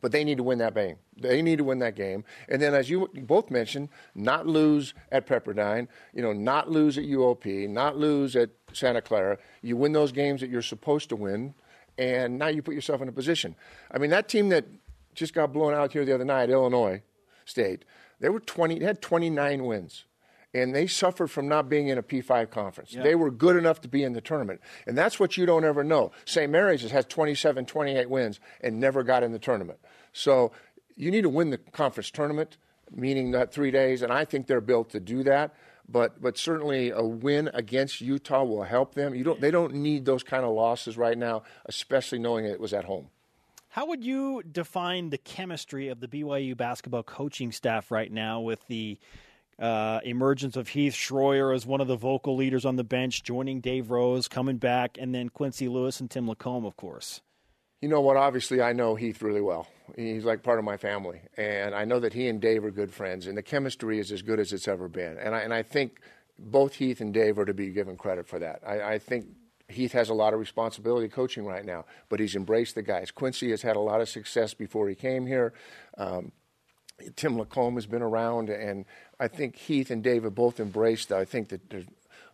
But 0.00 0.12
they 0.12 0.24
need 0.24 0.38
to 0.38 0.42
win 0.42 0.58
that 0.58 0.74
game. 0.74 0.96
They 1.20 1.42
need 1.42 1.58
to 1.58 1.64
win 1.64 1.78
that 1.80 1.94
game. 1.94 2.24
And 2.48 2.60
then, 2.60 2.74
as 2.74 2.88
you 2.88 3.08
both 3.14 3.50
mentioned, 3.50 3.90
not 4.14 4.46
lose 4.46 4.94
at 5.12 5.26
Pepperdine, 5.26 5.88
you 6.14 6.22
know, 6.22 6.32
not 6.32 6.70
lose 6.70 6.96
at 6.96 7.04
UOP, 7.04 7.68
not 7.68 7.96
lose 7.96 8.34
at 8.36 8.50
Santa 8.72 9.02
Clara. 9.02 9.38
You 9.62 9.76
win 9.76 9.92
those 9.92 10.12
games 10.12 10.40
that 10.40 10.50
you're 10.50 10.62
supposed 10.62 11.08
to 11.10 11.16
win, 11.16 11.54
and 11.98 12.38
now 12.38 12.48
you 12.48 12.62
put 12.62 12.74
yourself 12.74 13.02
in 13.02 13.08
a 13.08 13.12
position. 13.12 13.54
I 13.90 13.98
mean, 13.98 14.10
that 14.10 14.28
team 14.28 14.48
that 14.50 14.64
just 15.14 15.34
got 15.34 15.52
blown 15.52 15.74
out 15.74 15.92
here 15.92 16.04
the 16.04 16.14
other 16.14 16.24
night, 16.24 16.48
Illinois 16.48 17.02
State, 17.44 17.84
they 18.20 18.28
were 18.28 18.40
20, 18.40 18.78
they 18.78 18.84
had 18.84 19.02
29 19.02 19.64
wins 19.64 20.04
and 20.52 20.74
they 20.74 20.86
suffered 20.86 21.28
from 21.28 21.48
not 21.48 21.68
being 21.68 21.88
in 21.88 21.98
a 21.98 22.02
P5 22.02 22.50
conference. 22.50 22.92
They 22.92 23.14
were 23.14 23.30
good 23.30 23.56
enough 23.56 23.80
to 23.82 23.88
be 23.88 24.02
in 24.02 24.12
the 24.12 24.20
tournament. 24.20 24.60
And 24.86 24.98
that's 24.98 25.20
what 25.20 25.36
you 25.36 25.46
don't 25.46 25.64
ever 25.64 25.84
know. 25.84 26.10
St. 26.24 26.50
Mary's 26.50 26.82
has 26.82 26.90
had 26.90 27.08
27, 27.08 27.66
28 27.66 28.10
wins 28.10 28.40
and 28.60 28.80
never 28.80 29.02
got 29.02 29.22
in 29.22 29.32
the 29.32 29.38
tournament. 29.38 29.78
So 30.12 30.52
you 30.96 31.10
need 31.10 31.22
to 31.22 31.28
win 31.28 31.50
the 31.50 31.58
conference 31.58 32.10
tournament, 32.10 32.56
meaning 32.90 33.30
that 33.32 33.52
three 33.52 33.70
days, 33.70 34.02
and 34.02 34.12
I 34.12 34.24
think 34.24 34.46
they're 34.46 34.60
built 34.60 34.90
to 34.90 35.00
do 35.00 35.22
that. 35.24 35.54
But 35.88 36.22
but 36.22 36.38
certainly 36.38 36.90
a 36.90 37.02
win 37.02 37.50
against 37.52 38.00
Utah 38.00 38.44
will 38.44 38.62
help 38.62 38.94
them. 38.94 39.14
You 39.14 39.24
don't 39.24 39.40
they 39.40 39.50
don't 39.50 39.74
need 39.74 40.04
those 40.04 40.22
kind 40.22 40.44
of 40.44 40.52
losses 40.52 40.96
right 40.96 41.18
now, 41.18 41.42
especially 41.66 42.18
knowing 42.18 42.44
it 42.44 42.60
was 42.60 42.72
at 42.72 42.84
home. 42.84 43.08
How 43.70 43.86
would 43.86 44.04
you 44.04 44.42
define 44.42 45.10
the 45.10 45.18
chemistry 45.18 45.88
of 45.88 46.00
the 46.00 46.08
BYU 46.08 46.56
basketball 46.56 47.04
coaching 47.04 47.52
staff 47.52 47.90
right 47.90 48.10
now 48.10 48.40
with 48.40 48.66
the 48.66 48.98
uh, 49.60 50.00
emergence 50.04 50.56
of 50.56 50.68
Heath 50.68 50.94
Schroyer 50.94 51.54
as 51.54 51.66
one 51.66 51.80
of 51.80 51.86
the 51.86 51.96
vocal 51.96 52.34
leaders 52.34 52.64
on 52.64 52.76
the 52.76 52.84
bench, 52.84 53.22
joining 53.22 53.60
Dave 53.60 53.90
Rose, 53.90 54.26
coming 54.26 54.56
back, 54.56 54.96
and 54.98 55.14
then 55.14 55.28
Quincy 55.28 55.68
Lewis 55.68 56.00
and 56.00 56.10
Tim 56.10 56.26
LaComb, 56.26 56.66
of 56.66 56.76
course. 56.76 57.20
You 57.80 57.88
know 57.88 58.02
what? 58.02 58.16
Obviously, 58.16 58.60
I 58.60 58.74
know 58.74 58.94
Heath 58.94 59.22
really 59.22 59.40
well. 59.40 59.66
He's 59.96 60.24
like 60.24 60.42
part 60.42 60.58
of 60.58 60.64
my 60.64 60.76
family, 60.76 61.22
and 61.36 61.74
I 61.74 61.84
know 61.84 61.98
that 62.00 62.12
he 62.12 62.28
and 62.28 62.40
Dave 62.40 62.64
are 62.64 62.70
good 62.70 62.92
friends, 62.92 63.26
and 63.26 63.36
the 63.36 63.42
chemistry 63.42 63.98
is 63.98 64.12
as 64.12 64.22
good 64.22 64.38
as 64.38 64.52
it's 64.52 64.68
ever 64.68 64.86
been. 64.86 65.16
And 65.18 65.34
I, 65.34 65.40
and 65.40 65.54
I 65.54 65.62
think 65.62 66.00
both 66.38 66.74
Heath 66.74 67.00
and 67.00 67.12
Dave 67.12 67.38
are 67.38 67.46
to 67.46 67.54
be 67.54 67.70
given 67.70 67.96
credit 67.96 68.26
for 68.26 68.38
that. 68.38 68.60
I, 68.66 68.82
I 68.94 68.98
think 68.98 69.26
Heath 69.68 69.92
has 69.92 70.10
a 70.10 70.14
lot 70.14 70.34
of 70.34 70.40
responsibility 70.40 71.08
coaching 71.08 71.46
right 71.46 71.64
now, 71.64 71.86
but 72.08 72.20
he's 72.20 72.36
embraced 72.36 72.74
the 72.74 72.82
guys. 72.82 73.10
Quincy 73.10 73.50
has 73.50 73.62
had 73.62 73.76
a 73.76 73.80
lot 73.80 74.00
of 74.00 74.08
success 74.08 74.52
before 74.52 74.88
he 74.88 74.94
came 74.94 75.26
here. 75.26 75.54
Um, 75.96 76.32
Tim 77.16 77.38
LaComb 77.38 77.74
has 77.76 77.86
been 77.86 78.02
around, 78.02 78.50
and 78.50 78.84
I 79.18 79.28
think 79.28 79.56
Heath 79.56 79.90
and 79.90 80.02
Dave 80.02 80.24
have 80.24 80.34
both 80.34 80.60
embraced. 80.60 81.12
I 81.12 81.24
think 81.24 81.48
that 81.48 81.70
there's 81.70 81.86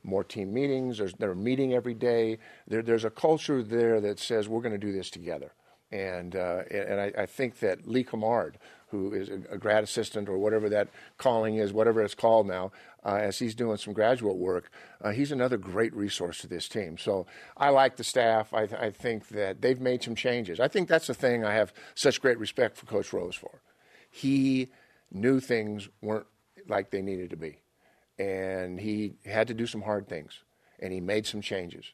more 0.07 0.25
team 0.25 0.55
meetings. 0.55 0.99
There's, 0.99 1.13
they're 1.15 1.35
meeting 1.35 1.75
every 1.75 1.95
day. 1.95 2.39
There, 2.67 2.83
there's 2.83 3.05
a 3.05 3.11
culture 3.11 3.63
there 3.63 4.01
that 4.01 4.19
says 4.19 4.49
we're 4.49 4.63
going 4.63 4.79
to 4.79 4.87
do 4.87 4.93
this 4.93 5.11
together. 5.11 5.53
And 5.93 6.35
uh, 6.35 6.63
and 6.69 7.01
I, 7.01 7.13
I, 7.17 7.27
think 7.27 7.61
that 7.61 7.87
Lee 7.87 8.03
Cummard, 8.03 8.55
who 8.89 9.13
is 9.13 9.29
a, 9.29 9.57
grad 9.57 9.85
assistant 9.85 10.29
or 10.29 10.37
whatever 10.37 10.69
that 10.69 10.89
calling 11.17 11.59
is, 11.59 11.73
whatever 11.73 12.03
it's 12.03 12.15
called 12.15 12.49
now, 12.49 12.73
uh, 13.05 13.19
as 13.21 13.39
he's 13.39 13.55
doing 13.55 13.77
some 13.77 13.93
graduate 13.93 14.37
work, 14.37 14.73
uh, 15.01 15.13
he's 15.13 15.31
another 15.31 15.57
great 15.57 15.95
resource 15.95 16.39
to 16.39 16.49
this 16.49 16.69
team. 16.69 16.99
So 16.99 17.27
I 17.57 17.69
like 17.69 17.97
the 17.97 18.03
staff. 18.03 18.53
I, 18.53 18.63
I 18.63 18.91
think 18.91 19.29
that 19.29 19.63
they've 19.63 19.81
made 19.81 20.03
some 20.03 20.17
changes. 20.17 20.59
I 20.59 20.67
think 20.67 20.89
that's 20.89 21.07
the 21.07 21.15
thing 21.15 21.45
I 21.45 21.55
have 21.55 21.73
such 21.95 22.21
great 22.21 22.41
respect 22.41 22.77
for 22.77 22.87
Coach 22.87 23.13
Rose 23.13 23.37
for. 23.37 23.61
He 24.11 24.73
knew 25.13 25.39
things 25.39 25.89
weren't 26.03 26.27
like 26.67 26.91
they 26.91 27.01
needed 27.01 27.31
to 27.31 27.37
be. 27.37 27.61
And 28.19 28.81
he 28.81 29.15
had 29.25 29.49
to 29.49 29.55
do 29.55 29.67
some 29.67 29.83
hard 29.83 30.09
things, 30.09 30.41
and 30.81 30.93
he 30.93 31.01
made 31.01 31.27
some 31.27 31.43
changes. 31.43 31.85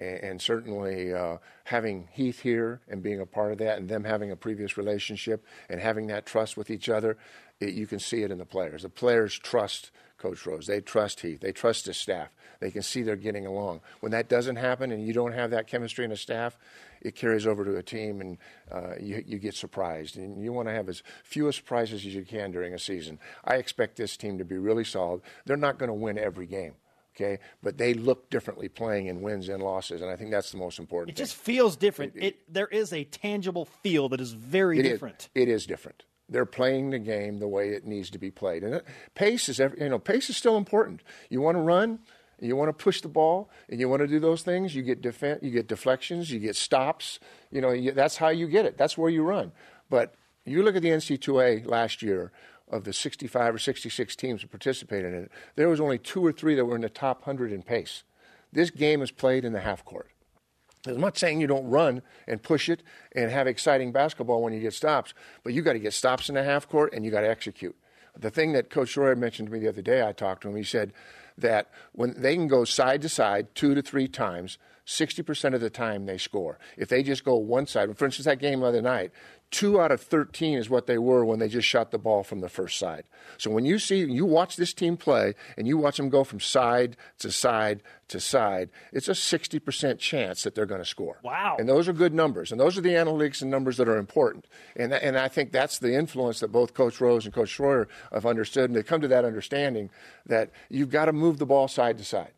And, 0.00 0.42
certainly 0.42 1.14
uh, 1.14 1.36
having 1.64 2.08
Heath 2.10 2.40
here 2.40 2.80
and 2.88 3.02
being 3.02 3.20
a 3.20 3.26
part 3.26 3.52
of 3.52 3.58
that, 3.58 3.78
and 3.78 3.88
them 3.88 4.02
having 4.02 4.32
a 4.32 4.36
previous 4.36 4.76
relationship 4.76 5.44
and 5.68 5.80
having 5.80 6.08
that 6.08 6.26
trust 6.26 6.56
with 6.56 6.70
each 6.70 6.88
other, 6.88 7.16
it, 7.60 7.74
you 7.74 7.86
can 7.86 8.00
see 8.00 8.24
it 8.24 8.32
in 8.32 8.38
the 8.38 8.44
players. 8.44 8.82
The 8.82 8.88
players 8.88 9.38
trust 9.38 9.92
Coach 10.22 10.46
Rose. 10.46 10.68
They 10.68 10.80
trust 10.80 11.20
Heath. 11.20 11.40
They 11.40 11.50
trust 11.50 11.86
his 11.86 11.96
staff. 11.96 12.28
They 12.60 12.70
can 12.70 12.82
see 12.82 13.02
they're 13.02 13.16
getting 13.16 13.44
along. 13.44 13.80
When 14.00 14.12
that 14.12 14.28
doesn't 14.28 14.54
happen 14.54 14.92
and 14.92 15.04
you 15.04 15.12
don't 15.12 15.32
have 15.32 15.50
that 15.50 15.66
chemistry 15.66 16.04
in 16.04 16.12
a 16.12 16.16
staff, 16.16 16.56
it 17.00 17.16
carries 17.16 17.44
over 17.44 17.64
to 17.64 17.76
a 17.76 17.82
team 17.82 18.20
and 18.20 18.38
uh, 18.70 18.94
you, 19.00 19.24
you 19.26 19.38
get 19.38 19.54
surprised. 19.54 20.16
And 20.16 20.40
you 20.40 20.52
want 20.52 20.68
to 20.68 20.74
have 20.74 20.88
as 20.88 21.02
few 21.24 21.50
surprises 21.50 22.06
as 22.06 22.14
you 22.14 22.24
can 22.24 22.52
during 22.52 22.72
a 22.72 22.78
season. 22.78 23.18
I 23.44 23.56
expect 23.56 23.96
this 23.96 24.16
team 24.16 24.38
to 24.38 24.44
be 24.44 24.58
really 24.58 24.84
solid. 24.84 25.22
They're 25.44 25.56
not 25.56 25.78
going 25.78 25.88
to 25.88 25.94
win 25.94 26.18
every 26.18 26.46
game 26.46 26.74
okay? 27.14 27.38
But 27.62 27.76
they 27.76 27.92
look 27.92 28.30
differently 28.30 28.68
playing 28.68 29.06
in 29.08 29.20
wins 29.20 29.50
and 29.50 29.62
losses, 29.62 30.00
and 30.00 30.10
I 30.10 30.16
think 30.16 30.30
that's 30.30 30.50
the 30.50 30.56
most 30.56 30.78
important. 30.78 31.10
It 31.10 31.16
thing. 31.18 31.26
just 31.26 31.36
feels 31.36 31.76
different. 31.76 32.16
It, 32.16 32.24
it, 32.24 32.52
there 32.52 32.68
is 32.68 32.90
a 32.94 33.04
tangible 33.04 33.66
feel 33.66 34.08
that 34.08 34.20
is 34.20 34.32
very 34.32 34.78
it 34.78 34.82
different. 34.84 35.28
Is, 35.34 35.42
it 35.42 35.48
is 35.50 35.66
different. 35.66 36.04
They're 36.32 36.46
playing 36.46 36.90
the 36.90 36.98
game 36.98 37.38
the 37.38 37.48
way 37.48 37.70
it 37.70 37.86
needs 37.86 38.10
to 38.10 38.18
be 38.18 38.30
played, 38.30 38.62
and 38.64 38.82
pace 39.14 39.48
is 39.48 39.58
you 39.58 39.88
know 39.88 39.98
pace 39.98 40.30
is 40.30 40.36
still 40.36 40.56
important. 40.56 41.02
You 41.30 41.40
want 41.40 41.56
to 41.56 41.62
run, 41.62 42.00
you 42.42 42.56
want 42.56 42.68
to 42.68 42.84
push 42.84 43.00
the 43.00 43.08
ball 43.08 43.50
and 43.68 43.78
you 43.78 43.88
want 43.88 44.00
to 44.00 44.08
do 44.08 44.18
those 44.18 44.42
things, 44.42 44.74
you 44.74 44.82
get 44.82 45.00
defen- 45.00 45.42
you 45.42 45.50
get 45.50 45.68
deflections, 45.68 46.30
you 46.30 46.40
get 46.40 46.56
stops. 46.56 47.20
You 47.50 47.60
know, 47.60 47.70
you, 47.70 47.92
that's 47.92 48.16
how 48.16 48.28
you 48.28 48.48
get 48.48 48.66
it. 48.66 48.76
That's 48.76 48.98
where 48.98 49.10
you 49.10 49.22
run. 49.22 49.52
But 49.88 50.14
you 50.44 50.62
look 50.62 50.74
at 50.74 50.82
the 50.82 50.88
NC2A 50.88 51.66
last 51.66 52.02
year 52.02 52.32
of 52.68 52.84
the 52.84 52.92
65 52.92 53.54
or 53.54 53.58
66 53.58 54.16
teams 54.16 54.40
that 54.40 54.50
participated 54.50 55.14
in 55.14 55.24
it, 55.24 55.32
there 55.54 55.68
was 55.68 55.80
only 55.80 55.98
two 55.98 56.24
or 56.24 56.32
three 56.32 56.54
that 56.56 56.64
were 56.64 56.74
in 56.74 56.82
the 56.82 56.88
top 56.88 57.20
100 57.26 57.52
in 57.52 57.62
pace. 57.62 58.02
This 58.52 58.70
game 58.70 59.02
is 59.02 59.10
played 59.10 59.44
in 59.44 59.52
the 59.52 59.60
half 59.60 59.84
court. 59.84 60.10
I'm 60.86 61.00
not 61.00 61.16
saying 61.16 61.40
you 61.40 61.46
don't 61.46 61.68
run 61.68 62.02
and 62.26 62.42
push 62.42 62.68
it 62.68 62.82
and 63.14 63.30
have 63.30 63.46
exciting 63.46 63.92
basketball 63.92 64.42
when 64.42 64.52
you 64.52 64.60
get 64.60 64.74
stops, 64.74 65.14
but 65.44 65.52
you 65.52 65.62
got 65.62 65.74
to 65.74 65.78
get 65.78 65.94
stops 65.94 66.28
in 66.28 66.34
the 66.34 66.42
half 66.42 66.68
court 66.68 66.92
and 66.92 67.04
you 67.04 67.10
got 67.10 67.20
to 67.20 67.30
execute. 67.30 67.76
The 68.18 68.30
thing 68.30 68.52
that 68.52 68.68
Coach 68.68 68.96
Roy 68.96 69.14
mentioned 69.14 69.48
to 69.48 69.52
me 69.52 69.60
the 69.60 69.68
other 69.68 69.82
day, 69.82 70.06
I 70.06 70.12
talked 70.12 70.42
to 70.42 70.48
him. 70.48 70.56
He 70.56 70.64
said, 70.64 70.92
that 71.38 71.70
when 71.92 72.14
they 72.16 72.34
can 72.34 72.48
go 72.48 72.64
side 72.64 73.02
to 73.02 73.08
side 73.08 73.54
two 73.54 73.74
to 73.74 73.82
three 73.82 74.08
times, 74.08 74.58
60% 74.86 75.54
of 75.54 75.60
the 75.60 75.70
time 75.70 76.06
they 76.06 76.18
score. 76.18 76.58
If 76.76 76.88
they 76.88 77.02
just 77.02 77.24
go 77.24 77.36
one 77.36 77.66
side, 77.66 77.96
for 77.96 78.04
instance, 78.04 78.26
that 78.26 78.40
game 78.40 78.60
the 78.60 78.66
other 78.66 78.82
night, 78.82 79.12
two 79.52 79.80
out 79.80 79.92
of 79.92 80.00
13 80.00 80.58
is 80.58 80.68
what 80.68 80.86
they 80.86 80.98
were 80.98 81.24
when 81.24 81.38
they 81.38 81.48
just 81.48 81.68
shot 81.68 81.90
the 81.90 81.98
ball 81.98 82.24
from 82.24 82.40
the 82.40 82.48
first 82.48 82.78
side. 82.78 83.04
So 83.38 83.50
when 83.50 83.64
you 83.64 83.78
see, 83.78 83.98
you 83.98 84.24
watch 84.24 84.56
this 84.56 84.72
team 84.72 84.96
play 84.96 85.34
and 85.56 85.68
you 85.68 85.76
watch 85.76 85.98
them 85.98 86.08
go 86.08 86.24
from 86.24 86.40
side 86.40 86.96
to 87.18 87.30
side 87.30 87.82
to 88.08 88.18
side, 88.18 88.70
it's 88.92 89.08
a 89.08 89.12
60% 89.12 89.98
chance 89.98 90.42
that 90.42 90.54
they're 90.54 90.66
going 90.66 90.80
to 90.80 90.86
score. 90.86 91.20
Wow. 91.22 91.56
And 91.58 91.68
those 91.68 91.86
are 91.86 91.92
good 91.92 92.14
numbers. 92.14 92.50
And 92.50 92.60
those 92.60 92.76
are 92.76 92.80
the 92.80 92.90
analytics 92.90 93.42
and 93.42 93.50
numbers 93.50 93.76
that 93.76 93.88
are 93.88 93.98
important. 93.98 94.46
And, 94.74 94.92
and 94.92 95.16
I 95.16 95.28
think 95.28 95.52
that's 95.52 95.78
the 95.78 95.94
influence 95.94 96.40
that 96.40 96.50
both 96.50 96.74
Coach 96.74 97.00
Rose 97.00 97.24
and 97.24 97.34
Coach 97.34 97.56
Schroyer 97.56 97.86
have 98.12 98.26
understood. 98.26 98.70
And 98.70 98.76
they 98.76 98.82
come 98.82 99.02
to 99.02 99.08
that 99.08 99.24
understanding 99.24 99.90
that 100.26 100.50
you've 100.70 100.90
got 100.90 101.04
to 101.04 101.12
move 101.12 101.38
the 101.38 101.46
ball 101.46 101.68
side 101.68 101.98
to 101.98 102.04
side. 102.04 102.32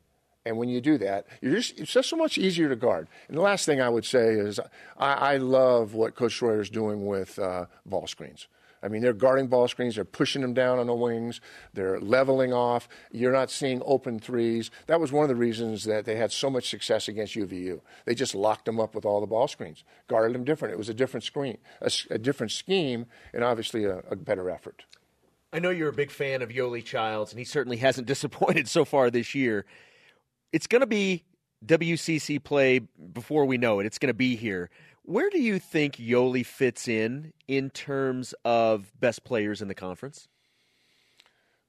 And 0.46 0.58
when 0.58 0.68
you 0.68 0.80
do 0.80 0.98
that, 0.98 1.26
just, 1.42 1.80
it's 1.80 1.92
just 1.92 2.10
so 2.10 2.16
much 2.16 2.36
easier 2.36 2.68
to 2.68 2.76
guard. 2.76 3.08
And 3.28 3.36
the 3.36 3.42
last 3.42 3.64
thing 3.64 3.80
I 3.80 3.88
would 3.88 4.04
say 4.04 4.34
is 4.34 4.60
I, 4.98 5.12
I 5.12 5.36
love 5.38 5.94
what 5.94 6.14
Coach 6.14 6.38
Schroyer 6.38 6.60
is 6.60 6.68
doing 6.68 7.06
with 7.06 7.38
uh, 7.38 7.66
ball 7.86 8.06
screens. 8.06 8.46
I 8.82 8.88
mean, 8.88 9.00
they're 9.00 9.14
guarding 9.14 9.46
ball 9.46 9.66
screens, 9.66 9.94
they're 9.94 10.04
pushing 10.04 10.42
them 10.42 10.52
down 10.52 10.78
on 10.78 10.86
the 10.86 10.94
wings, 10.94 11.40
they're 11.72 11.98
leveling 11.98 12.52
off. 12.52 12.86
You're 13.10 13.32
not 13.32 13.50
seeing 13.50 13.80
open 13.86 14.18
threes. 14.18 14.70
That 14.88 15.00
was 15.00 15.10
one 15.10 15.22
of 15.22 15.30
the 15.30 15.36
reasons 15.36 15.84
that 15.84 16.04
they 16.04 16.16
had 16.16 16.30
so 16.30 16.50
much 16.50 16.68
success 16.68 17.08
against 17.08 17.34
UVU. 17.34 17.80
They 18.04 18.14
just 18.14 18.34
locked 18.34 18.66
them 18.66 18.78
up 18.78 18.94
with 18.94 19.06
all 19.06 19.22
the 19.22 19.26
ball 19.26 19.48
screens, 19.48 19.84
guarded 20.06 20.34
them 20.34 20.44
different. 20.44 20.74
It 20.74 20.76
was 20.76 20.90
a 20.90 20.94
different 20.94 21.24
screen, 21.24 21.56
a, 21.80 21.90
a 22.10 22.18
different 22.18 22.52
scheme, 22.52 23.06
and 23.32 23.42
obviously 23.42 23.84
a, 23.84 24.00
a 24.10 24.16
better 24.16 24.50
effort. 24.50 24.84
I 25.50 25.60
know 25.60 25.70
you're 25.70 25.88
a 25.88 25.92
big 25.92 26.10
fan 26.10 26.42
of 26.42 26.50
Yoeli 26.50 26.84
Childs, 26.84 27.32
and 27.32 27.38
he 27.38 27.46
certainly 27.46 27.78
hasn't 27.78 28.06
disappointed 28.14 28.68
so 28.68 28.84
far 28.84 29.10
this 29.10 29.34
year 29.34 29.64
it's 30.54 30.68
going 30.68 30.80
to 30.80 30.86
be 30.86 31.24
WCC 31.66 32.42
play 32.42 32.78
before 32.78 33.44
we 33.44 33.58
know 33.58 33.80
it. 33.80 33.86
It's 33.86 33.98
going 33.98 34.08
to 34.08 34.14
be 34.14 34.36
here. 34.36 34.70
Where 35.02 35.28
do 35.28 35.42
you 35.42 35.58
think 35.58 35.96
Yoeli 35.96 36.46
fits 36.46 36.86
in 36.86 37.32
in 37.48 37.70
terms 37.70 38.34
of 38.44 38.92
best 39.00 39.24
players 39.24 39.60
in 39.60 39.66
the 39.66 39.74
conference? 39.74 40.28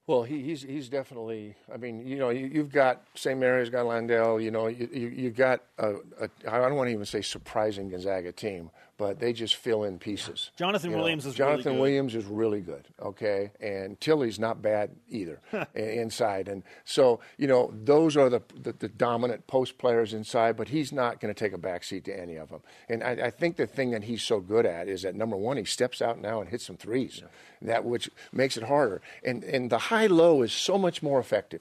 Well, 0.06 0.22
he, 0.22 0.40
he's 0.40 0.62
he's 0.62 0.88
definitely. 0.88 1.56
I 1.72 1.78
mean, 1.78 2.06
you 2.06 2.16
know, 2.16 2.28
you, 2.28 2.46
you've 2.46 2.70
got 2.70 3.02
St. 3.16 3.38
Mary's, 3.38 3.70
got 3.70 3.86
Landale. 3.86 4.40
You 4.40 4.52
know, 4.52 4.68
you 4.68 4.88
you, 4.92 5.08
you 5.08 5.30
got 5.30 5.62
a, 5.78 5.94
a. 6.20 6.30
I 6.48 6.60
don't 6.60 6.76
want 6.76 6.86
to 6.86 6.92
even 6.92 7.06
say 7.06 7.22
surprising 7.22 7.88
Gonzaga 7.88 8.30
team, 8.30 8.70
but 8.98 9.20
they 9.20 9.32
just 9.32 9.56
fill 9.56 9.84
in 9.84 9.98
pieces. 9.98 10.50
Jonathan 10.56 10.90
You 10.90 10.96
know, 10.96 11.02
Williams 11.02 11.26
is 11.26 11.34
Jonathan 11.34 11.64
really 11.64 11.74
good. 11.74 11.80
Williams 11.80 12.14
is 12.14 12.24
really 12.24 12.60
good. 12.60 12.84
Okay, 13.00 13.50
and 13.60 14.00
Tillie's 14.00 14.38
not 14.38 14.62
bad 14.62 14.90
either 15.08 15.40
inside. 15.74 16.48
And 16.48 16.62
so 16.84 17.20
you 17.36 17.46
know, 17.46 17.72
those 17.84 18.16
are 18.16 18.28
the, 18.28 18.42
the 18.54 18.72
the 18.72 18.88
dominant 18.88 19.46
post 19.46 19.78
players 19.78 20.14
inside. 20.14 20.56
But 20.56 20.68
he's 20.68 20.92
not 20.92 21.20
going 21.20 21.32
to 21.32 21.38
take 21.38 21.52
a 21.52 21.58
backseat 21.58 22.04
to 22.04 22.18
any 22.18 22.36
of 22.36 22.48
them. 22.48 22.60
And 22.88 23.02
I, 23.02 23.26
I 23.26 23.30
think 23.30 23.56
the 23.56 23.66
thing 23.66 23.90
that 23.90 24.04
he's 24.04 24.22
so 24.22 24.40
good 24.40 24.66
at 24.66 24.88
is 24.88 25.02
that 25.02 25.14
number 25.14 25.36
one, 25.36 25.56
he 25.56 25.64
steps 25.64 26.00
out 26.00 26.20
now 26.20 26.40
and 26.40 26.48
hits 26.48 26.64
some 26.64 26.76
threes. 26.76 27.22
That 27.62 27.84
which 27.84 28.10
makes 28.32 28.56
it 28.56 28.64
harder. 28.64 29.02
And 29.24 29.44
and 29.44 29.70
the 29.70 29.78
high 29.78 30.06
low 30.06 30.42
is 30.42 30.52
so 30.52 30.78
much 30.78 31.02
more 31.02 31.20
effective 31.20 31.60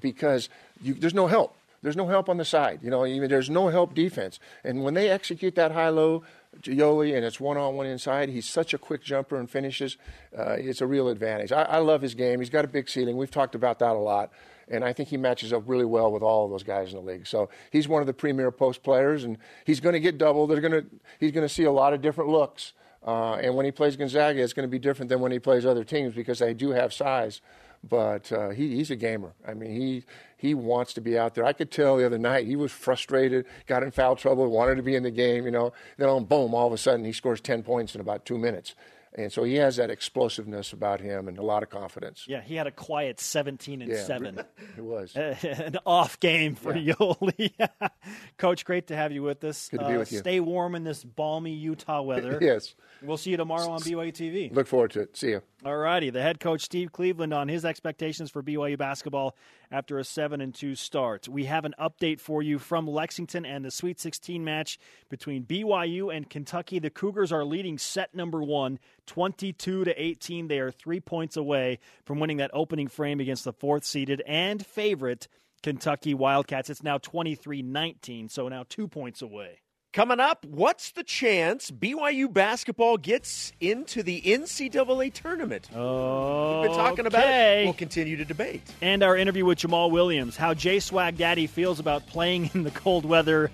because 0.00 0.48
you, 0.82 0.94
there's 0.94 1.14
no 1.14 1.26
help. 1.26 1.54
There's 1.82 1.96
no 1.96 2.06
help 2.06 2.28
on 2.28 2.36
the 2.36 2.44
side. 2.44 2.78
You 2.82 2.90
know, 2.90 3.04
even 3.04 3.28
there's 3.28 3.50
no 3.50 3.68
help 3.68 3.94
defense. 3.94 4.38
And 4.62 4.84
when 4.84 4.94
they 4.94 5.10
execute 5.10 5.56
that 5.56 5.72
high 5.72 5.88
low, 5.88 6.22
Yoeli, 6.60 7.16
and 7.16 7.24
it's 7.24 7.40
one 7.40 7.56
on 7.56 7.76
one 7.76 7.86
inside, 7.86 8.28
he's 8.28 8.48
such 8.48 8.74
a 8.74 8.78
quick 8.78 9.02
jumper 9.02 9.36
and 9.36 9.50
finishes. 9.50 9.96
Uh, 10.36 10.52
it's 10.52 10.80
a 10.80 10.86
real 10.86 11.08
advantage. 11.08 11.52
I, 11.52 11.62
I 11.62 11.78
love 11.78 12.02
his 12.02 12.14
game. 12.14 12.40
He's 12.40 12.50
got 12.50 12.64
a 12.64 12.68
big 12.68 12.88
ceiling. 12.88 13.16
We've 13.16 13.30
talked 13.30 13.54
about 13.54 13.78
that 13.78 13.92
a 13.92 13.98
lot. 13.98 14.30
And 14.68 14.84
I 14.84 14.92
think 14.92 15.08
he 15.08 15.16
matches 15.16 15.52
up 15.52 15.64
really 15.66 15.84
well 15.84 16.12
with 16.12 16.22
all 16.22 16.44
of 16.44 16.50
those 16.50 16.62
guys 16.62 16.92
in 16.92 17.04
the 17.04 17.04
league. 17.04 17.26
So 17.26 17.50
he's 17.70 17.88
one 17.88 18.00
of 18.00 18.06
the 18.06 18.12
premier 18.12 18.50
post 18.50 18.82
players, 18.82 19.24
and 19.24 19.38
he's 19.64 19.80
going 19.80 19.94
to 19.94 20.00
get 20.00 20.18
double. 20.18 20.46
They're 20.46 20.60
going 20.60 20.72
to, 20.72 20.86
he's 21.18 21.32
going 21.32 21.46
to 21.46 21.52
see 21.52 21.64
a 21.64 21.72
lot 21.72 21.92
of 21.92 22.00
different 22.00 22.30
looks. 22.30 22.72
Uh, 23.04 23.34
and 23.34 23.56
when 23.56 23.66
he 23.66 23.72
plays 23.72 23.96
Gonzaga, 23.96 24.40
it's 24.40 24.52
going 24.52 24.66
to 24.66 24.70
be 24.70 24.78
different 24.78 25.08
than 25.08 25.20
when 25.20 25.32
he 25.32 25.38
plays 25.38 25.66
other 25.66 25.84
teams 25.84 26.14
because 26.14 26.38
they 26.38 26.54
do 26.54 26.70
have 26.70 26.92
size 26.92 27.40
but 27.88 28.30
uh, 28.32 28.50
he, 28.50 28.76
he's 28.76 28.90
a 28.90 28.96
gamer. 28.96 29.32
I 29.46 29.54
mean, 29.54 29.72
he 29.72 30.04
he 30.36 30.54
wants 30.54 30.92
to 30.94 31.00
be 31.00 31.18
out 31.18 31.34
there. 31.34 31.44
I 31.44 31.52
could 31.52 31.70
tell 31.70 31.96
the 31.96 32.06
other 32.06 32.18
night 32.18 32.46
he 32.46 32.56
was 32.56 32.72
frustrated, 32.72 33.46
got 33.66 33.82
in 33.82 33.90
foul 33.90 34.16
trouble, 34.16 34.50
wanted 34.50 34.76
to 34.76 34.82
be 34.82 34.94
in 34.94 35.02
the 35.02 35.10
game. 35.10 35.44
You 35.44 35.50
know, 35.50 35.72
then 35.96 36.24
boom, 36.24 36.54
all 36.54 36.66
of 36.66 36.72
a 36.72 36.78
sudden 36.78 37.04
he 37.04 37.12
scores 37.12 37.40
ten 37.40 37.62
points 37.62 37.94
in 37.94 38.00
about 38.00 38.24
two 38.24 38.38
minutes, 38.38 38.74
and 39.14 39.32
so 39.32 39.44
he 39.44 39.54
has 39.56 39.76
that 39.76 39.90
explosiveness 39.90 40.72
about 40.72 41.00
him 41.00 41.28
and 41.28 41.38
a 41.38 41.42
lot 41.42 41.62
of 41.62 41.70
confidence. 41.70 42.24
Yeah, 42.28 42.40
he 42.40 42.54
had 42.54 42.66
a 42.66 42.70
quiet 42.70 43.20
17 43.20 43.82
and 43.82 43.90
Yeah, 43.90 44.04
7. 44.04 44.40
It 44.78 44.80
was. 44.84 45.12
An 45.16 45.76
off 45.84 46.18
game 46.20 46.54
for 46.54 46.72
Yoeli. 46.72 47.52
Coach, 48.38 48.64
great 48.64 48.86
to 48.88 48.96
have 48.96 49.12
you 49.12 49.22
with 49.22 49.42
us. 49.44 49.68
Good 49.68 49.80
to 49.80 49.86
be 49.88 49.94
Uh, 49.94 49.98
with 49.98 50.12
you. 50.12 50.18
Stay 50.18 50.40
warm 50.40 50.74
in 50.74 50.84
this 50.84 51.04
balmy 51.04 51.52
Utah 51.52 52.02
weather. 52.02 52.38
yes, 52.40 52.74
We'll 53.02 53.16
see 53.16 53.30
you 53.30 53.36
tomorrow 53.36 53.68
on 53.70 53.80
BYU 53.80 54.12
TV. 54.12 54.54
look 54.54 54.66
forward 54.68 54.92
to 54.92 55.00
it. 55.00 55.16
See 55.16 55.30
you. 55.30 55.42
All 55.64 55.76
righty. 55.76 56.10
The 56.10 56.22
head 56.22 56.40
coach, 56.40 56.62
Steve 56.62 56.92
Cleveland, 56.92 57.34
on 57.34 57.48
his 57.48 57.64
expectations 57.64 58.30
for 58.30 58.42
BYU 58.42 58.78
basketball 58.78 59.36
after 59.72 59.98
a 59.98 60.04
7 60.04 60.40
and 60.40 60.54
2 60.54 60.74
start. 60.74 61.28
We 61.28 61.46
have 61.46 61.64
an 61.64 61.74
update 61.80 62.20
for 62.20 62.42
you 62.42 62.58
from 62.58 62.86
Lexington 62.86 63.46
and 63.46 63.64
the 63.64 63.70
Sweet 63.70 63.98
16 63.98 64.44
match 64.44 64.78
between 65.08 65.44
BYU 65.44 66.14
and 66.14 66.28
Kentucky. 66.28 66.78
The 66.78 66.90
Cougars 66.90 67.32
are 67.32 67.44
leading 67.44 67.78
set 67.78 68.14
number 68.14 68.42
one, 68.42 68.78
22 69.06 69.84
to 69.84 70.02
18. 70.02 70.48
They 70.48 70.58
are 70.60 70.70
three 70.70 71.00
points 71.00 71.36
away 71.36 71.78
from 72.04 72.20
winning 72.20 72.36
that 72.36 72.50
opening 72.52 72.88
frame 72.88 73.18
against 73.18 73.44
the 73.44 73.52
fourth 73.52 73.84
seeded 73.84 74.22
and 74.26 74.64
favorite 74.64 75.26
Kentucky 75.62 76.12
Wildcats. 76.12 76.68
It's 76.68 76.82
now 76.82 76.98
23 76.98 77.62
19, 77.62 78.28
so 78.28 78.48
now 78.48 78.64
two 78.68 78.86
points 78.86 79.22
away. 79.22 79.61
Coming 79.92 80.20
up, 80.20 80.46
what's 80.46 80.92
the 80.92 81.02
chance 81.02 81.70
BYU 81.70 82.32
basketball 82.32 82.96
gets 82.96 83.52
into 83.60 84.02
the 84.02 84.22
NCAA 84.22 85.12
tournament? 85.12 85.68
Oh, 85.74 86.62
We've 86.62 86.70
been 86.70 86.78
talking 86.78 87.04
about 87.04 87.28
it. 87.28 87.64
We'll 87.64 87.74
continue 87.74 88.16
to 88.16 88.24
debate. 88.24 88.62
and 88.80 89.02
our 89.02 89.14
interview 89.18 89.44
with 89.44 89.58
Jamal 89.58 89.90
Williams, 89.90 90.34
how 90.34 90.54
Jay 90.54 90.80
Swag 90.80 91.18
Daddy 91.18 91.46
feels 91.46 91.78
about 91.78 92.06
playing 92.06 92.50
in 92.54 92.62
the 92.62 92.70
cold 92.70 93.04
weather 93.04 93.50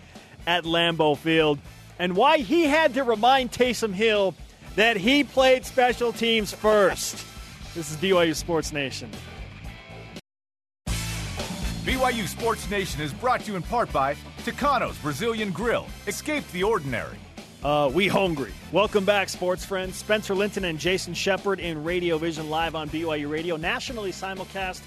at 0.46 0.62
Lambeau 0.62 1.16
Field, 1.18 1.59
and 1.98 2.14
why 2.14 2.38
he 2.38 2.62
had 2.66 2.94
to 2.94 3.03
remind 3.03 3.51
Taysom 3.51 3.92
Hill 3.92 4.33
that 4.77 4.96
he 4.96 5.24
played 5.24 5.66
special 5.66 6.12
teams 6.12 6.53
first. 6.53 7.16
This 7.74 7.90
is 7.90 7.96
BYU 7.96 8.37
Sports 8.37 8.72
Nation. 8.72 9.11
BYU 10.87 12.29
Sports 12.29 12.70
Nation 12.70 13.01
is 13.01 13.12
brought 13.12 13.40
to 13.40 13.51
you 13.51 13.57
in 13.57 13.62
part 13.64 13.92
by 13.92 14.14
Tucano's 14.48 14.96
Brazilian 14.96 15.50
Grill. 15.50 15.87
Escape 16.06 16.42
the 16.52 16.62
ordinary. 16.62 17.18
Uh, 17.62 17.90
we 17.92 18.08
hungry. 18.08 18.50
Welcome 18.72 19.04
back, 19.04 19.28
sports 19.28 19.62
friends. 19.62 19.96
Spencer 19.96 20.34
Linton 20.34 20.64
and 20.64 20.78
Jason 20.78 21.12
Shepard 21.12 21.61
in 21.61 21.84
Radio 21.84 22.16
Vision 22.16 22.48
live 22.48 22.74
on 22.74 22.88
BYU 22.88 23.30
Radio, 23.30 23.56
nationally 23.56 24.11
simulcast 24.11 24.80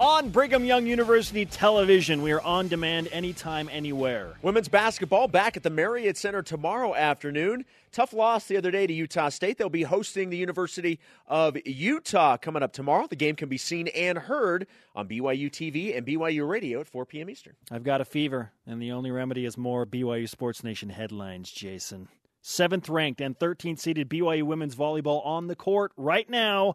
on 0.00 0.30
Brigham 0.30 0.64
Young 0.64 0.86
University 0.86 1.44
television. 1.46 2.22
We 2.22 2.32
are 2.32 2.40
on 2.40 2.68
demand 2.68 3.08
anytime, 3.12 3.68
anywhere. 3.70 4.34
Women's 4.42 4.68
basketball 4.68 5.28
back 5.28 5.56
at 5.56 5.62
the 5.62 5.70
Marriott 5.70 6.16
Center 6.16 6.42
tomorrow 6.42 6.94
afternoon. 6.94 7.64
Tough 7.92 8.12
loss 8.12 8.46
the 8.46 8.56
other 8.56 8.70
day 8.70 8.86
to 8.86 8.92
Utah 8.92 9.28
State. 9.28 9.58
They'll 9.58 9.68
be 9.68 9.82
hosting 9.82 10.30
the 10.30 10.36
University 10.36 10.98
of 11.26 11.56
Utah 11.64 12.36
coming 12.36 12.62
up 12.62 12.72
tomorrow. 12.72 13.06
The 13.06 13.16
game 13.16 13.36
can 13.36 13.48
be 13.48 13.58
seen 13.58 13.88
and 13.88 14.18
heard 14.18 14.66
on 14.94 15.08
BYU 15.08 15.50
TV 15.50 15.96
and 15.96 16.06
BYU 16.06 16.48
Radio 16.48 16.80
at 16.80 16.88
4 16.88 17.06
p.m. 17.06 17.30
Eastern. 17.30 17.54
I've 17.70 17.84
got 17.84 18.00
a 18.00 18.04
fever, 18.04 18.52
and 18.66 18.80
the 18.80 18.92
only 18.92 19.10
remedy 19.10 19.44
is 19.44 19.56
more 19.56 19.86
BYU 19.86 20.28
Sports 20.28 20.64
Nation 20.64 20.90
headlines, 20.90 21.50
Jason. 21.50 22.08
Seventh 22.40 22.88
ranked 22.88 23.20
and 23.20 23.38
13th 23.38 23.78
seeded 23.78 24.08
BYU 24.08 24.42
women's 24.42 24.74
volleyball 24.74 25.24
on 25.24 25.46
the 25.46 25.54
court 25.54 25.92
right 25.96 26.28
now, 26.28 26.74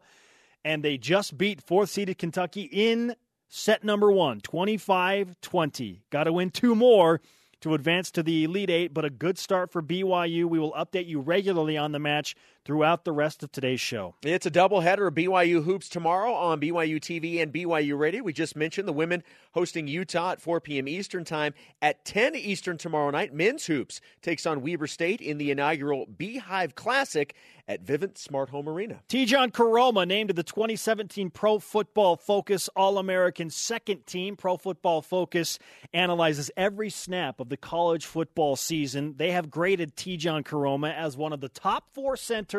and 0.68 0.84
they 0.84 0.98
just 0.98 1.38
beat 1.38 1.62
fourth 1.62 1.90
seeded 1.90 2.18
Kentucky 2.18 2.64
in 2.64 3.16
set 3.48 3.86
number 3.86 4.12
one, 4.12 4.42
25 4.42 5.40
20. 5.40 6.04
Got 6.10 6.26
to 6.26 6.34
win 6.34 6.50
two 6.50 6.76
more 6.76 7.22
to 7.62 7.74
advance 7.74 8.12
to 8.12 8.22
the 8.22 8.44
Elite 8.44 8.70
Eight, 8.70 8.94
but 8.94 9.06
a 9.06 9.10
good 9.10 9.38
start 9.38 9.72
for 9.72 9.82
BYU. 9.82 10.44
We 10.44 10.60
will 10.60 10.74
update 10.74 11.08
you 11.08 11.22
regularly 11.22 11.78
on 11.78 11.94
the 11.94 12.00
match 12.00 12.36
throughout 12.68 13.06
the 13.06 13.14
rest 13.14 13.44
of 13.44 13.52
today's 13.54 13.80
show. 13.80 14.14
It's 14.24 14.46
a 14.46 14.52
doubleheader 14.52 15.08
of 15.08 15.14
BYU 15.14 15.64
hoops 15.64 15.88
tomorrow 15.88 16.34
on 16.34 16.60
BYU 16.60 17.00
TV 17.00 17.42
and 17.42 17.54
BYU 17.54 17.98
Radio. 17.98 18.22
We 18.22 18.34
just 18.34 18.58
mentioned 18.58 18.90
the 18.90 18.94
women 18.94 19.24
hosting 19.54 19.88
Utah 19.88 20.32
at 20.32 20.42
4 20.42 20.60
p.m. 20.60 20.86
Eastern 20.86 21.24
Time. 21.24 21.54
At 21.82 22.04
10 22.04 22.36
Eastern 22.36 22.78
tomorrow 22.78 23.10
night, 23.10 23.34
men's 23.34 23.68
hoops 23.68 24.02
takes 24.22 24.46
on 24.46 24.62
Weber 24.62 24.86
State 24.86 25.22
in 25.22 25.38
the 25.38 25.50
inaugural 25.50 26.08
Beehive 26.08 26.76
Classic 26.76 27.34
at 27.70 27.86
Vivint 27.86 28.18
Smart 28.18 28.50
Home 28.50 28.68
Arena. 28.68 29.02
Tejan 29.10 29.52
Koroma 29.52 30.08
named 30.08 30.30
to 30.30 30.34
the 30.34 30.44
2017 30.44 31.30
Pro 31.30 31.60
Football 31.60 32.16
Focus 32.16 32.70
All 32.76 32.98
American 32.98 33.50
second 33.50 34.06
team. 34.06 34.36
Pro 34.36 34.58
Football 34.58 35.02
Focus 35.02 35.60
analyzes 35.94 36.52
every 36.56 36.90
snap 36.90 37.40
of 37.40 37.50
the 37.50 37.58
college 37.58 38.06
football 38.06 38.56
season. 38.56 39.16
They 39.18 39.32
have 39.32 39.50
graded 39.50 39.96
Tejan 39.96 40.44
Koroma 40.44 40.94
as 40.94 41.18
one 41.18 41.34
of 41.34 41.42
the 41.42 41.50
top 41.50 41.94
four 41.94 42.16
centers 42.16 42.57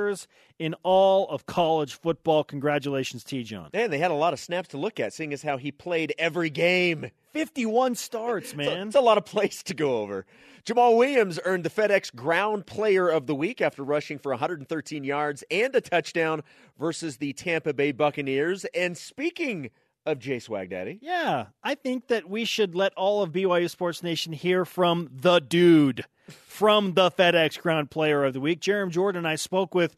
in 0.59 0.75
all 0.83 1.29
of 1.29 1.47
college 1.47 1.95
football. 1.95 2.45
Congratulations, 2.45 3.25
Tejan. 3.25 3.69
And 3.73 3.93
they 3.93 3.99
had 3.99 4.11
a 4.11 4.15
lot 4.15 4.33
of 4.33 4.41
snaps 4.41 4.69
to 4.71 4.79
look 4.79 4.99
at, 5.01 5.13
seeing 5.13 5.33
as 5.33 5.43
how 5.43 5.57
he 5.57 5.71
played 5.73 6.15
every 6.19 6.51
game. 6.51 7.11
51 7.33 7.95
starts, 7.95 8.55
man. 8.55 8.89
It's 8.89 8.97
a 8.97 9.01
lot 9.01 9.19
of 9.19 9.25
place 9.25 9.63
to 9.65 9.75
go 9.75 9.99
over. 9.99 10.27
Jamal 10.65 10.97
Williams 10.97 11.39
earned 11.45 11.65
the 11.65 11.71
FedEx 11.71 12.15
Ground 12.15 12.67
Player 12.67 13.09
of 13.09 13.27
the 13.27 13.35
Week 13.35 13.61
after 13.61 13.83
rushing 13.83 14.19
for 14.19 14.33
113 14.33 15.05
yards 15.05 15.45
and 15.51 15.75
a 15.75 15.81
touchdown 15.81 16.43
versus 16.79 17.17
the 17.19 17.33
Tampa 17.33 17.73
Bay 17.73 17.93
Buccaneers. 17.93 18.65
And 18.75 18.97
speaking 18.99 19.71
of 20.05 20.19
Jay 20.19 20.39
Swag 20.39 20.71
Daddy, 20.71 20.99
Yeah, 21.03 21.47
I 21.63 21.75
think 21.75 22.09
that 22.09 22.29
we 22.29 22.45
should 22.45 22.75
let 22.75 22.93
all 22.95 23.23
of 23.23 23.31
BYU 23.33 23.69
Sports 23.71 24.03
Nation 24.03 24.33
hear 24.33 24.65
from 24.65 25.09
the 25.13 25.39
dude, 25.39 26.05
from 26.31 26.95
the 26.95 27.11
FedEx 27.11 27.61
Ground 27.61 27.91
Player 27.91 28.25
of 28.25 28.33
the 28.33 28.41
Week. 28.41 28.61
Jarom 28.61 28.91
Jordan 28.91 29.19
and 29.19 29.29
I 29.29 29.37
spoke 29.37 29.75
with 29.75 29.95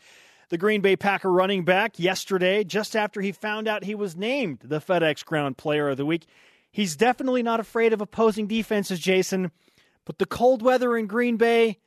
the 0.49 0.59
Green 0.59 0.81
Bay 0.81 0.97
Packer 0.97 1.31
running 1.31 1.65
back 1.65 1.99
yesterday, 1.99 2.65
just 2.65 2.97
after 2.97 3.21
he 3.21 3.33
found 3.33 3.69
out 3.69 3.85
he 3.85 3.95
was 3.95 4.17
named 4.17 4.61
the 4.63 4.81
FedEx 4.81 5.25
Ground 5.25 5.57
Player 5.57 5.89
of 5.89 5.97
the 5.97 6.07
Week. 6.07 6.27
He's 6.73 6.97
definitely 6.97 7.43
not 7.43 7.61
afraid 7.61 7.93
of 7.93 8.01
opposing 8.01 8.47
defenses, 8.47 9.01
Jason, 9.01 9.51
but 10.05 10.19
the 10.19 10.27
cold 10.27 10.63
weather 10.63 10.97
in 10.97 11.07
Green 11.07 11.37
Bay, 11.37 11.79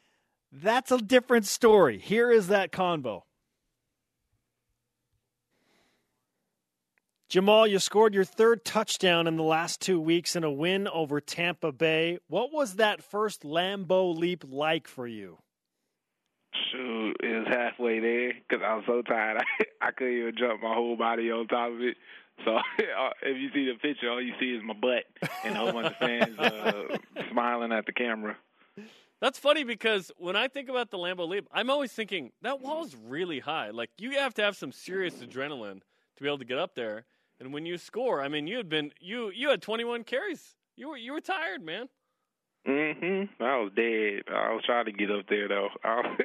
that's 0.51 0.91
a 0.91 0.97
different 0.97 1.45
story. 1.45 1.97
Here 1.97 2.31
is 2.31 2.47
that 2.47 2.71
convo. 2.71 3.23
Jamal, 7.33 7.65
you 7.65 7.79
scored 7.79 8.13
your 8.13 8.25
third 8.25 8.63
touchdown 8.63 9.25
in 9.25 9.37
the 9.37 9.43
last 9.43 9.81
two 9.81 9.99
weeks 9.99 10.35
in 10.35 10.43
a 10.43 10.51
win 10.51 10.87
over 10.87 11.19
Tampa 11.19 11.71
Bay. 11.71 12.19
What 12.27 12.53
was 12.53 12.75
that 12.75 13.03
first 13.03 13.41
Lambeau 13.41 14.15
leap 14.15 14.43
like 14.47 14.87
for 14.87 15.07
you? 15.07 15.39
Shoot, 16.71 17.15
it 17.23 17.39
was 17.39 17.47
halfway 17.47 17.99
there 17.99 18.33
because 18.33 18.63
I 18.63 18.75
was 18.75 18.83
so 18.85 19.01
tired. 19.01 19.37
I, 19.37 19.63
I 19.87 19.91
couldn't 19.93 20.13
even 20.13 20.35
jump 20.37 20.61
my 20.61 20.75
whole 20.75 20.95
body 20.95 21.31
on 21.31 21.47
top 21.47 21.71
of 21.71 21.81
it. 21.81 21.97
So 22.45 22.59
if 23.23 23.41
you 23.41 23.49
see 23.51 23.65
the 23.65 23.79
picture, 23.81 24.11
all 24.11 24.21
you 24.21 24.33
see 24.39 24.51
is 24.51 24.61
my 24.63 24.75
butt 24.75 25.05
and 25.43 25.55
a 25.55 25.57
whole 25.57 25.73
bunch 25.73 25.87
of 25.87 25.97
fans 25.97 26.37
uh, 26.37 26.97
smiling 27.31 27.71
at 27.71 27.87
the 27.87 27.93
camera. 27.93 28.37
That's 29.21 29.39
funny 29.39 29.63
because 29.63 30.11
when 30.17 30.35
I 30.35 30.49
think 30.49 30.69
about 30.69 30.91
the 30.91 30.99
Lambeau 30.99 31.27
Leap, 31.27 31.47
I'm 31.51 31.71
always 31.71 31.93
thinking 31.93 32.31
that 32.43 32.61
wall's 32.61 32.95
really 33.07 33.39
high. 33.39 33.71
Like 33.71 33.89
you 33.97 34.19
have 34.19 34.35
to 34.35 34.43
have 34.43 34.55
some 34.55 34.71
serious 34.71 35.15
adrenaline 35.15 35.81
to 36.17 36.21
be 36.21 36.27
able 36.27 36.37
to 36.37 36.45
get 36.45 36.59
up 36.59 36.75
there. 36.75 37.05
And 37.43 37.53
when 37.53 37.65
you 37.65 37.77
score, 37.77 38.21
I 38.21 38.29
mean, 38.29 38.47
you 38.47 38.57
had 38.57 38.69
been 38.69 38.91
you 38.99 39.29
you 39.29 39.49
had 39.49 39.61
21 39.61 40.03
carries. 40.05 40.55
You 40.75 40.89
were 40.89 40.97
you 40.97 41.11
were 41.13 41.21
tired, 41.21 41.61
man. 41.61 41.89
Mhm. 42.65 43.27
I 43.41 43.57
was 43.57 43.71
dead. 43.75 44.23
I 44.33 44.53
was 44.53 44.63
trying 44.65 44.85
to 44.85 44.93
get 44.93 45.11
up 45.11 45.25
there 45.27 45.49
though. 45.49 45.67
I, 45.83 46.15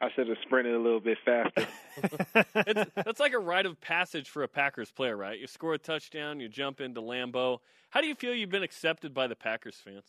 I 0.00 0.08
should 0.14 0.28
have 0.28 0.38
sprinted 0.42 0.74
a 0.74 0.78
little 0.78 1.00
bit 1.00 1.18
faster. 1.24 1.66
it's, 2.66 2.90
that's 2.94 3.20
like 3.20 3.34
a 3.34 3.38
rite 3.38 3.66
of 3.66 3.78
passage 3.80 4.30
for 4.30 4.42
a 4.42 4.48
Packers 4.48 4.90
player, 4.90 5.16
right? 5.16 5.38
You 5.38 5.46
score 5.46 5.74
a 5.74 5.78
touchdown, 5.78 6.40
you 6.40 6.48
jump 6.48 6.80
into 6.80 7.02
Lambeau. 7.02 7.58
How 7.90 8.00
do 8.00 8.06
you 8.06 8.14
feel 8.14 8.34
you've 8.34 8.50
been 8.50 8.62
accepted 8.62 9.12
by 9.12 9.26
the 9.26 9.36
Packers 9.36 9.76
fans? 9.76 10.06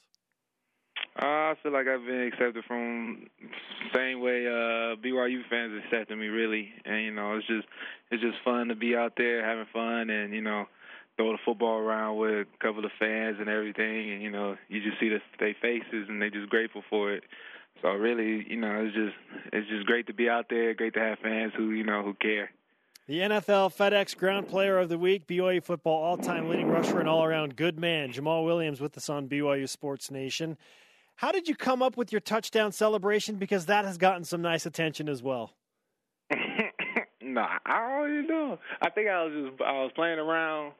Uh, 1.18 1.26
I 1.26 1.54
feel 1.64 1.72
like 1.72 1.88
I've 1.88 2.06
been 2.06 2.28
accepted 2.28 2.66
from 2.66 3.28
the 3.40 3.98
same 3.98 4.20
way 4.20 4.48
uh 4.48 5.00
BYU 5.00 5.48
fans 5.50 5.82
accepted 5.86 6.18
me 6.18 6.28
really, 6.28 6.74
and 6.84 7.06
you 7.06 7.12
know 7.12 7.38
it's 7.38 7.48
just 7.48 7.68
it's 8.12 8.22
just 8.22 8.38
fun 8.44 8.68
to 8.68 8.76
be 8.76 8.96
out 8.96 9.14
there 9.18 9.46
having 9.46 9.66
fun 9.72 10.10
and 10.10 10.34
you 10.34 10.42
know 10.42 10.66
throw 11.16 11.32
the 11.32 11.38
football 11.46 11.78
around 11.78 12.18
with 12.18 12.48
a 12.54 12.58
couple 12.60 12.84
of 12.84 12.92
fans 13.00 13.38
and 13.40 13.48
everything, 13.48 14.12
and 14.12 14.22
you 14.22 14.30
know 14.30 14.58
you 14.68 14.84
just 14.84 15.00
see 15.00 15.08
the, 15.08 15.22
their 15.40 15.56
faces 15.62 16.10
and 16.10 16.22
they're 16.22 16.30
just 16.30 16.50
grateful 16.50 16.84
for 16.90 17.14
it. 17.14 17.24
So 17.82 17.90
really, 17.90 18.46
you 18.50 18.58
know, 18.58 18.84
it's 18.84 18.96
just 18.96 19.16
it's 19.54 19.70
just 19.70 19.86
great 19.86 20.08
to 20.08 20.14
be 20.14 20.30
out 20.30 20.48
there, 20.50 20.74
great 20.74 20.96
to 20.96 21.00
have 21.00 21.20
fans 21.20 21.54
who 21.56 21.72
you 21.72 21.86
know 21.86 22.04
who 22.04 22.14
care. 22.16 22.52
The 23.08 23.20
NFL 23.20 23.76
FedEx 23.76 24.18
Ground 24.18 24.48
Player 24.48 24.80
of 24.80 24.90
the 24.90 24.98
Week, 24.98 25.28
BYU 25.28 25.64
football 25.64 26.02
all-time 26.02 26.50
leading 26.50 26.68
rusher 26.70 27.00
and 27.00 27.08
all-around 27.08 27.56
good 27.56 27.78
man, 27.78 28.12
Jamaal 28.12 28.44
Williams 28.44 28.82
with 28.82 28.98
us 28.98 29.10
on 29.10 29.30
BYU 29.30 29.70
Sports 29.70 30.10
Nation. 30.10 30.58
How 31.16 31.32
did 31.32 31.48
you 31.48 31.56
come 31.56 31.82
up 31.82 31.96
with 31.96 32.12
your 32.12 32.22
touchdown 32.22 32.72
celebration? 32.72 33.36
Because 33.36 33.68
that 33.68 33.86
has 33.86 33.98
gotten 33.98 34.24
some 34.26 34.42
nice 34.42 34.66
attention 34.66 35.08
as 35.08 35.24
well. 35.24 35.54
nah, 37.22 37.58
I 37.66 37.82
already 37.82 38.28
know. 38.28 38.60
I 38.82 38.90
think 38.90 39.10
I 39.10 39.24
was 39.24 39.34
just 39.34 39.62
I 39.62 39.84
was 39.84 39.92
playing 39.96 40.20
around 40.20 40.74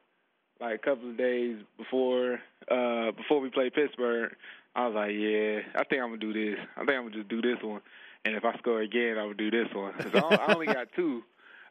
like 0.60 0.74
a 0.74 0.78
couple 0.78 1.10
of 1.10 1.16
days 1.16 1.56
before 1.78 2.40
uh 2.70 3.12
before 3.12 3.40
we 3.40 3.48
played 3.48 3.72
Pittsburgh. 3.74 4.34
I 4.74 4.86
was 4.86 4.94
like, 4.94 5.12
yeah, 5.12 5.60
I 5.74 5.84
think 5.84 6.02
I'm 6.02 6.10
gonna 6.10 6.18
do 6.18 6.32
this. 6.32 6.58
I 6.76 6.80
think 6.80 6.90
I'm 6.90 7.04
gonna 7.04 7.16
just 7.16 7.28
do 7.28 7.40
this 7.40 7.62
one, 7.62 7.80
and 8.24 8.34
if 8.34 8.44
I 8.44 8.56
score 8.58 8.82
again, 8.82 9.16
I 9.16 9.24
would 9.24 9.38
do 9.38 9.50
this 9.50 9.68
one. 9.72 9.94
So 10.12 10.18
I 10.18 10.52
only 10.52 10.66
got 10.66 10.88
two. 10.94 11.22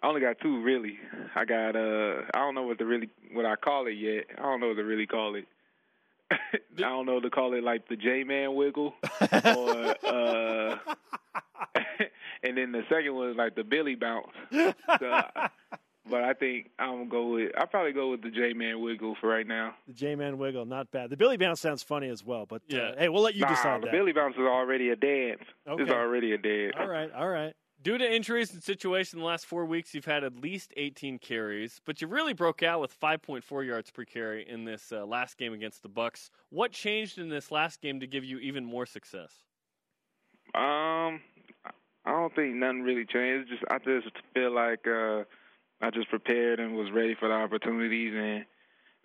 I 0.01 0.07
only 0.07 0.21
got 0.21 0.39
two 0.39 0.61
really. 0.63 0.97
I 1.35 1.45
got 1.45 1.75
uh 1.75 2.21
I 2.33 2.39
don't 2.39 2.55
know 2.55 2.63
what 2.63 2.79
to 2.79 2.85
really 2.85 3.09
what 3.31 3.45
I 3.45 3.55
call 3.57 3.85
it 3.87 3.93
yet. 3.93 4.25
I 4.37 4.41
don't 4.41 4.59
know 4.59 4.69
what 4.69 4.77
to 4.77 4.83
really 4.83 5.05
call 5.05 5.35
it. 5.35 5.45
I 6.31 6.57
don't 6.77 7.05
know 7.05 7.19
to 7.19 7.29
call 7.29 7.53
it 7.53 7.63
like 7.63 7.87
the 7.87 7.95
J 7.95 8.23
Man 8.23 8.55
wiggle 8.55 8.93
or 9.21 9.95
uh 10.05 10.77
and 12.43 12.57
then 12.57 12.71
the 12.71 12.83
second 12.89 13.13
one 13.15 13.29
is 13.31 13.35
like 13.37 13.55
the 13.55 13.63
Billy 13.63 13.95
bounce. 13.95 14.31
So, 14.51 14.67
but 16.09 16.23
I 16.23 16.33
think 16.33 16.69
I'm 16.79 16.91
gonna 16.97 17.05
go 17.09 17.27
with 17.33 17.51
I'll 17.57 17.67
probably 17.67 17.93
go 17.93 18.11
with 18.11 18.21
the 18.21 18.29
J 18.31 18.53
Man 18.53 18.81
wiggle 18.81 19.15
for 19.21 19.27
right 19.29 19.47
now. 19.47 19.75
The 19.87 19.93
J 19.93 20.15
Man 20.15 20.37
wiggle, 20.37 20.65
not 20.65 20.91
bad. 20.91 21.09
The 21.09 21.17
Billy 21.17 21.37
bounce 21.37 21.61
sounds 21.61 21.83
funny 21.83 22.09
as 22.09 22.23
well, 22.23 22.45
but 22.45 22.61
uh, 22.71 22.75
Yeah. 22.75 22.91
hey, 22.97 23.09
we'll 23.09 23.23
let 23.23 23.35
you 23.35 23.41
nah, 23.41 23.49
decide 23.49 23.81
the 23.81 23.85
that. 23.87 23.91
Billy 23.91 24.11
bounce 24.13 24.35
is 24.35 24.41
already 24.41 24.89
a 24.89 24.95
dance. 24.95 25.41
It's 25.67 25.91
already 25.91 26.33
a 26.33 26.37
dance. 26.37 26.73
all 26.79 26.87
right, 26.87 27.11
all 27.11 27.29
right. 27.29 27.53
Due 27.85 27.99
to 27.99 28.15
injuries 28.15 28.51
and 28.51 28.63
situation 28.63 29.19
in 29.19 29.21
the 29.21 29.27
last 29.27 29.45
four 29.45 29.63
weeks, 29.63 29.93
you've 29.93 30.05
had 30.05 30.23
at 30.23 30.41
least 30.41 30.73
18 30.75 31.19
carries, 31.19 31.79
but 31.85 32.01
you 32.01 32.07
really 32.07 32.33
broke 32.33 32.63
out 32.63 32.81
with 32.81 32.99
5.4 32.99 33.63
yards 33.63 33.91
per 33.91 34.03
carry 34.03 34.43
in 34.49 34.65
this 34.65 34.91
uh, 34.91 35.05
last 35.05 35.37
game 35.37 35.53
against 35.53 35.83
the 35.83 35.87
Bucks. 35.87 36.31
What 36.49 36.71
changed 36.71 37.19
in 37.19 37.29
this 37.29 37.51
last 37.51 37.81
game 37.81 37.99
to 37.99 38.07
give 38.07 38.23
you 38.23 38.39
even 38.39 38.65
more 38.65 38.87
success? 38.87 39.31
Um, 40.55 41.21
I 41.63 42.11
don't 42.11 42.33
think 42.33 42.55
nothing 42.55 42.81
really 42.81 43.05
changed. 43.05 43.51
Just 43.51 43.63
I 43.69 43.77
just 43.77 44.09
feel 44.33 44.51
like 44.51 44.87
uh, 44.87 45.21
I 45.79 45.91
just 45.91 46.09
prepared 46.09 46.59
and 46.59 46.75
was 46.75 46.89
ready 46.91 47.13
for 47.13 47.27
the 47.27 47.35
opportunities 47.35 48.13
and 48.15 48.45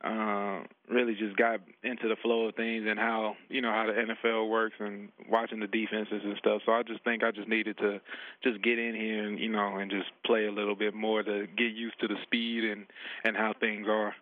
uh, 0.02 0.60
really 0.88 1.14
just 1.14 1.36
got 1.36 1.60
into 1.82 2.08
the 2.08 2.16
flow 2.22 2.46
of 2.46 2.54
things 2.54 2.86
and 2.88 2.98
how 2.98 3.36
you 3.50 3.60
know 3.60 3.70
how 3.70 3.86
the 3.86 3.92
NFL 3.92 4.48
works 4.48 4.76
and 4.78 5.10
watching 5.28 5.60
the 5.60 5.66
defenses 5.66 6.22
and 6.24 6.36
stuff. 6.38 6.62
So 6.64 6.72
I 6.72 6.82
just 6.82 7.04
think 7.04 7.22
I 7.22 7.30
just 7.30 7.48
needed 7.48 7.76
to 7.78 8.00
just 8.42 8.62
get 8.62 8.78
in 8.78 8.94
here 8.94 9.26
and 9.26 9.38
you 9.38 9.50
know 9.50 9.76
and 9.76 9.90
just 9.90 10.10
play 10.24 10.46
a 10.46 10.52
little 10.52 10.74
bit 10.74 10.94
more 10.94 11.22
to 11.22 11.46
get 11.56 11.72
used 11.72 12.00
to 12.00 12.08
the 12.08 12.16
speed 12.22 12.64
and 12.64 12.86
and 13.24 13.36
how 13.36 13.52
things 13.60 13.86
are. 13.88 14.14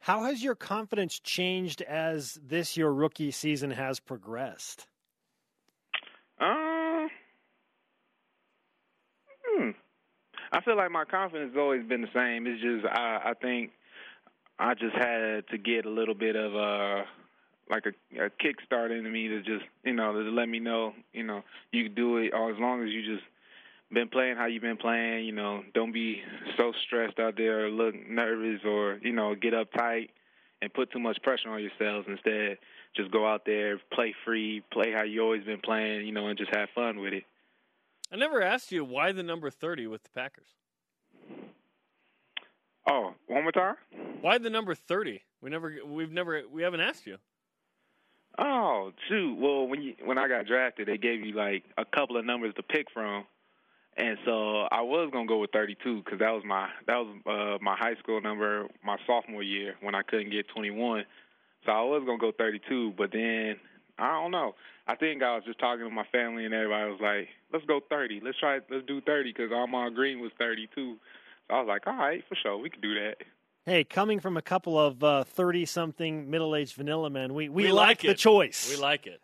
How 0.00 0.24
has 0.24 0.44
your 0.44 0.54
confidence 0.54 1.18
changed 1.18 1.80
as 1.82 2.38
this 2.46 2.76
your 2.76 2.92
rookie 2.92 3.30
season 3.30 3.70
has 3.70 3.98
progressed? 4.00 4.86
Uh, 6.38 7.08
hmm. 9.44 9.70
I 10.52 10.60
feel 10.60 10.76
like 10.76 10.90
my 10.90 11.04
confidence 11.04 11.52
has 11.54 11.58
always 11.58 11.84
been 11.86 12.02
the 12.02 12.08
same. 12.14 12.46
It's 12.46 12.60
just 12.60 12.84
I 12.86 13.30
I 13.30 13.32
think 13.40 13.70
I 14.58 14.74
just 14.74 14.94
had 14.94 15.48
to 15.48 15.58
get 15.58 15.86
a 15.86 15.90
little 15.90 16.14
bit 16.14 16.36
of 16.36 16.54
a 16.54 17.04
like 17.70 17.84
a, 17.86 18.24
a 18.24 18.30
kickstart 18.30 18.96
into 18.96 19.10
me 19.10 19.28
to 19.28 19.42
just 19.42 19.64
you 19.84 19.92
know 19.92 20.12
to 20.12 20.30
let 20.30 20.48
me 20.48 20.58
know 20.58 20.94
you 21.12 21.22
know 21.22 21.42
you 21.70 21.84
can 21.84 21.94
do 21.94 22.16
it 22.18 22.32
or 22.32 22.50
as 22.50 22.58
long 22.58 22.82
as 22.82 22.90
you 22.90 23.04
just 23.04 23.24
been 23.92 24.08
playing 24.08 24.36
how 24.36 24.46
you've 24.46 24.62
been 24.62 24.76
playing. 24.76 25.24
You 25.24 25.32
know, 25.32 25.62
don't 25.74 25.92
be 25.92 26.22
so 26.56 26.72
stressed 26.86 27.18
out 27.18 27.36
there, 27.36 27.66
or 27.66 27.70
look 27.70 27.94
nervous, 28.08 28.60
or 28.64 28.98
you 29.02 29.12
know 29.12 29.34
get 29.34 29.54
uptight 29.54 30.10
and 30.60 30.72
put 30.72 30.90
too 30.90 30.98
much 30.98 31.22
pressure 31.22 31.50
on 31.50 31.60
yourselves. 31.62 32.06
Instead, 32.08 32.58
just 32.96 33.10
go 33.10 33.26
out 33.26 33.44
there, 33.44 33.80
play 33.92 34.14
free, 34.24 34.62
play 34.72 34.92
how 34.92 35.04
you 35.04 35.22
always 35.22 35.44
been 35.44 35.60
playing. 35.60 36.06
You 36.06 36.12
know, 36.12 36.26
and 36.28 36.38
just 36.38 36.54
have 36.54 36.68
fun 36.74 37.00
with 37.00 37.12
it. 37.12 37.24
I 38.12 38.16
never 38.16 38.42
asked 38.42 38.72
you 38.72 38.84
why 38.84 39.12
the 39.12 39.22
number 39.22 39.50
30 39.50 39.86
with 39.86 40.02
the 40.02 40.10
Packers. 40.10 40.48
Oh, 42.88 43.14
one 43.26 43.42
more 43.42 43.52
time. 43.52 43.76
Why 44.22 44.38
the 44.38 44.50
number 44.50 44.74
30? 44.74 45.20
We 45.42 45.50
never 45.50 45.74
we've 45.86 46.10
never 46.10 46.42
we 46.52 46.62
haven't 46.62 46.80
asked 46.80 47.06
you. 47.06 47.18
Oh, 48.38 48.92
shoot. 49.08 49.36
Well, 49.38 49.66
when 49.66 49.82
you 49.82 49.94
when 50.04 50.16
I 50.16 50.28
got 50.28 50.46
drafted, 50.46 50.88
they 50.88 50.96
gave 50.96 51.20
you 51.20 51.34
like 51.34 51.64
a 51.76 51.84
couple 51.84 52.16
of 52.16 52.24
numbers 52.24 52.54
to 52.56 52.62
pick 52.62 52.86
from, 52.92 53.24
and 53.96 54.16
so 54.24 54.62
I 54.62 54.80
was 54.82 55.10
gonna 55.12 55.26
go 55.26 55.38
with 55.38 55.50
32 55.52 56.02
because 56.02 56.18
that 56.20 56.30
was 56.30 56.42
my 56.46 56.68
that 56.86 56.96
was 56.96 57.16
uh, 57.26 57.62
my 57.62 57.76
high 57.76 57.96
school 57.96 58.20
number 58.20 58.66
my 58.82 58.96
sophomore 59.06 59.42
year 59.42 59.74
when 59.80 59.94
I 59.94 60.02
couldn't 60.02 60.30
get 60.30 60.48
21. 60.48 61.04
So 61.66 61.72
I 61.72 61.82
was 61.82 62.02
gonna 62.06 62.18
go 62.18 62.32
32, 62.32 62.94
but 62.96 63.10
then 63.12 63.56
I 63.98 64.12
don't 64.12 64.30
know. 64.30 64.54
I 64.86 64.94
think 64.94 65.22
I 65.22 65.34
was 65.34 65.44
just 65.44 65.58
talking 65.58 65.84
to 65.84 65.90
my 65.90 66.06
family 66.10 66.44
and 66.44 66.54
everybody 66.54 66.90
was 66.90 67.00
like, 67.00 67.28
"Let's 67.52 67.66
go 67.66 67.80
30. 67.90 68.20
Let's 68.24 68.38
try. 68.38 68.60
Let's 68.70 68.86
do 68.86 69.00
30 69.00 69.32
because 69.32 69.52
Ahman 69.52 69.94
Green 69.94 70.20
was 70.20 70.30
32." 70.38 70.96
So 71.48 71.56
I 71.56 71.60
was 71.60 71.68
like, 71.68 71.86
"All 71.86 71.96
right, 71.96 72.24
for 72.28 72.34
sure, 72.34 72.56
we 72.56 72.70
could 72.70 72.82
do 72.82 72.94
that." 72.94 73.16
Hey, 73.64 73.84
coming 73.84 74.20
from 74.20 74.36
a 74.36 74.42
couple 74.42 74.78
of 74.78 75.28
thirty-something 75.28 76.30
middle-aged 76.30 76.74
vanilla 76.74 77.10
men, 77.10 77.34
we, 77.34 77.48
we, 77.48 77.64
We 77.64 77.72
like, 77.72 77.88
like 77.88 78.00
the 78.00 78.14
choice. 78.14 78.70
We 78.70 78.80
like 78.80 79.06
it. 79.06 79.20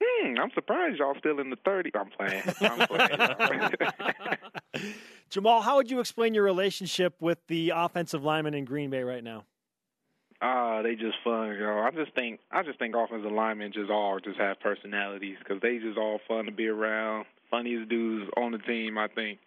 Hmm, 0.00 0.38
I'm 0.38 0.50
surprised 0.54 0.98
y'all 0.98 1.16
still 1.18 1.40
in 1.40 1.50
the 1.50 1.56
30. 1.64 1.90
I'm 1.94 2.10
playing. 2.10 2.42
I'm 2.60 2.86
playing. 2.86 3.72
Jamaal, 5.30 5.62
how 5.62 5.76
would 5.76 5.90
you 5.90 5.98
explain 5.98 6.34
your 6.34 6.44
relationship 6.44 7.14
with 7.20 7.38
the 7.48 7.72
offensive 7.74 8.24
lineman 8.24 8.54
in 8.54 8.64
Green 8.64 8.90
Bay 8.90 9.02
right 9.02 9.24
now? 9.24 9.44
Ah, 10.40 10.82
they 10.82 10.94
just 10.94 11.16
fun, 11.24 11.56
yo. 11.58 11.80
I 11.80 11.90
just 11.90 12.14
think 12.14 12.38
I 12.52 12.62
just 12.62 12.78
think 12.78 12.94
offensive 12.94 13.32
linemen 13.32 13.72
just 13.72 13.90
all 13.90 14.20
just 14.20 14.38
have 14.38 14.60
personalities 14.60 15.36
because 15.40 15.60
they 15.60 15.78
just 15.78 15.98
all 15.98 16.20
fun 16.28 16.44
to 16.44 16.52
be 16.52 16.68
around. 16.68 17.26
Funniest 17.50 17.88
dudes 17.88 18.30
on 18.36 18.52
the 18.52 18.58
team, 18.58 18.98
I 18.98 19.08
think. 19.08 19.40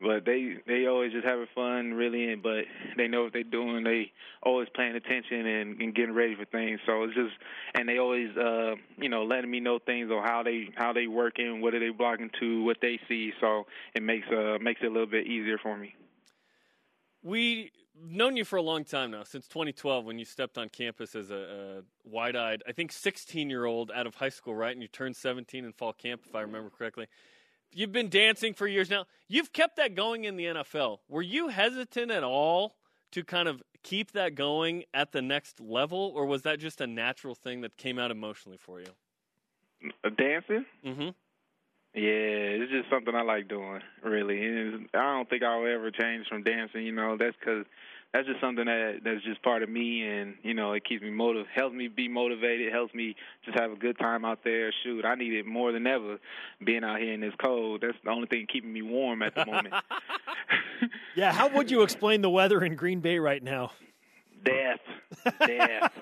But 0.00 0.24
they 0.24 0.56
they 0.66 0.86
always 0.86 1.12
just 1.12 1.26
having 1.26 1.46
fun, 1.54 1.92
really. 1.92 2.32
and- 2.32 2.42
But 2.42 2.64
they 2.96 3.06
know 3.06 3.24
what 3.24 3.32
they're 3.34 3.42
doing. 3.42 3.84
They 3.84 4.12
always 4.42 4.68
paying 4.74 4.96
attention 4.96 5.46
and, 5.46 5.80
and 5.80 5.94
getting 5.94 6.14
ready 6.14 6.34
for 6.34 6.46
things. 6.46 6.80
So 6.86 7.02
it's 7.04 7.14
just, 7.14 7.34
and 7.74 7.86
they 7.88 7.98
always, 7.98 8.34
uh, 8.36 8.76
you 8.96 9.10
know, 9.10 9.24
letting 9.24 9.50
me 9.50 9.60
know 9.60 9.78
things 9.78 10.10
on 10.10 10.22
how 10.24 10.42
they 10.42 10.70
how 10.76 10.92
they 10.94 11.06
working, 11.06 11.60
what 11.60 11.74
are 11.74 11.80
they 11.80 11.90
blocking 11.90 12.30
to, 12.40 12.64
what 12.64 12.78
they 12.80 12.98
see. 13.08 13.32
So 13.40 13.66
it 13.94 14.02
makes 14.02 14.26
uh 14.28 14.56
makes 14.60 14.80
it 14.82 14.86
a 14.86 14.90
little 14.90 15.06
bit 15.06 15.26
easier 15.26 15.58
for 15.58 15.76
me. 15.76 15.94
We 17.22 17.70
known 18.02 18.36
you 18.36 18.46
for 18.46 18.56
a 18.56 18.62
long 18.62 18.84
time 18.84 19.10
now, 19.10 19.24
since 19.24 19.46
2012 19.48 20.06
when 20.06 20.18
you 20.18 20.24
stepped 20.24 20.56
on 20.56 20.70
campus 20.70 21.14
as 21.14 21.30
a, 21.30 21.82
a 21.84 22.08
wide-eyed, 22.08 22.62
I 22.66 22.72
think 22.72 22.92
16-year-old 22.92 23.90
out 23.94 24.06
of 24.06 24.14
high 24.14 24.30
school, 24.30 24.54
right? 24.54 24.72
And 24.72 24.80
you 24.80 24.88
turned 24.88 25.16
17 25.16 25.64
in 25.66 25.72
fall 25.72 25.92
camp, 25.92 26.22
if 26.26 26.34
I 26.34 26.40
remember 26.40 26.70
correctly. 26.70 27.06
You've 27.72 27.92
been 27.92 28.08
dancing 28.08 28.54
for 28.54 28.66
years 28.66 28.90
now. 28.90 29.06
You've 29.28 29.52
kept 29.52 29.76
that 29.76 29.94
going 29.94 30.24
in 30.24 30.36
the 30.36 30.44
NFL. 30.46 30.98
Were 31.08 31.22
you 31.22 31.48
hesitant 31.48 32.10
at 32.10 32.24
all 32.24 32.74
to 33.12 33.24
kind 33.24 33.48
of 33.48 33.62
keep 33.82 34.12
that 34.12 34.34
going 34.34 34.84
at 34.92 35.12
the 35.12 35.22
next 35.22 35.60
level, 35.60 36.12
or 36.14 36.26
was 36.26 36.42
that 36.42 36.58
just 36.58 36.80
a 36.80 36.86
natural 36.86 37.34
thing 37.34 37.60
that 37.62 37.76
came 37.76 37.98
out 37.98 38.10
emotionally 38.10 38.58
for 38.58 38.80
you? 38.80 39.90
Uh, 40.04 40.10
dancing. 40.10 40.66
Mm-hmm. 40.84 41.08
Yeah, 41.94 42.60
it's 42.62 42.70
just 42.70 42.90
something 42.90 43.14
I 43.14 43.22
like 43.22 43.48
doing, 43.48 43.80
really. 44.04 44.44
And 44.44 44.88
I 44.94 45.16
don't 45.16 45.28
think 45.28 45.42
I'll 45.42 45.66
ever 45.66 45.90
change 45.90 46.26
from 46.28 46.44
dancing. 46.44 46.86
You 46.86 46.92
know, 46.92 47.16
that's 47.16 47.36
because 47.38 47.64
that's 48.12 48.26
just 48.26 48.40
something 48.40 48.64
that 48.64 49.00
that's 49.04 49.22
just 49.24 49.42
part 49.42 49.62
of 49.62 49.68
me, 49.68 50.02
and 50.02 50.34
you 50.42 50.54
know, 50.54 50.72
it 50.72 50.84
keeps 50.84 51.02
me 51.02 51.10
motiv, 51.10 51.46
helps 51.54 51.74
me 51.74 51.88
be 51.88 52.08
motivated, 52.08 52.72
helps 52.72 52.94
me 52.94 53.14
just 53.44 53.58
have 53.58 53.70
a 53.70 53.76
good 53.76 53.98
time 53.98 54.24
out 54.24 54.40
there. 54.44 54.72
Shoot, 54.82 55.04
I 55.04 55.14
need 55.14 55.32
it 55.32 55.46
more 55.46 55.70
than 55.72 55.86
ever, 55.86 56.18
being 56.64 56.82
out 56.84 57.00
here 57.00 57.12
in 57.12 57.20
this 57.20 57.34
cold. 57.42 57.82
That's 57.82 57.96
the 58.02 58.10
only 58.10 58.26
thing 58.26 58.46
keeping 58.52 58.72
me 58.72 58.82
warm 58.82 59.22
at 59.22 59.34
the 59.34 59.46
moment. 59.46 59.74
Yeah, 61.14 61.32
how 61.32 61.48
would 61.48 61.70
you 61.70 61.82
explain 61.82 62.22
the 62.22 62.30
weather 62.30 62.64
in 62.64 62.74
Green 62.76 63.00
Bay 63.00 63.18
right 63.18 63.42
now? 63.42 63.72
Death, 64.44 64.80
death. 65.46 65.92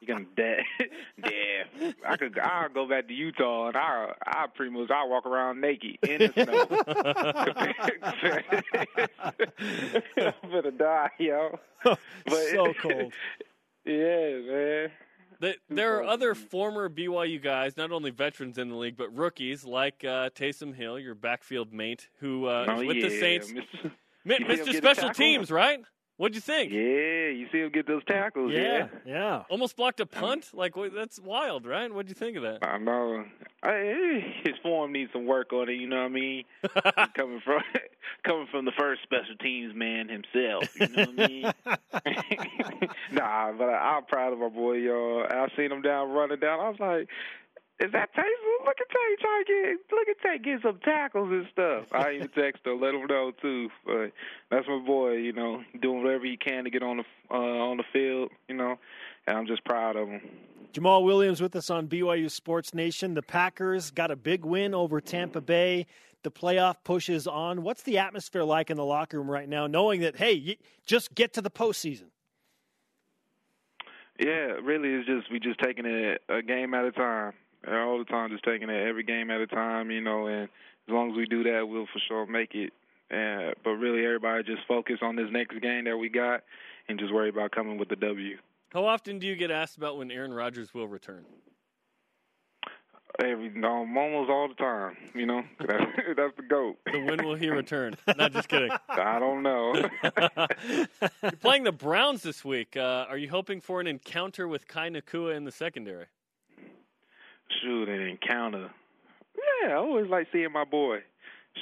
You're 0.00 0.16
gonna 0.16 0.26
death, 0.36 0.64
death. 1.22 1.94
I 2.06 2.16
could, 2.16 2.38
I'll 2.38 2.68
go 2.68 2.88
back 2.88 3.08
to 3.08 3.14
Utah 3.14 3.68
and 3.68 3.76
I, 3.76 4.12
I 4.26 4.46
pretty 4.54 4.72
much, 4.72 4.90
I 4.90 5.04
walk 5.04 5.26
around 5.26 5.60
naked 5.60 5.98
in 6.02 6.18
the 6.18 6.32
snow. 6.44 6.66
I'm 10.42 10.50
gonna 10.50 10.70
die, 10.70 11.10
yo. 11.18 11.58
But, 12.26 12.48
so 12.50 12.72
cold. 12.80 13.12
Yeah, 13.84 14.38
man. 14.46 14.90
The, 15.40 15.54
there 15.70 15.98
are 15.98 16.04
other 16.04 16.34
former 16.34 16.90
BYU 16.90 17.42
guys, 17.42 17.76
not 17.78 17.92
only 17.92 18.10
veterans 18.10 18.58
in 18.58 18.68
the 18.68 18.76
league, 18.76 18.98
but 18.98 19.16
rookies 19.16 19.64
like 19.64 20.04
uh, 20.04 20.28
Taysom 20.30 20.74
Hill, 20.74 20.98
your 20.98 21.14
backfield 21.14 21.72
mate, 21.72 22.08
who 22.20 22.44
uh, 22.44 22.66
oh, 22.68 22.84
with 22.84 22.98
yeah. 22.98 23.08
the 23.08 23.18
Saints. 23.18 23.50
Mr. 23.50 23.90
Mi- 24.24 24.36
You 24.38 24.56
see 24.56 24.62
him 24.62 24.66
Mr. 24.66 24.76
Special? 24.76 25.10
Teams, 25.10 25.50
right? 25.50 25.80
What'd 26.20 26.34
you 26.34 26.42
think? 26.42 26.70
Yeah, 26.70 27.30
you 27.30 27.46
see 27.50 27.60
him 27.60 27.70
get 27.70 27.86
those 27.86 28.04
tackles. 28.04 28.52
Yeah, 28.52 28.88
yeah. 29.06 29.44
Almost 29.48 29.74
blocked 29.74 30.00
a 30.00 30.06
punt. 30.06 30.50
Like 30.52 30.74
that's 30.94 31.18
wild, 31.18 31.64
right? 31.64 31.90
What'd 31.90 32.10
you 32.10 32.14
think 32.14 32.36
of 32.36 32.42
that? 32.42 32.58
I 32.60 32.76
know. 32.76 33.24
I, 33.62 33.70
eh, 33.70 34.20
his 34.44 34.52
form 34.62 34.92
needs 34.92 35.10
some 35.14 35.24
work 35.24 35.54
on 35.54 35.70
it. 35.70 35.76
You 35.76 35.86
know 35.86 35.96
what 35.96 36.04
I 36.04 36.08
mean? 36.08 36.44
coming 37.14 37.40
from 37.42 37.62
coming 38.22 38.46
from 38.50 38.66
the 38.66 38.72
first 38.78 39.02
special 39.02 39.34
teams 39.40 39.74
man 39.74 40.10
himself. 40.10 40.78
You 40.78 40.88
know 40.88 41.06
what 41.06 41.24
I 41.24 41.26
mean? 41.26 41.42
nah, 43.12 43.52
but 43.52 43.70
I, 43.70 43.96
I'm 43.96 44.04
proud 44.04 44.34
of 44.34 44.40
my 44.40 44.50
boy, 44.50 44.74
y'all. 44.74 45.24
I 45.26 45.48
seen 45.56 45.72
him 45.72 45.80
down 45.80 46.10
running 46.10 46.38
down. 46.38 46.60
I 46.60 46.68
was 46.68 46.80
like, 46.80 47.08
"Is 47.80 47.92
that 47.92 48.14
Taysom? 48.14 48.66
Look 48.66 48.76
at 48.80 48.88
Tay 48.88 49.16
trying 49.20 49.44
to 49.44 49.52
get 49.52 49.96
look 49.96 50.08
at 50.08 50.20
Tay 50.22 50.38
get 50.38 50.62
some 50.62 50.78
tackles 50.84 51.30
and 51.30 51.46
stuff." 51.52 51.86
I 51.92 52.12
even 52.12 52.28
text 52.28 52.66
him, 52.66 52.80
let 52.80 52.94
him 52.94 53.06
know 53.06 53.32
too. 53.40 53.68
But 53.84 54.12
that's 54.50 54.68
my 54.68 54.78
boy. 54.78 55.12
You 55.12 55.32
know, 55.32 55.62
doing 55.80 56.02
whatever 56.02 56.26
he 56.26 56.36
can 56.36 56.64
to 56.64 56.70
get 56.70 56.82
on 56.82 56.98
the 56.98 57.04
uh, 57.30 57.34
on 57.34 57.78
the 57.78 57.84
field. 57.92 58.30
You 58.48 58.56
know, 58.56 58.78
and 59.26 59.36
I'm 59.36 59.46
just 59.46 59.64
proud 59.64 59.96
of 59.96 60.08
him. 60.08 60.20
Jamaal 60.72 61.04
Williams 61.04 61.40
with 61.40 61.56
us 61.56 61.68
on 61.68 61.88
BYU 61.88 62.30
Sports 62.30 62.74
Nation. 62.74 63.14
The 63.14 63.22
Packers 63.22 63.90
got 63.90 64.12
a 64.12 64.16
big 64.16 64.44
win 64.44 64.72
over 64.72 65.00
Tampa 65.00 65.40
Bay. 65.40 65.86
The 66.22 66.30
playoff 66.30 66.76
pushes 66.84 67.26
on. 67.26 67.62
What's 67.62 67.82
the 67.82 67.98
atmosphere 67.98 68.44
like 68.44 68.70
in 68.70 68.76
the 68.76 68.84
locker 68.84 69.18
room 69.18 69.30
right 69.30 69.48
now, 69.48 69.66
knowing 69.66 70.02
that 70.02 70.16
hey, 70.16 70.32
you 70.32 70.56
just 70.86 71.14
get 71.14 71.32
to 71.34 71.40
the 71.40 71.50
postseason? 71.50 72.10
Yeah, 74.18 74.58
really, 74.62 74.90
it's 74.90 75.06
just 75.06 75.32
we 75.32 75.40
just 75.40 75.58
taking 75.60 75.86
it 75.86 76.22
a 76.28 76.42
game 76.42 76.74
at 76.74 76.84
a 76.84 76.92
time. 76.92 77.32
All 77.68 77.98
the 77.98 78.04
time, 78.04 78.30
just 78.30 78.44
taking 78.44 78.70
it 78.70 78.88
every 78.88 79.02
game 79.02 79.30
at 79.30 79.40
a 79.40 79.46
time, 79.46 79.90
you 79.90 80.00
know. 80.00 80.26
And 80.26 80.44
as 80.44 80.92
long 80.92 81.10
as 81.10 81.16
we 81.16 81.26
do 81.26 81.42
that, 81.44 81.68
we'll 81.68 81.86
for 81.92 82.00
sure 82.08 82.26
make 82.26 82.54
it. 82.54 82.72
Uh, 83.10 83.52
but 83.64 83.70
really, 83.70 84.04
everybody 84.04 84.44
just 84.44 84.66
focus 84.66 84.98
on 85.02 85.16
this 85.16 85.26
next 85.30 85.60
game 85.60 85.84
that 85.84 85.96
we 85.96 86.08
got, 86.08 86.42
and 86.88 86.98
just 86.98 87.12
worry 87.12 87.28
about 87.28 87.50
coming 87.50 87.76
with 87.76 87.88
the 87.88 87.96
W. 87.96 88.38
How 88.72 88.86
often 88.86 89.18
do 89.18 89.26
you 89.26 89.34
get 89.34 89.50
asked 89.50 89.76
about 89.76 89.98
when 89.98 90.10
Aaron 90.10 90.32
Rodgers 90.32 90.72
will 90.72 90.86
return? 90.86 91.24
Every 93.18 93.48
um, 93.48 93.98
almost 93.98 94.30
all 94.30 94.48
the 94.48 94.54
time, 94.54 94.96
you 95.14 95.26
know. 95.26 95.42
That's, 95.58 95.84
that's 96.16 96.36
the 96.36 96.42
goat. 96.48 96.78
So 96.92 97.04
when 97.04 97.24
will 97.24 97.34
he 97.34 97.50
return? 97.50 97.96
Not 98.16 98.32
just 98.32 98.48
kidding. 98.48 98.70
I 98.88 99.18
don't 99.18 99.42
know. 99.42 99.74
You're 101.22 101.32
playing 101.40 101.64
the 101.64 101.72
Browns 101.72 102.22
this 102.22 102.44
week. 102.44 102.76
Uh, 102.76 103.06
are 103.08 103.18
you 103.18 103.28
hoping 103.28 103.60
for 103.60 103.80
an 103.80 103.86
encounter 103.86 104.48
with 104.48 104.68
Kai 104.68 104.88
Nacua 104.90 105.36
in 105.36 105.44
the 105.44 105.52
secondary? 105.52 106.06
Shoot, 107.62 107.88
an 107.88 108.00
encounter. 108.00 108.70
Yeah, 109.62 109.72
I 109.72 109.74
always 109.74 110.08
like 110.08 110.28
seeing 110.32 110.52
my 110.52 110.64
boy. 110.64 110.98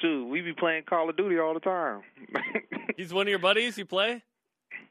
Shoot, 0.00 0.26
we 0.26 0.42
be 0.42 0.52
playing 0.52 0.84
Call 0.84 1.08
of 1.08 1.16
Duty 1.16 1.38
all 1.38 1.54
the 1.54 1.60
time. 1.60 2.02
He's 2.96 3.12
one 3.12 3.26
of 3.26 3.30
your 3.30 3.38
buddies 3.38 3.78
you 3.78 3.86
play? 3.86 4.22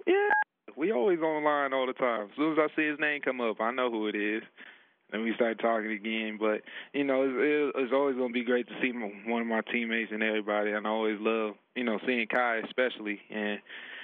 Yeah, 0.06 0.30
we 0.76 0.91
always 0.91 1.20
online 1.20 1.74
all 1.74 1.86
the 1.86 1.93
time. 1.93 2.24
As 2.24 2.36
soon 2.36 2.54
as 2.54 2.60
I 2.60 2.76
see 2.76 2.88
his 2.88 3.00
name 3.00 3.22
come 3.22 3.41
up, 3.41 3.60
I 3.60 3.72
know 3.72 3.91
who 3.91 4.08
it 4.08 4.16
is. 4.16 4.43
And 5.12 5.24
we 5.24 5.34
start 5.36 5.60
talking 5.60 5.91
again. 5.91 6.38
But 6.39 6.62
you 6.93 7.04
know, 7.04 7.24
it's, 7.24 7.74
it's 7.78 7.93
always 7.93 8.16
going 8.16 8.30
to 8.30 8.34
be 8.34 8.43
great 8.43 8.68
to 8.68 8.74
see 8.82 8.91
one 8.91 9.41
of 9.41 9.48
my 9.48 9.62
teammates 9.72 10.12
and 10.12 10.24
everybody. 10.24 10.72
And 10.72 10.86
I 10.86 10.89
always 10.89 11.18
love, 11.20 11.56
you 11.76 11.84
know, 11.84 12.00
seeing 12.06 12.28
Kai 12.28 12.62
especially. 12.66 13.22
And 13.30 13.60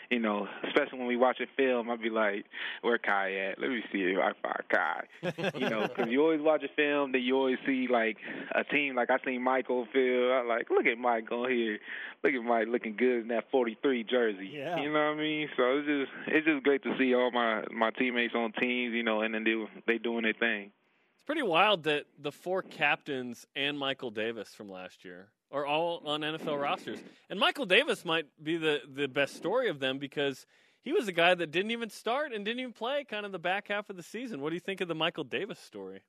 you 0.10 0.20
know, 0.20 0.48
especially 0.68 1.00
when 1.00 1.08
we 1.08 1.18
watch 1.18 1.40
a 1.40 1.48
film, 1.58 1.90
I'd 1.90 2.02
be 2.02 2.10
like, 2.10 2.46
"Where 2.82 2.98
Kai 2.98 3.34
at? 3.36 3.60
Let 3.60 3.70
me 3.70 3.84
see 3.92 4.02
if 4.02 4.18
I 4.20 4.32
find 4.42 4.70
Kai." 4.70 5.54
you 5.60 5.70
know, 5.70 5.88
because 5.88 6.12
you 6.12 6.22
always 6.22 6.42
watch 6.42 6.64
a 6.64 6.70
film, 6.76 7.12
then 7.12 7.22
you 7.22 7.36
always 7.36 7.58
see 7.66 7.88
like 7.90 8.18
a 8.54 8.64
team. 8.64 8.96
Like 8.96 9.10
I 9.10 9.18
seen 9.26 9.42
Michael 9.42 9.88
Field. 9.92 10.32
I 10.32 10.42
like, 10.44 10.70
look 10.70 10.86
at 10.86 10.98
Mike 10.98 11.32
on 11.32 11.50
here. 11.50 11.80
Look 12.24 12.34
at 12.34 12.44
Mike 12.44 12.68
looking 12.70 12.96
good 12.96 13.22
in 13.22 13.28
that 13.30 13.50
43 13.52 14.04
jersey. 14.04 14.52
Yeah. 14.54 14.82
You 14.82 14.92
know 14.92 15.12
what 15.12 15.16
I 15.18 15.22
mean? 15.22 15.50
So 15.58 15.78
it's 15.78 15.88
just 15.88 16.12
it's 16.28 16.46
just 16.46 16.64
great 16.64 16.84
to 16.84 16.98
see 16.98 17.14
all 17.14 17.32
my 17.32 17.64
my 17.72 17.92
teammates 17.92 18.36
on 18.36 18.52
teams. 18.54 18.94
You 18.94 19.04
know, 19.04 19.22
and 19.22 19.34
then 19.34 19.44
they 19.44 19.66
they 19.88 19.98
doing 19.98 20.24
their 20.24 20.34
thing. 20.34 20.72
It's 21.16 21.26
pretty 21.26 21.44
wild 21.44 21.84
that 21.84 22.06
the 22.20 22.32
four 22.32 22.62
captains 22.62 23.48
and 23.56 23.80
Michael 23.80 24.12
Davis 24.12 24.54
from 24.54 24.70
last 24.70 25.06
year 25.06 25.30
are 25.54 25.66
all 25.66 26.02
on 26.06 26.22
NFL 26.22 26.60
rosters. 26.60 27.00
And 27.30 27.40
Michael 27.40 27.66
Davis 27.66 28.04
might 28.04 28.26
be 28.44 28.58
the, 28.58 28.82
the 28.94 29.08
best 29.08 29.36
story 29.38 29.70
of 29.70 29.80
them 29.80 30.00
because 30.00 30.46
he 30.82 30.92
was 30.92 31.08
a 31.08 31.12
guy 31.12 31.36
that 31.36 31.52
didn't 31.52 31.72
even 31.72 31.90
start 31.90 32.34
and 32.34 32.44
didn't 32.44 32.60
even 32.60 32.74
play 32.74 33.06
kind 33.10 33.26
of 33.26 33.32
the 33.32 33.40
back 33.40 33.70
half 33.70 33.90
of 33.90 33.96
the 33.96 34.04
season. 34.04 34.42
What 34.42 34.50
do 34.50 34.56
you 34.56 34.60
think 34.60 34.82
of 34.82 34.88
the 34.88 34.96
Michael 34.96 35.24
Davis 35.24 35.60
story? 35.60 36.02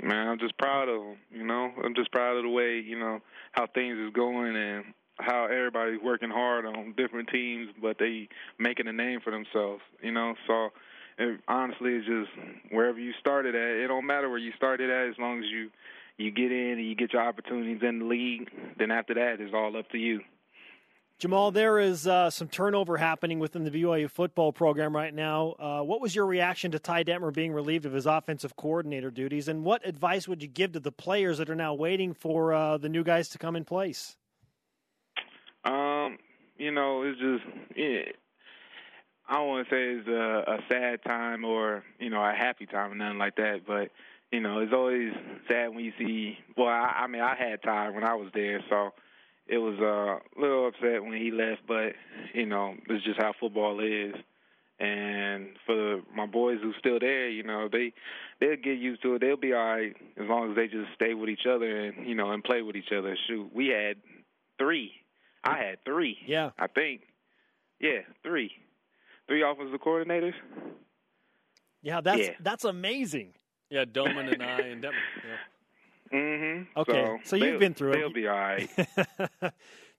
Man, 0.00 0.28
I'm 0.28 0.38
just 0.38 0.56
proud 0.56 0.88
of 0.88 1.00
them. 1.00 1.16
You 1.30 1.44
know, 1.44 1.70
I'm 1.84 1.94
just 1.94 2.10
proud 2.10 2.36
of 2.36 2.44
the 2.44 2.48
way 2.48 2.80
you 2.80 2.98
know 2.98 3.20
how 3.52 3.66
things 3.66 3.98
is 3.98 4.12
going 4.12 4.56
and 4.56 4.84
how 5.18 5.44
everybody's 5.44 6.00
working 6.02 6.30
hard 6.30 6.66
on 6.66 6.94
different 6.96 7.28
teams, 7.28 7.68
but 7.80 7.98
they 7.98 8.28
making 8.58 8.88
a 8.88 8.92
name 8.92 9.20
for 9.22 9.30
themselves. 9.30 9.82
You 10.02 10.10
know, 10.10 10.34
so 10.48 10.70
it, 11.18 11.40
honestly, 11.46 11.92
it's 11.92 12.06
just 12.06 12.30
wherever 12.72 12.98
you 12.98 13.12
started 13.20 13.54
at. 13.54 13.84
It 13.84 13.86
don't 13.86 14.06
matter 14.06 14.28
where 14.28 14.38
you 14.38 14.52
started 14.56 14.90
at 14.90 15.10
as 15.10 15.14
long 15.18 15.38
as 15.38 15.44
you 15.44 15.70
you 16.18 16.30
get 16.30 16.52
in 16.52 16.78
and 16.78 16.86
you 16.86 16.94
get 16.94 17.12
your 17.12 17.22
opportunities 17.22 17.80
in 17.82 18.00
the 18.00 18.04
league. 18.04 18.50
Then 18.78 18.90
after 18.90 19.14
that, 19.14 19.40
it's 19.40 19.54
all 19.54 19.76
up 19.76 19.90
to 19.90 19.98
you. 19.98 20.20
Jamaal, 21.20 21.52
there 21.52 21.78
is 21.78 22.08
uh, 22.08 22.28
some 22.28 22.48
turnover 22.48 22.96
happening 22.96 23.38
within 23.38 23.62
the 23.62 23.70
BYU 23.70 24.10
football 24.10 24.52
program 24.52 24.94
right 24.94 25.14
now. 25.14 25.54
Uh, 25.60 25.80
what 25.80 26.00
was 26.00 26.14
your 26.14 26.26
reaction 26.26 26.72
to 26.72 26.78
Ty 26.80 27.04
Detmer 27.04 27.32
being 27.32 27.52
relieved 27.52 27.86
of 27.86 27.92
his 27.92 28.04
offensive 28.04 28.56
coordinator 28.56 29.12
duties, 29.12 29.46
and 29.46 29.64
what 29.64 29.86
advice 29.86 30.26
would 30.26 30.42
you 30.42 30.48
give 30.48 30.72
to 30.72 30.80
the 30.80 30.90
players 30.90 31.38
that 31.38 31.48
are 31.48 31.54
now 31.54 31.72
waiting 31.72 32.14
for 32.14 32.52
uh, 32.52 32.78
the 32.78 32.88
new 32.88 33.04
guys 33.04 33.28
to 33.28 33.38
come 33.38 33.54
in 33.54 33.64
place? 33.64 34.16
Um, 35.64 36.18
you 36.58 36.72
know, 36.72 37.02
it's 37.02 37.18
just 37.20 37.44
yeah, 37.76 38.02
I 39.28 39.34
don't 39.34 39.48
want 39.48 39.68
to 39.68 39.74
say 39.74 39.82
it's 40.00 40.08
a, 40.08 40.52
a 40.52 40.58
sad 40.68 41.04
time 41.04 41.44
or 41.44 41.84
you 42.00 42.10
know 42.10 42.22
a 42.22 42.32
happy 42.32 42.66
time 42.66 42.90
or 42.92 42.94
nothing 42.96 43.18
like 43.18 43.36
that, 43.36 43.60
but 43.66 43.90
you 44.34 44.40
know 44.40 44.58
it's 44.60 44.72
always 44.72 45.12
sad 45.48 45.68
when 45.74 45.84
you 45.84 45.92
see. 45.98 46.38
Well, 46.56 46.66
I, 46.68 47.04
I 47.04 47.06
mean, 47.06 47.22
I 47.22 47.34
had 47.36 47.62
Ty 47.62 47.90
when 47.90 48.04
I 48.04 48.14
was 48.14 48.30
there, 48.34 48.60
so 48.68 48.92
it 49.46 49.58
was 49.58 49.76
uh, 49.80 50.18
a 50.18 50.40
little 50.40 50.66
upset 50.68 51.02
when 51.04 51.16
he 51.20 51.30
left, 51.30 51.62
but 51.66 51.92
you 52.34 52.46
know 52.46 52.74
it's 52.88 53.04
just 53.04 53.20
how 53.20 53.32
football 53.38 53.80
is. 53.80 54.14
And 54.80 55.50
for 55.66 55.74
the, 55.76 56.02
my 56.16 56.26
boys 56.26 56.58
who's 56.60 56.74
still 56.80 56.98
there, 56.98 57.28
you 57.28 57.44
know 57.44 57.68
they 57.70 57.92
they'll 58.40 58.56
get 58.56 58.76
used 58.78 59.02
to 59.02 59.14
it. 59.14 59.20
They'll 59.20 59.36
be 59.36 59.52
all 59.52 59.64
right 59.64 59.94
as 60.20 60.28
long 60.28 60.50
as 60.50 60.56
they 60.56 60.66
just 60.66 60.92
stay 60.96 61.14
with 61.14 61.28
each 61.28 61.46
other 61.48 61.86
and 61.86 62.06
you 62.08 62.14
know 62.16 62.32
and 62.32 62.42
play 62.42 62.60
with 62.62 62.74
each 62.74 62.90
other. 62.96 63.16
Shoot, 63.28 63.50
we 63.54 63.68
had 63.68 63.96
three. 64.58 64.90
I 65.44 65.58
had 65.58 65.84
three. 65.84 66.18
Yeah. 66.26 66.50
I 66.58 66.66
think. 66.66 67.02
Yeah, 67.80 68.00
three. 68.24 68.50
Three 69.28 69.42
offensive 69.42 69.80
coordinators. 69.80 70.34
Yeah, 71.82 72.00
that's 72.00 72.18
Yeah. 72.20 72.30
that's 72.40 72.64
amazing. 72.64 73.34
Yeah, 73.74 73.84
Doman 73.86 74.28
and 74.28 74.40
I 74.40 74.60
and 74.60 74.84
Detmer. 74.84 74.92
Yeah. 76.12 76.16
Mm-hmm. 76.16 76.78
Okay, 76.78 77.18
so 77.24 77.34
you've 77.34 77.44
they'll- 77.44 77.58
been 77.58 77.74
through 77.74 77.90
it. 77.90 77.96
They'll 77.96 78.12
be 78.12 78.28
all 78.28 78.36
right. 78.36 78.70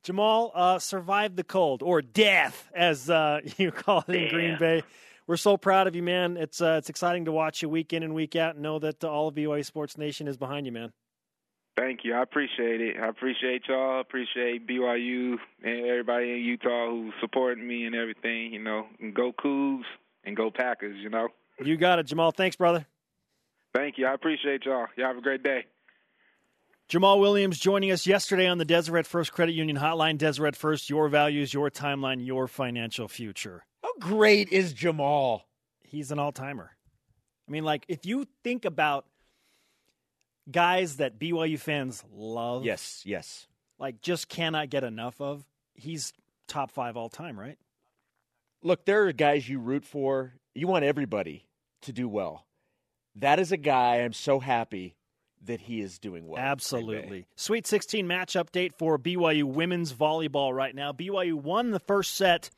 Jamaal, 0.06 0.52
uh, 0.56 0.80
survived 0.80 1.36
the 1.36 1.44
cold 1.44 1.84
or 1.84 2.02
death, 2.02 2.70
as 2.74 3.10
uh, 3.10 3.42
you 3.58 3.74
call 3.74 4.06
it 4.08 4.16
in 4.16 4.30
Green 4.30 4.58
Bay. 4.58 4.82
We're 5.28 5.36
so 5.36 5.58
proud 5.58 5.88
of 5.88 5.96
you, 5.96 6.04
man. 6.04 6.38
It's 6.38 6.62
uh, 6.62 6.76
it's 6.78 6.90
exciting 6.90 7.26
to 7.26 7.34
watch 7.34 7.62
you 7.62 7.68
week 7.68 7.92
in 7.92 8.02
and 8.02 8.16
week 8.16 8.38
out, 8.38 8.54
and 8.54 8.64
know 8.64 8.80
that 8.80 9.04
uh, 9.04 9.10
all 9.10 9.28
of 9.28 9.36
BYU 9.36 9.66
Sports 9.66 9.98
Nation 9.98 10.30
is 10.30 10.38
behind 10.38 10.66
you, 10.66 10.72
man. 10.72 10.94
Thank 11.76 12.06
you. 12.06 12.14
I 12.14 12.22
appreciate 12.22 12.80
it. 12.80 12.96
I 12.98 13.10
appreciate 13.10 13.64
y'all. 13.68 14.00
Appreciate 14.00 14.66
BYU 14.66 15.36
and 15.62 15.86
everybody 15.86 16.32
in 16.32 16.38
Utah 16.38 16.92
who's 16.92 17.14
supporting 17.20 17.68
me 17.68 17.86
and 17.86 17.94
everything. 17.94 18.54
You 18.54 18.64
know, 18.64 18.86
and 19.02 19.14
go 19.14 19.34
Cougs 19.34 19.84
and 20.24 20.38
go 20.38 20.50
Packers. 20.50 20.96
You 20.98 21.10
know. 21.10 21.28
You 21.62 21.76
got 21.76 22.00
it, 22.00 22.08
Jamaal. 22.08 22.34
Thanks, 22.34 22.56
brother. 22.56 22.86
Thank 23.76 23.98
you. 23.98 24.08
I 24.08 24.14
appreciate 24.14 24.66
y'all. 24.66 24.88
Y'all 24.96 25.08
have 25.08 25.18
a 25.18 25.22
great 25.22 25.44
day. 25.44 25.66
Jamaal 26.90 27.20
Williams 27.20 27.60
joining 27.60 27.92
us 27.92 28.08
yesterday 28.08 28.48
on 28.48 28.58
the 28.58 28.64
Deseret 28.66 29.06
First 29.06 29.34
Credit 29.34 29.54
Union 29.54 29.78
Hotline. 29.78 30.18
Deseret 30.18 30.56
First, 30.56 30.90
your 30.90 31.10
values, 31.10 31.54
your 31.54 31.70
timeline, 31.70 32.26
your 32.26 32.48
financial 32.48 33.08
future. 33.08 33.66
How 33.84 33.92
great 34.00 34.50
is 34.50 34.74
Jamaal? 34.74 35.42
He's 35.84 36.12
an 36.12 36.20
all 36.20 36.32
timer. 36.32 36.72
I 37.48 37.52
mean, 37.52 37.64
like, 37.64 37.86
if 37.88 38.06
you 38.06 38.26
think 38.44 38.66
about 38.66 39.06
guys 40.50 40.98
that 40.98 41.20
BYU 41.20 41.60
fans 41.60 42.04
love, 42.14 42.64
Yes, 42.64 43.02
yes. 43.04 43.48
like, 43.80 44.02
just 44.02 44.30
cannot 44.30 44.70
get 44.70 44.84
enough 44.84 45.20
of, 45.20 45.44
he's 45.74 46.14
top 46.48 46.72
five 46.72 46.96
all 46.96 47.10
time, 47.10 47.38
right? 47.40 47.58
look, 48.62 48.86
there 48.86 49.06
are 49.06 49.12
guys 49.12 49.48
you 49.48 49.60
root 49.60 49.86
for. 49.86 50.34
You 50.56 50.66
want 50.68 50.86
everybody 50.86 51.46
to 51.84 51.92
do 51.94 52.08
well. 52.08 52.45
That 53.16 53.40
is 53.40 53.52
a 53.52 53.58
guy 53.58 53.98
I'm 53.98 54.14
so 54.14 54.40
happy 54.40 54.96
that 55.46 55.62
he 55.62 55.82
is 55.82 56.00
doing 56.00 56.28
well. 56.28 56.42
Absolutely. 56.42 57.28
Sweet 57.36 57.68
16 57.68 58.08
match 58.08 58.34
update 58.34 58.74
for 58.78 58.98
BYU 58.98 59.44
women's 59.44 59.94
volleyball 59.94 60.54
right 60.54 60.74
now. 60.74 60.92
BYU 60.92 61.36
won 61.36 61.72
the 61.72 61.80
first 61.80 62.16
set 62.16 62.50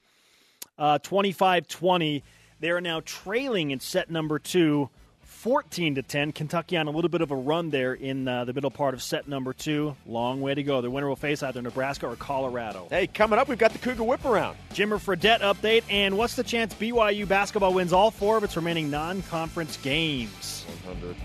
uh, 0.77 0.99
25 0.99 1.63
uh, 1.63 1.65
20. 1.67 2.23
They 2.59 2.69
are 2.71 2.81
now 2.81 3.01
trailing 3.01 3.71
in 3.71 3.79
set 3.79 4.09
number 4.09 4.39
two 4.39 4.89
14 5.37 5.95
to 5.95 6.01
10. 6.01 6.31
Kentucky 6.31 6.77
on 6.77 6.87
a 6.87 6.89
little 6.89 7.09
bit 7.09 7.21
of 7.21 7.29
a 7.29 7.35
run 7.35 7.69
there 7.69 7.93
in 7.93 8.27
uh, 8.27 8.43
the 8.43 8.53
middle 8.53 8.71
part 8.71 8.95
of 8.95 9.03
set 9.03 9.27
number 9.27 9.53
two. 9.53 9.95
Long 10.07 10.41
way 10.41 10.55
to 10.55 10.63
go. 10.63 10.81
The 10.81 10.89
winner 10.89 11.07
will 11.07 11.15
face 11.15 11.43
either 11.43 11.61
Nebraska 11.61 12.07
or 12.07 12.15
Colorado. 12.15 12.87
Hey, 12.89 13.05
coming 13.05 13.37
up, 13.37 13.47
we've 13.47 13.59
got 13.59 13.71
the 13.71 13.77
Cougar 13.77 14.03
Whip 14.03 14.25
Around. 14.25 14.57
Jimmer 14.73 14.97
Fredette 14.97 15.41
update. 15.41 15.83
And 15.91 16.17
what's 16.17 16.35
the 16.35 16.43
chance 16.43 16.73
BYU 16.73 17.27
basketball 17.27 17.71
wins 17.71 17.93
all 17.93 18.09
four 18.09 18.37
of 18.37 18.43
its 18.43 18.55
remaining 18.55 18.89
non 18.89 19.21
conference 19.23 19.77
games? 19.77 20.65
100. 20.85 21.15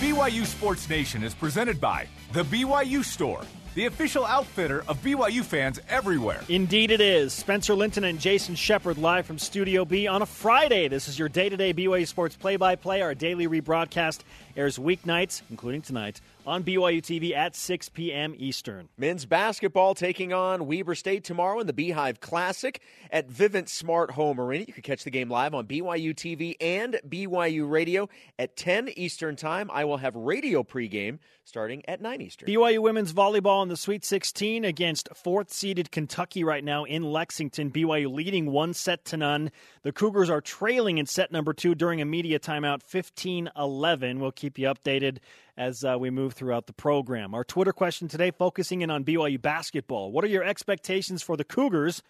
BYU 0.00 0.44
Sports 0.44 0.88
Nation 0.90 1.22
is 1.22 1.32
presented 1.32 1.80
by 1.80 2.08
The 2.32 2.42
BYU 2.42 3.04
Store 3.04 3.42
the 3.74 3.86
official 3.86 4.24
outfitter 4.24 4.84
of 4.86 5.02
BYU 5.02 5.44
fans 5.44 5.80
everywhere. 5.88 6.40
Indeed, 6.48 6.90
it 6.90 7.00
is. 7.00 7.32
Spencer 7.32 7.74
Linton 7.74 8.04
and 8.04 8.20
Jason 8.20 8.54
Shepard 8.54 8.98
live 8.98 9.26
from 9.26 9.38
Studio 9.38 9.84
B 9.84 10.06
on 10.06 10.22
a 10.22 10.26
Friday. 10.26 10.88
This 10.88 11.08
is 11.08 11.18
your 11.18 11.28
day 11.28 11.48
to 11.48 11.56
day 11.56 11.74
BYU 11.74 12.06
Sports 12.06 12.36
play 12.36 12.56
by 12.56 12.76
play. 12.76 13.02
Our 13.02 13.14
daily 13.14 13.48
rebroadcast 13.48 14.20
airs 14.56 14.78
weeknights, 14.78 15.42
including 15.50 15.82
tonight, 15.82 16.20
on 16.46 16.62
BYU 16.62 17.00
TV 17.00 17.34
at 17.34 17.56
6 17.56 17.88
p.m. 17.90 18.34
Eastern. 18.36 18.88
Men's 18.98 19.24
basketball 19.24 19.94
taking 19.94 20.32
on 20.32 20.66
Weber 20.66 20.94
State 20.94 21.24
tomorrow 21.24 21.60
in 21.60 21.66
the 21.66 21.72
Beehive 21.72 22.20
Classic 22.20 22.80
at 23.10 23.28
Vivint 23.28 23.68
Smart 23.68 24.10
Home 24.12 24.38
Arena. 24.38 24.64
You 24.66 24.72
can 24.72 24.82
catch 24.82 25.04
the 25.04 25.10
game 25.10 25.30
live 25.30 25.54
on 25.54 25.66
BYU 25.66 26.14
TV 26.14 26.54
and 26.60 27.00
BYU 27.08 27.70
Radio 27.70 28.08
at 28.38 28.56
10 28.56 28.90
Eastern 28.96 29.36
Time. 29.36 29.70
I 29.72 29.84
will 29.84 29.96
have 29.96 30.14
radio 30.14 30.62
pregame 30.62 31.18
starting 31.44 31.82
at 31.88 32.00
9 32.00 32.20
Eastern. 32.20 32.48
BYU 32.48 32.80
women's 32.80 33.12
volleyball 33.12 33.62
in 33.62 33.68
the 33.68 33.76
Sweet 33.76 34.04
16 34.04 34.64
against 34.64 35.08
fourth 35.14 35.52
seeded 35.52 35.90
Kentucky 35.90 36.44
right 36.44 36.64
now 36.64 36.84
in 36.84 37.02
Lexington. 37.02 37.70
BYU 37.70 38.12
leading 38.12 38.50
one 38.50 38.74
set 38.74 39.04
to 39.06 39.16
none. 39.16 39.50
The 39.82 39.92
Cougars 39.92 40.30
are 40.30 40.40
trailing 40.40 40.98
in 40.98 41.06
set 41.06 41.32
number 41.32 41.52
two 41.52 41.74
during 41.74 42.00
a 42.00 42.04
media 42.04 42.38
timeout 42.38 42.82
15 42.82 43.50
11. 43.56 44.20
We'll 44.20 44.32
keep 44.32 44.43
you 44.44 44.68
updated 44.68 45.18
as 45.56 45.84
uh, 45.84 45.96
we 45.98 46.10
move 46.10 46.34
throughout 46.34 46.66
the 46.66 46.72
program. 46.72 47.34
Our 47.34 47.44
Twitter 47.44 47.72
question 47.72 48.08
today 48.08 48.30
focusing 48.30 48.82
in 48.82 48.90
on 48.90 49.04
BYU 49.04 49.40
basketball. 49.40 50.12
What 50.12 50.24
are 50.24 50.28
your 50.28 50.44
expectations 50.44 51.22
for 51.22 51.36
the 51.36 51.44
Cougars? 51.44 52.02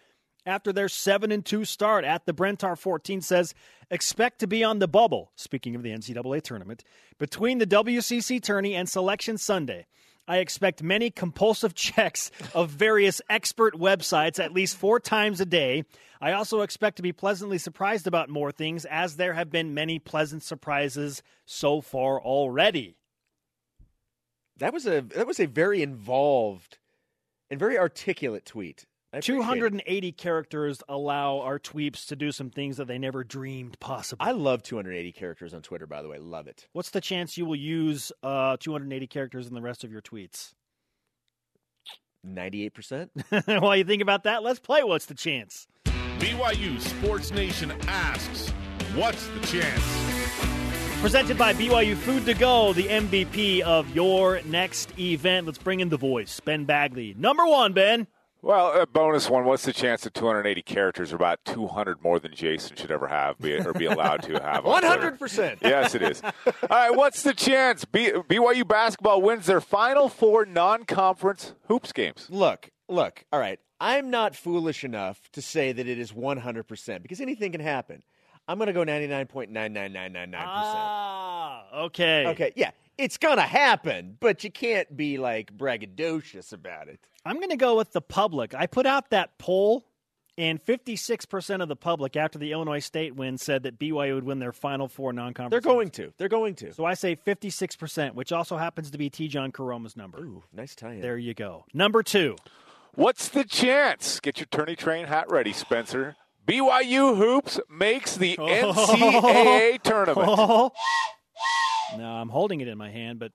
after 0.45 0.71
their 0.71 0.87
7 0.87 1.31
and 1.31 1.43
2 1.43 1.65
start 1.65 2.05
at 2.05 2.25
the 2.25 2.33
Brentar 2.33 2.75
14 2.75 3.21
says 3.21 3.53
expect 3.89 4.39
to 4.39 4.47
be 4.47 4.63
on 4.63 4.79
the 4.79 4.87
bubble 4.87 5.31
speaking 5.35 5.75
of 5.75 5.83
the 5.83 5.89
NCAA 5.89 6.41
tournament 6.41 6.83
between 7.17 7.57
the 7.57 7.65
WCC 7.65 8.41
tourney 8.41 8.75
and 8.75 8.87
selection 8.87 9.37
Sunday 9.37 9.87
I 10.27 10.37
expect 10.37 10.83
many 10.83 11.09
compulsive 11.11 11.73
checks 11.75 12.31
of 12.53 12.69
various 12.69 13.21
expert 13.29 13.75
websites 13.75 14.43
at 14.43 14.53
least 14.53 14.77
four 14.77 14.99
times 14.99 15.39
a 15.41 15.45
day. 15.45 15.83
I 16.21 16.31
also 16.31 16.61
expect 16.61 16.97
to 16.97 17.03
be 17.03 17.11
pleasantly 17.11 17.57
surprised 17.57 18.07
about 18.07 18.29
more 18.29 18.51
things, 18.51 18.85
as 18.85 19.17
there 19.17 19.33
have 19.33 19.51
been 19.51 19.73
many 19.73 19.99
pleasant 19.99 20.43
surprises 20.43 21.21
so 21.45 21.81
far 21.81 22.21
already. 22.21 22.95
That 24.57 24.73
was 24.73 24.87
a 24.87 25.01
that 25.01 25.27
was 25.27 25.39
a 25.39 25.47
very 25.47 25.81
involved 25.81 26.77
and 27.49 27.59
very 27.59 27.77
articulate 27.77 28.45
tweet. 28.45 28.85
280 29.21 30.11
characters 30.13 30.81
allow 30.89 31.39
our 31.39 31.59
tweeps 31.59 32.07
to 32.07 32.15
do 32.15 32.31
some 32.31 32.49
things 32.49 32.77
that 32.77 32.87
they 32.87 32.97
never 32.97 33.23
dreamed 33.23 33.79
possible. 33.79 34.25
I 34.25 34.31
love 34.31 34.63
280 34.63 35.11
characters 35.11 35.53
on 35.53 35.61
Twitter, 35.61 35.87
by 35.87 36.01
the 36.01 36.07
way. 36.07 36.17
Love 36.17 36.47
it. 36.47 36.67
What's 36.73 36.89
the 36.89 37.01
chance 37.01 37.37
you 37.37 37.45
will 37.45 37.55
use 37.55 38.11
uh, 38.23 38.57
280 38.59 39.07
characters 39.07 39.47
in 39.47 39.53
the 39.53 39.61
rest 39.61 39.83
of 39.83 39.91
your 39.91 40.01
tweets? 40.01 40.53
98%. 42.25 43.09
While 43.61 43.75
you 43.75 43.83
think 43.83 44.01
about 44.01 44.23
that, 44.23 44.43
let's 44.43 44.59
play 44.59 44.83
What's 44.83 45.05
the 45.05 45.13
Chance? 45.13 45.67
BYU 45.85 46.79
Sports 46.79 47.31
Nation 47.31 47.71
asks, 47.87 48.49
What's 48.95 49.27
the 49.27 49.39
chance? 49.41 49.83
Presented 51.01 51.37
by 51.37 51.53
BYU 51.53 51.95
Food 51.95 52.25
to 52.25 52.33
Go, 52.33 52.73
the 52.73 52.85
MVP 52.85 53.59
of 53.61 53.93
your 53.93 54.41
next 54.45 54.97
event. 54.97 55.45
Let's 55.45 55.57
bring 55.57 55.81
in 55.81 55.89
the 55.89 55.97
voice, 55.97 56.39
Ben 56.39 56.65
Bagley. 56.65 57.13
Number 57.17 57.45
one, 57.45 57.73
Ben. 57.73 58.07
Well, 58.45 58.79
a 58.79 58.85
bonus 58.85 59.27
one. 59.27 59.43
What's 59.45 59.63
the 59.65 59.73
chance 59.73 60.01
that 60.03 60.13
280 60.13 60.61
characters 60.61 61.11
are 61.11 61.15
about 61.15 61.43
200 61.45 62.03
more 62.03 62.19
than 62.19 62.31
Jason 62.31 62.75
should 62.75 62.91
ever 62.91 63.07
have 63.07 63.39
be, 63.39 63.55
or 63.55 63.73
be 63.73 63.85
allowed 63.85 64.21
to 64.21 64.33
have? 64.33 64.63
100%. 64.63 65.57
Yes, 65.63 65.95
it 65.95 66.03
is. 66.03 66.21
All 66.23 66.31
right, 66.69 66.95
what's 66.95 67.23
the 67.23 67.33
chance 67.33 67.85
B- 67.85 68.11
BYU 68.11 68.67
basketball 68.67 69.23
wins 69.23 69.47
their 69.47 69.61
final 69.61 70.09
four 70.09 70.45
non-conference 70.45 71.53
hoops 71.67 71.91
games? 71.91 72.27
Look, 72.29 72.69
look. 72.87 73.25
All 73.33 73.39
right, 73.39 73.59
I'm 73.81 74.11
not 74.11 74.35
foolish 74.35 74.83
enough 74.83 75.27
to 75.31 75.41
say 75.41 75.71
that 75.71 75.87
it 75.87 75.97
is 75.97 76.11
100% 76.11 77.01
because 77.01 77.19
anything 77.19 77.51
can 77.51 77.61
happen. 77.61 78.03
I'm 78.47 78.59
going 78.59 78.67
to 78.67 78.73
go 78.73 78.83
99.99999%. 78.83 80.33
Ah, 80.35 81.63
okay. 81.85 82.27
Okay, 82.27 82.51
yeah. 82.55 82.69
It's 82.97 83.17
going 83.17 83.37
to 83.37 83.43
happen, 83.43 84.17
but 84.19 84.43
you 84.43 84.51
can't 84.51 84.95
be 84.95 85.17
like 85.17 85.55
braggadocious 85.55 86.53
about 86.53 86.87
it. 86.87 86.99
I'm 87.25 87.37
going 87.37 87.49
to 87.49 87.57
go 87.57 87.75
with 87.75 87.91
the 87.91 88.01
public. 88.01 88.53
I 88.53 88.67
put 88.67 88.85
out 88.85 89.09
that 89.09 89.37
poll, 89.37 89.85
and 90.37 90.63
56% 90.63 91.61
of 91.61 91.67
the 91.67 91.75
public 91.75 92.15
after 92.15 92.37
the 92.37 92.51
Illinois 92.51 92.79
State 92.79 93.15
win 93.15 93.37
said 93.37 93.63
that 93.63 93.79
BYU 93.79 94.15
would 94.15 94.23
win 94.23 94.39
their 94.39 94.51
final 94.51 94.87
four 94.87 95.11
non 95.11 95.33
conference. 95.33 95.51
They're 95.63 95.73
going 95.73 95.89
to. 95.91 96.13
They're 96.17 96.29
going 96.29 96.55
to. 96.55 96.73
So 96.73 96.85
I 96.85 96.93
say 96.93 97.15
56%, 97.15 98.13
which 98.13 98.31
also 98.31 98.57
happens 98.57 98.91
to 98.91 98.97
be 98.97 99.09
Tejan 99.09 99.51
Koroma's 99.53 99.97
number. 99.97 100.19
Ooh, 100.19 100.43
nice 100.53 100.75
tie 100.75 100.93
in. 100.93 101.01
There 101.01 101.17
you 101.17 101.33
go. 101.33 101.65
Number 101.73 102.03
two. 102.03 102.35
What's 102.93 103.27
the 103.27 103.43
chance? 103.43 104.21
Get 104.21 104.39
your 104.39 104.47
tourney 104.47 104.77
train 104.77 105.07
hat 105.07 105.29
ready, 105.29 105.51
Spencer. 105.51 106.15
BYU 106.47 107.17
Hoops 107.17 107.59
makes 107.69 108.15
the 108.15 108.35
NCAA 108.39 109.81
tournament. 109.81 110.71
no, 111.97 112.05
I'm 112.05 112.29
holding 112.29 112.61
it 112.61 112.67
in 112.67 112.77
my 112.77 112.89
hand, 112.89 113.19
but 113.19 113.31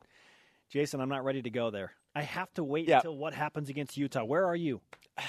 Jason, 0.71 1.01
I'm 1.01 1.09
not 1.09 1.25
ready 1.25 1.43
to 1.43 1.51
go 1.51 1.71
there. 1.71 1.93
I 2.15 2.23
have 2.23 2.53
to 2.55 2.65
wait 2.65 2.89
yeah. 2.89 2.97
until 2.97 3.17
what 3.17 3.35
happens 3.35 3.69
against 3.69 3.97
Utah. 3.97 4.25
Where 4.25 4.47
are 4.47 4.57
you? 4.57 4.81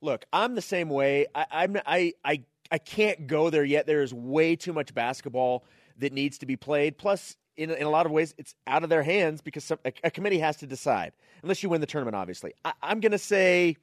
Look, 0.00 0.24
I'm 0.32 0.54
the 0.54 0.62
same 0.62 0.88
way. 0.88 1.26
I, 1.34 1.46
I'm 1.50 1.76
I 1.86 2.12
I 2.24 2.42
I 2.70 2.78
can't 2.78 3.26
go 3.26 3.50
there 3.50 3.64
yet. 3.64 3.86
There 3.86 4.02
is 4.02 4.12
way 4.12 4.56
too 4.56 4.72
much 4.72 4.94
basketball 4.94 5.64
that 5.98 6.12
needs 6.12 6.38
to 6.38 6.46
be 6.46 6.56
played. 6.56 6.98
Plus, 6.98 7.36
in, 7.56 7.70
in 7.70 7.86
a 7.86 7.90
lot 7.90 8.06
of 8.06 8.12
ways, 8.12 8.34
it's 8.38 8.54
out 8.66 8.82
of 8.82 8.90
their 8.90 9.02
hands 9.02 9.40
because 9.40 9.64
some, 9.64 9.78
a, 9.84 9.92
a, 10.04 10.10
committee 10.10 10.38
has 10.38 10.58
to 10.58 10.66
decide. 10.66 11.12
Unless 11.42 11.62
you 11.62 11.68
win 11.68 11.80
the 11.80 11.86
tournament, 11.86 12.16
obviously. 12.16 12.52
I, 12.64 12.72
am 12.82 13.00
going 13.00 13.12
to 13.12 13.18
say 13.18 13.76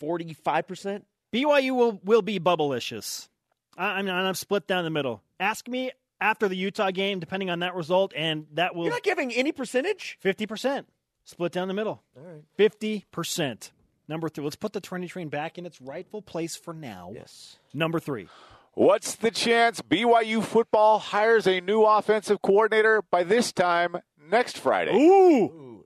45%. 0.00 1.02
BYU 1.32 1.74
will, 1.74 2.00
will 2.04 2.22
be 2.22 2.38
bubblicious. 2.38 3.28
I, 3.76 3.98
I'm, 3.98 4.08
I'm 4.08 4.34
split 4.34 4.66
down 4.66 4.84
the 4.84 4.90
middle. 4.90 5.22
Ask 5.40 5.68
me 5.68 5.90
after 6.20 6.48
the 6.48 6.56
Utah 6.56 6.90
game, 6.90 7.20
depending 7.20 7.50
on 7.50 7.60
that 7.60 7.74
result, 7.74 8.12
and 8.16 8.46
that 8.54 8.74
will. 8.74 8.84
You're 8.84 8.94
not 8.94 9.02
giving 9.02 9.32
any 9.32 9.52
percentage? 9.52 10.18
50%. 10.24 10.84
Split 11.24 11.52
down 11.52 11.68
the 11.68 11.74
middle. 11.74 12.02
All 12.16 12.22
right. 12.22 12.42
50%. 12.58 13.70
Number 14.08 14.28
three. 14.28 14.42
Let's 14.44 14.56
put 14.56 14.72
the 14.72 14.80
tourney 14.80 15.06
train 15.06 15.28
back 15.28 15.58
in 15.58 15.66
its 15.66 15.80
rightful 15.80 16.22
place 16.22 16.56
for 16.56 16.74
now. 16.74 17.12
Yes. 17.14 17.58
Number 17.72 18.00
three. 18.00 18.28
What's 18.74 19.14
the 19.16 19.30
chance 19.30 19.80
BYU 19.80 20.42
football 20.42 20.98
hires 20.98 21.46
a 21.46 21.60
new 21.60 21.82
offensive 21.82 22.40
coordinator 22.42 23.02
by 23.02 23.24
this 23.24 23.52
time 23.52 23.96
next 24.30 24.58
Friday? 24.58 24.94
Ooh. 24.94 25.44
Ooh. 25.44 25.84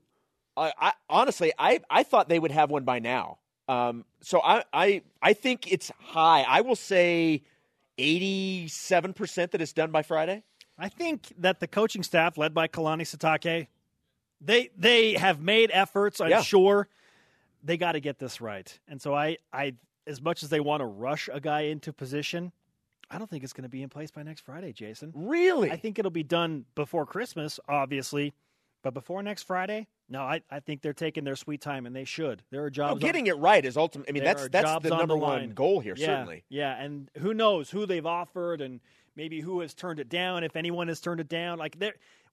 I, 0.57 0.71
I, 0.79 0.93
honestly, 1.09 1.51
I, 1.57 1.81
I 1.89 2.03
thought 2.03 2.29
they 2.29 2.39
would 2.39 2.51
have 2.51 2.69
one 2.69 2.83
by 2.83 2.99
now. 2.99 3.39
Um, 3.67 4.05
so 4.21 4.41
I, 4.41 4.63
I, 4.71 5.01
I 5.21 5.33
think 5.33 5.71
it's 5.71 5.91
high. 5.99 6.45
I 6.47 6.61
will 6.61 6.75
say 6.75 7.43
87% 7.97 9.51
that 9.51 9.61
it's 9.61 9.73
done 9.73 9.91
by 9.91 10.01
Friday. 10.01 10.43
I 10.77 10.89
think 10.89 11.33
that 11.37 11.59
the 11.59 11.67
coaching 11.67 12.03
staff, 12.03 12.37
led 12.37 12.53
by 12.53 12.67
Kalani 12.67 13.03
Sitake, 13.03 13.67
they 14.41 14.69
they 14.77 15.13
have 15.13 15.39
made 15.39 15.71
efforts. 15.73 16.19
I'm 16.19 16.29
yeah. 16.29 16.41
sure 16.41 16.89
they 17.63 17.77
got 17.77 17.93
to 17.93 17.99
get 17.99 18.19
this 18.19 18.41
right. 18.41 18.77
And 18.87 19.01
so 19.01 19.13
I, 19.13 19.37
I, 19.51 19.73
as 20.05 20.21
much 20.21 20.43
as 20.43 20.49
they 20.49 20.59
want 20.59 20.81
to 20.81 20.85
rush 20.85 21.29
a 21.33 21.39
guy 21.39 21.61
into 21.61 21.91
position, 21.91 22.51
I 23.09 23.17
don't 23.17 23.29
think 23.29 23.43
it's 23.43 23.53
going 23.53 23.63
to 23.63 23.69
be 23.69 23.81
in 23.81 23.89
place 23.89 24.11
by 24.11 24.23
next 24.23 24.41
Friday, 24.41 24.71
Jason. 24.71 25.11
Really? 25.15 25.71
I 25.71 25.77
think 25.77 25.97
it'll 25.97 26.11
be 26.11 26.23
done 26.23 26.65
before 26.75 27.05
Christmas, 27.05 27.59
obviously, 27.67 28.33
but 28.83 28.93
before 28.93 29.23
next 29.23 29.43
Friday. 29.43 29.87
No, 30.07 30.21
I, 30.21 30.41
I 30.51 30.59
think 30.59 30.81
they're 30.81 30.93
taking 30.93 31.23
their 31.23 31.35
sweet 31.35 31.61
time, 31.61 31.85
and 31.85 31.95
they 31.95 32.03
should. 32.03 32.43
There 32.51 32.63
are 32.63 32.67
oh, 32.67 32.69
jobs. 32.69 33.01
No, 33.01 33.07
getting 33.07 33.29
on, 33.29 33.37
it 33.37 33.39
right 33.39 33.65
is 33.65 33.75
ultimate. 33.75 34.07
I 34.07 34.11
mean, 34.11 34.23
that's 34.23 34.47
that's 34.49 34.83
the 34.83 34.89
number 34.89 35.15
the 35.15 35.19
one 35.19 35.49
goal 35.51 35.79
here, 35.79 35.95
yeah, 35.97 36.05
certainly. 36.05 36.43
Yeah, 36.49 36.79
and 36.79 37.09
who 37.17 37.33
knows 37.33 37.71
who 37.71 37.85
they've 37.85 38.05
offered, 38.05 38.61
and 38.61 38.81
maybe 39.15 39.41
who 39.41 39.61
has 39.61 39.73
turned 39.73 39.99
it 39.99 40.09
down, 40.09 40.43
if 40.43 40.55
anyone 40.55 40.87
has 40.89 40.99
turned 40.99 41.19
it 41.19 41.29
down. 41.29 41.57
Like 41.57 41.77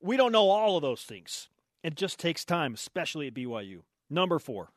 we 0.01 0.17
don't 0.17 0.33
know 0.33 0.51
all 0.51 0.77
of 0.77 0.83
those 0.83 1.03
things. 1.03 1.49
It 1.83 1.97
just 1.97 2.19
takes 2.19 2.45
time, 2.45 2.75
especially 2.75 3.27
at 3.29 3.35
BYU. 3.35 3.81
Number 4.11 4.39
four. 4.39 4.71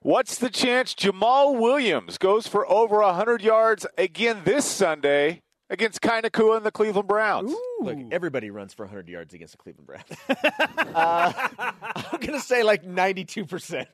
What's 0.00 0.38
the 0.38 0.50
chance 0.50 0.94
Jamaal 0.94 1.58
Williams 1.58 2.16
goes 2.16 2.46
for 2.46 2.70
over 2.70 3.00
100 3.00 3.42
yards 3.42 3.86
again 3.98 4.42
this 4.44 4.64
Sunday 4.64 5.42
against 5.70 6.00
Kai 6.00 6.20
Nacua 6.20 6.58
and 6.58 6.66
the 6.66 6.70
Cleveland 6.70 7.08
Browns? 7.08 7.54
Look, 7.80 7.98
everybody 8.10 8.50
runs 8.50 8.74
for 8.74 8.84
100 8.84 9.08
yards 9.08 9.34
against 9.34 9.52
the 9.52 9.58
Cleveland 9.58 9.86
Browns. 9.86 10.04
uh, 10.94 11.32
I'm 11.58 12.20
going 12.20 12.38
to 12.38 12.40
say 12.40 12.62
like 12.62 12.84
92%. 12.84 13.86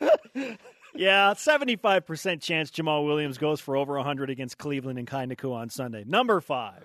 Yeah, 0.94 1.34
75% 1.34 2.42
chance 2.42 2.70
Jamaal 2.70 3.06
Williams 3.06 3.38
goes 3.38 3.60
for 3.60 3.76
over 3.76 3.94
100 3.94 4.28
against 4.28 4.58
Cleveland 4.58 4.98
and 4.98 5.06
Kai 5.06 5.24
Nacua 5.26 5.54
on 5.54 5.70
Sunday. 5.70 6.04
Number 6.06 6.40
five. 6.40 6.84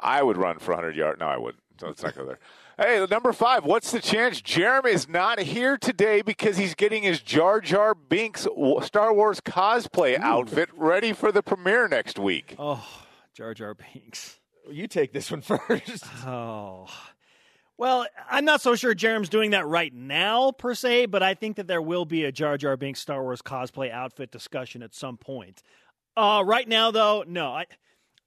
I 0.00 0.22
would 0.22 0.36
run 0.36 0.58
for 0.58 0.72
100 0.72 0.96
yards. 0.96 1.20
No, 1.20 1.26
I 1.26 1.36
wouldn't. 1.36 1.62
So 1.78 1.86
let's 1.88 2.02
not 2.02 2.16
go 2.16 2.24
there. 2.24 2.38
Hey, 2.84 3.06
number 3.08 3.32
five. 3.32 3.64
What's 3.64 3.92
the 3.92 4.00
chance 4.00 4.40
Jeremy 4.40 4.90
is 4.90 5.08
not 5.08 5.38
here 5.38 5.78
today 5.78 6.20
because 6.20 6.56
he's 6.56 6.74
getting 6.74 7.04
his 7.04 7.20
Jar 7.20 7.60
Jar 7.60 7.94
Binks 7.94 8.48
Star 8.80 9.14
Wars 9.14 9.40
cosplay 9.40 10.18
outfit 10.18 10.68
ready 10.76 11.12
for 11.12 11.30
the 11.30 11.44
premiere 11.44 11.86
next 11.86 12.18
week? 12.18 12.56
Oh, 12.58 12.84
Jar 13.36 13.54
Jar 13.54 13.74
Binks. 13.76 14.40
You 14.68 14.88
take 14.88 15.12
this 15.12 15.30
one 15.30 15.42
first. 15.42 16.04
Oh. 16.26 16.88
Well, 17.78 18.04
I'm 18.28 18.44
not 18.44 18.60
so 18.60 18.74
sure 18.74 18.96
Jerem's 18.96 19.28
doing 19.28 19.52
that 19.52 19.68
right 19.68 19.94
now, 19.94 20.50
per 20.50 20.74
se, 20.74 21.06
but 21.06 21.22
I 21.22 21.34
think 21.34 21.58
that 21.58 21.68
there 21.68 21.82
will 21.82 22.04
be 22.04 22.24
a 22.24 22.32
Jar 22.32 22.58
Jar 22.58 22.76
Binks 22.76 22.98
Star 22.98 23.22
Wars 23.22 23.42
cosplay 23.42 23.92
outfit 23.92 24.32
discussion 24.32 24.82
at 24.82 24.92
some 24.92 25.18
point. 25.18 25.62
Uh, 26.16 26.42
right 26.44 26.66
now, 26.66 26.90
though, 26.90 27.22
no. 27.28 27.52
I, 27.52 27.66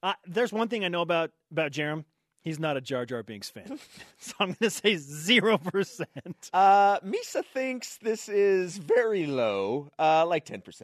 I, 0.01 0.15
there's 0.25 0.53
one 0.53 0.69
thing 0.69 0.85
I 0.85 0.87
know 0.87 1.01
about, 1.01 1.31
about 1.51 1.73
Jerem. 1.73 2.05
He's 2.45 2.59
not 2.59 2.77
a 2.77 2.81
Jar 2.81 3.05
Jar 3.07 3.23
Binks 3.23 3.49
fan. 3.49 3.79
so 4.19 4.33
I'm 4.39 4.49
going 4.49 4.57
to 4.61 4.69
say 4.69 4.93
0%. 4.93 6.05
Uh, 6.53 6.99
Misa 6.99 7.43
thinks 7.43 7.97
this 7.97 8.29
is 8.29 8.77
very 8.77 9.25
low, 9.25 9.89
uh, 9.97 10.25
like 10.27 10.45
10%. 10.45 10.83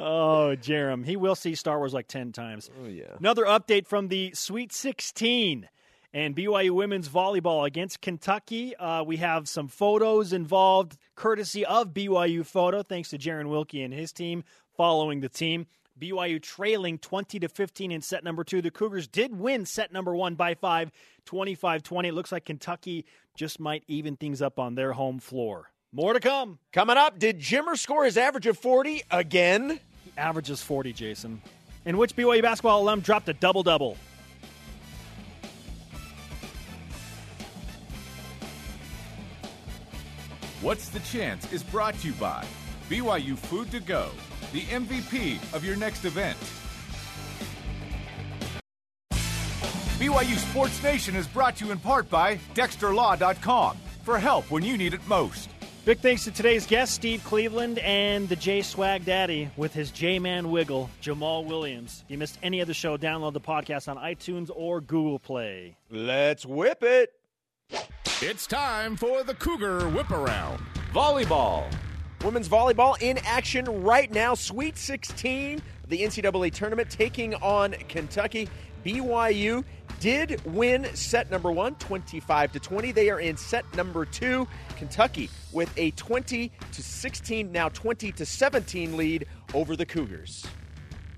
oh, 0.00 0.56
Jerem. 0.60 1.06
He 1.06 1.16
will 1.16 1.36
see 1.36 1.54
Star 1.54 1.78
Wars 1.78 1.94
like 1.94 2.08
10 2.08 2.32
times. 2.32 2.68
Oh, 2.82 2.88
yeah. 2.88 3.14
Another 3.20 3.44
update 3.44 3.86
from 3.86 4.08
the 4.08 4.32
Sweet 4.34 4.72
16 4.72 5.68
and 6.12 6.34
BYU 6.34 6.72
women's 6.72 7.08
volleyball 7.08 7.64
against 7.64 8.00
Kentucky. 8.00 8.74
Uh, 8.74 9.04
we 9.04 9.18
have 9.18 9.48
some 9.48 9.68
photos 9.68 10.32
involved, 10.32 10.96
courtesy 11.14 11.64
of 11.64 11.94
BYU 11.94 12.44
Photo, 12.44 12.82
thanks 12.82 13.10
to 13.10 13.18
Jaron 13.18 13.48
Wilkie 13.48 13.84
and 13.84 13.94
his 13.94 14.12
team 14.12 14.42
following 14.76 15.20
the 15.20 15.28
team. 15.28 15.66
BYU 16.00 16.42
trailing 16.42 16.98
20 16.98 17.40
to 17.40 17.48
15 17.48 17.90
in 17.90 18.02
set 18.02 18.24
number 18.24 18.44
two. 18.44 18.60
The 18.60 18.70
Cougars 18.70 19.06
did 19.06 19.38
win 19.38 19.64
set 19.64 19.92
number 19.92 20.14
one 20.14 20.34
by 20.34 20.54
five, 20.54 20.90
25 21.24 21.82
20. 21.82 22.08
It 22.08 22.12
looks 22.12 22.32
like 22.32 22.44
Kentucky 22.44 23.06
just 23.34 23.60
might 23.60 23.84
even 23.86 24.16
things 24.16 24.42
up 24.42 24.58
on 24.58 24.74
their 24.74 24.92
home 24.92 25.18
floor. 25.18 25.70
More 25.92 26.12
to 26.12 26.20
come. 26.20 26.58
Coming 26.72 26.96
up, 26.96 27.18
did 27.18 27.40
Jimmer 27.40 27.76
score 27.76 28.04
his 28.04 28.16
average 28.18 28.46
of 28.46 28.58
40 28.58 29.02
again? 29.10 29.80
He 30.04 30.12
averages 30.18 30.62
40, 30.62 30.92
Jason. 30.92 31.40
In 31.84 31.96
which 31.96 32.14
BYU 32.16 32.42
basketball 32.42 32.82
alum 32.82 33.00
dropped 33.00 33.28
a 33.28 33.32
double 33.32 33.62
double? 33.62 33.96
What's 40.60 40.88
the 40.88 41.00
Chance 41.00 41.52
is 41.52 41.62
brought 41.62 41.94
to 42.00 42.08
you 42.08 42.14
by 42.14 42.44
BYU 42.90 43.38
Food 43.38 43.70
to 43.70 43.78
Go, 43.78 44.10
the 44.56 44.62
MVP 44.62 45.54
of 45.54 45.66
your 45.66 45.76
next 45.76 46.06
event. 46.06 46.38
BYU 49.98 50.36
Sports 50.50 50.82
Nation 50.82 51.14
is 51.14 51.26
brought 51.26 51.56
to 51.56 51.66
you 51.66 51.72
in 51.72 51.78
part 51.78 52.08
by 52.08 52.36
DexterLaw.com 52.54 53.76
for 54.02 54.18
help 54.18 54.50
when 54.50 54.64
you 54.64 54.78
need 54.78 54.94
it 54.94 55.06
most. 55.06 55.50
Big 55.84 55.98
thanks 55.98 56.24
to 56.24 56.30
today's 56.30 56.66
guest, 56.66 56.94
Steve 56.94 57.22
Cleveland, 57.22 57.78
and 57.80 58.30
the 58.30 58.36
J 58.36 58.62
Swag 58.62 59.04
Daddy 59.04 59.50
with 59.58 59.74
his 59.74 59.90
J 59.90 60.18
Man 60.18 60.50
Wiggle, 60.50 60.88
Jamaal 61.02 61.44
Williams. 61.44 62.02
If 62.06 62.10
you 62.10 62.18
missed 62.18 62.38
any 62.42 62.60
of 62.60 62.66
the 62.66 62.74
show, 62.74 62.96
download 62.96 63.34
the 63.34 63.40
podcast 63.40 63.88
on 63.88 63.98
iTunes 63.98 64.50
or 64.54 64.80
Google 64.80 65.18
Play. 65.18 65.76
Let's 65.90 66.46
whip 66.46 66.82
it. 66.82 67.12
It's 68.22 68.46
time 68.46 68.96
for 68.96 69.22
the 69.22 69.34
Cougar 69.34 69.88
Whip 69.90 70.10
Around. 70.10 70.60
Volleyball. 70.94 71.70
Women's 72.24 72.48
volleyball 72.48 73.00
in 73.00 73.18
action 73.18 73.64
right 73.84 74.10
now. 74.10 74.34
Sweet 74.34 74.76
16, 74.76 75.60
the 75.88 76.00
NCAA 76.00 76.52
tournament 76.52 76.90
taking 76.90 77.34
on 77.36 77.72
Kentucky. 77.88 78.48
BYU 78.84 79.64
did 80.00 80.40
win 80.44 80.86
set 80.94 81.30
number 81.30 81.50
one, 81.50 81.74
25 81.76 82.52
to 82.52 82.60
20. 82.60 82.92
They 82.92 83.10
are 83.10 83.20
in 83.20 83.36
set 83.36 83.64
number 83.76 84.04
two. 84.04 84.48
Kentucky 84.76 85.28
with 85.52 85.72
a 85.76 85.90
20 85.92 86.50
to 86.72 86.82
16, 86.82 87.52
now 87.52 87.68
20 87.68 88.12
to 88.12 88.26
17 88.26 88.96
lead 88.96 89.26
over 89.54 89.76
the 89.76 89.86
Cougars. 89.86 90.46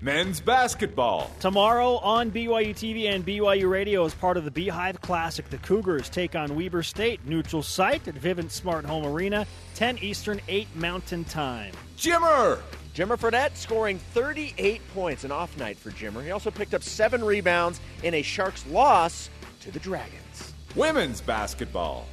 Men's 0.01 0.39
basketball. 0.39 1.29
Tomorrow 1.41 1.97
on 1.97 2.31
BYU 2.31 2.69
TV 2.69 3.09
and 3.13 3.25
BYU 3.25 3.69
Radio 3.69 4.05
as 4.05 4.13
part 4.13 4.37
of 4.37 4.45
the 4.45 4.51
Beehive 4.51 5.01
Classic, 5.01 5.49
the 5.49 5.57
Cougars 5.57 6.07
take 6.07 6.37
on 6.37 6.55
Weber 6.55 6.83
State, 6.83 7.25
neutral 7.25 7.61
site 7.61 8.07
at 8.07 8.15
Vivint 8.15 8.49
Smart 8.49 8.85
Home 8.85 9.05
Arena, 9.05 9.45
10 9.75 9.97
Eastern, 9.97 10.39
8 10.47 10.73
Mountain 10.75 11.25
Time. 11.25 11.73
Jimmer. 11.97 12.61
Jimmer 12.95 13.17
Fredette 13.17 13.57
scoring 13.57 13.99
38 13.99 14.81
points, 14.93 15.25
an 15.25 15.33
off 15.33 15.57
night 15.57 15.77
for 15.77 15.91
Jimmer. 15.91 16.23
He 16.23 16.31
also 16.31 16.49
picked 16.49 16.73
up 16.73 16.81
seven 16.81 17.21
rebounds 17.21 17.81
in 18.01 18.13
a 18.13 18.21
Sharks 18.21 18.65
loss 18.67 19.29
to 19.59 19.71
the 19.71 19.79
Dragons. 19.79 20.53
Women's 20.75 21.19
basketball. 21.19 22.05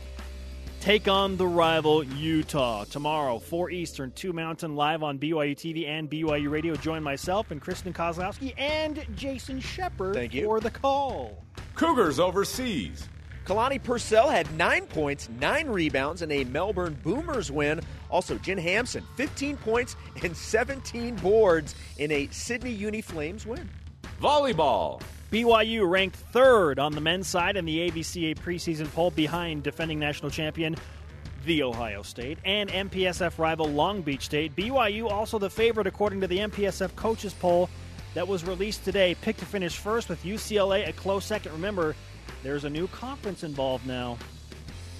Take 0.86 1.08
on 1.08 1.36
the 1.36 1.48
rival 1.48 2.04
Utah 2.04 2.84
tomorrow, 2.84 3.40
4 3.40 3.70
Eastern, 3.72 4.12
2 4.12 4.32
Mountain, 4.32 4.76
live 4.76 5.02
on 5.02 5.18
BYU 5.18 5.56
TV 5.56 5.88
and 5.88 6.08
BYU 6.08 6.48
Radio. 6.48 6.76
Join 6.76 7.02
myself 7.02 7.50
and 7.50 7.60
Kristen 7.60 7.92
Kozlowski 7.92 8.54
and 8.56 9.04
Jason 9.16 9.58
Shepard 9.58 10.14
Thank 10.14 10.32
you. 10.32 10.44
for 10.44 10.60
the 10.60 10.70
call. 10.70 11.42
Cougars 11.74 12.20
overseas. 12.20 13.08
Kalani 13.46 13.82
Purcell 13.82 14.28
had 14.28 14.48
nine 14.56 14.86
points, 14.86 15.28
nine 15.40 15.66
rebounds, 15.66 16.22
and 16.22 16.30
a 16.30 16.44
Melbourne 16.44 16.96
Boomers 17.02 17.50
win. 17.50 17.80
Also, 18.08 18.38
Jen 18.38 18.56
Hamson, 18.56 19.02
15 19.16 19.56
points 19.56 19.96
and 20.22 20.36
17 20.36 21.16
boards 21.16 21.74
in 21.98 22.12
a 22.12 22.28
Sydney 22.28 22.70
Uni 22.70 23.00
Flames 23.00 23.44
win. 23.44 23.68
Volleyball. 24.22 25.02
BYU 25.30 25.88
ranked 25.88 26.16
third 26.16 26.78
on 26.78 26.92
the 26.92 27.00
men's 27.00 27.26
side 27.26 27.56
in 27.56 27.64
the 27.64 27.90
AVCA 27.90 28.36
preseason 28.38 28.92
poll 28.92 29.10
behind 29.10 29.64
defending 29.64 29.98
national 29.98 30.30
champion 30.30 30.76
the 31.44 31.64
Ohio 31.64 32.02
State 32.02 32.38
and 32.44 32.70
MPSF 32.70 33.38
rival 33.38 33.66
Long 33.66 34.02
Beach 34.02 34.24
State. 34.24 34.54
BYU 34.54 35.10
also 35.10 35.38
the 35.38 35.50
favorite 35.50 35.86
according 35.86 36.20
to 36.20 36.28
the 36.28 36.38
MPSF 36.38 36.94
coaches 36.94 37.32
poll 37.34 37.68
that 38.14 38.26
was 38.26 38.44
released 38.44 38.84
today. 38.84 39.16
Picked 39.16 39.40
to 39.40 39.46
finish 39.46 39.76
first 39.76 40.08
with 40.08 40.22
UCLA 40.22 40.88
a 40.88 40.92
close 40.92 41.24
second. 41.24 41.52
Remember, 41.52 41.96
there's 42.44 42.64
a 42.64 42.70
new 42.70 42.86
conference 42.88 43.42
involved 43.42 43.86
now. 43.86 44.18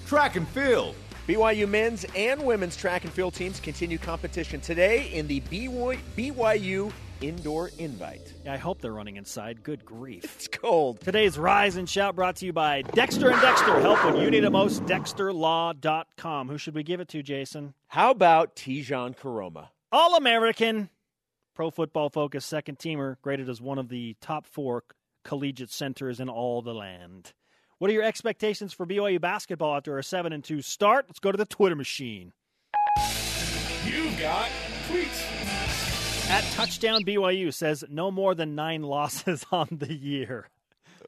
Track 0.07 0.35
and 0.35 0.47
field. 0.49 0.95
BYU 1.25 1.67
men's 1.67 2.05
and 2.15 2.41
women's 2.43 2.75
track 2.75 3.03
and 3.03 3.13
field 3.13 3.33
teams 3.33 3.59
continue 3.59 3.97
competition 3.97 4.59
today 4.61 5.09
in 5.11 5.27
the 5.27 5.41
BYU 5.41 6.91
Indoor 7.21 7.71
Invite. 7.79 8.33
Yeah, 8.45 8.53
I 8.53 8.57
hope 8.57 8.79
they're 8.81 8.93
running 8.93 9.15
inside. 9.17 9.63
Good 9.63 9.85
grief. 9.85 10.23
It's 10.37 10.47
cold. 10.47 11.01
Today's 11.01 11.37
Rise 11.37 11.75
and 11.77 11.89
Shout 11.89 12.15
brought 12.15 12.35
to 12.37 12.45
you 12.45 12.53
by 12.53 12.83
Dexter 12.83 13.29
and 13.31 13.41
Dexter. 13.41 13.79
Help 13.81 14.03
when 14.05 14.17
you 14.17 14.29
need 14.29 14.43
it 14.43 14.51
most. 14.51 14.83
DexterLaw.com. 14.85 16.47
Who 16.49 16.57
should 16.57 16.75
we 16.75 16.83
give 16.83 16.99
it 16.99 17.07
to, 17.09 17.23
Jason? 17.23 17.73
How 17.87 18.11
about 18.11 18.55
Tejan 18.55 19.17
Koroma? 19.17 19.69
All 19.91 20.15
American, 20.15 20.89
Pro 21.55 21.71
Football 21.71 22.09
Focus 22.09 22.45
second 22.45 22.77
teamer, 22.77 23.15
graded 23.21 23.49
as 23.49 23.59
one 23.59 23.79
of 23.79 23.89
the 23.89 24.15
top 24.21 24.45
four 24.45 24.83
collegiate 25.23 25.71
centers 25.71 26.19
in 26.19 26.29
all 26.29 26.61
the 26.61 26.73
land. 26.73 27.33
What 27.79 27.89
are 27.89 27.93
your 27.93 28.03
expectations 28.03 28.73
for 28.73 28.85
BYU 28.85 29.19
basketball 29.19 29.75
after 29.75 29.97
a 29.97 30.03
7 30.03 30.33
and 30.33 30.43
2 30.43 30.61
start? 30.61 31.05
Let's 31.07 31.19
go 31.19 31.31
to 31.31 31.37
the 31.37 31.45
Twitter 31.45 31.75
machine. 31.75 32.33
You've 33.85 34.19
got 34.19 34.49
tweets. 34.89 35.46
At 36.29 36.43
touchdown 36.53 37.03
BYU 37.05 37.53
says 37.53 37.85
no 37.89 38.11
more 38.11 38.35
than 38.35 38.53
nine 38.55 38.81
losses 38.83 39.45
on 39.51 39.67
the 39.71 39.93
year. 39.93 40.47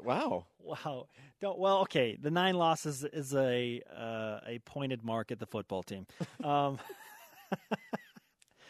Wow. 0.01 0.45
Wow. 0.63 1.07
Don't 1.41 1.59
well. 1.59 1.80
Okay, 1.80 2.17
the 2.22 2.32
nine 2.32 2.55
losses 2.55 3.03
is 3.03 3.34
a 3.34 3.82
uh, 3.95 4.39
a 4.47 4.59
pointed 4.65 5.03
mark 5.03 5.32
at 5.32 5.39
the 5.39 5.45
football 5.45 5.84
team. 5.84 6.05
Um, 6.43 6.80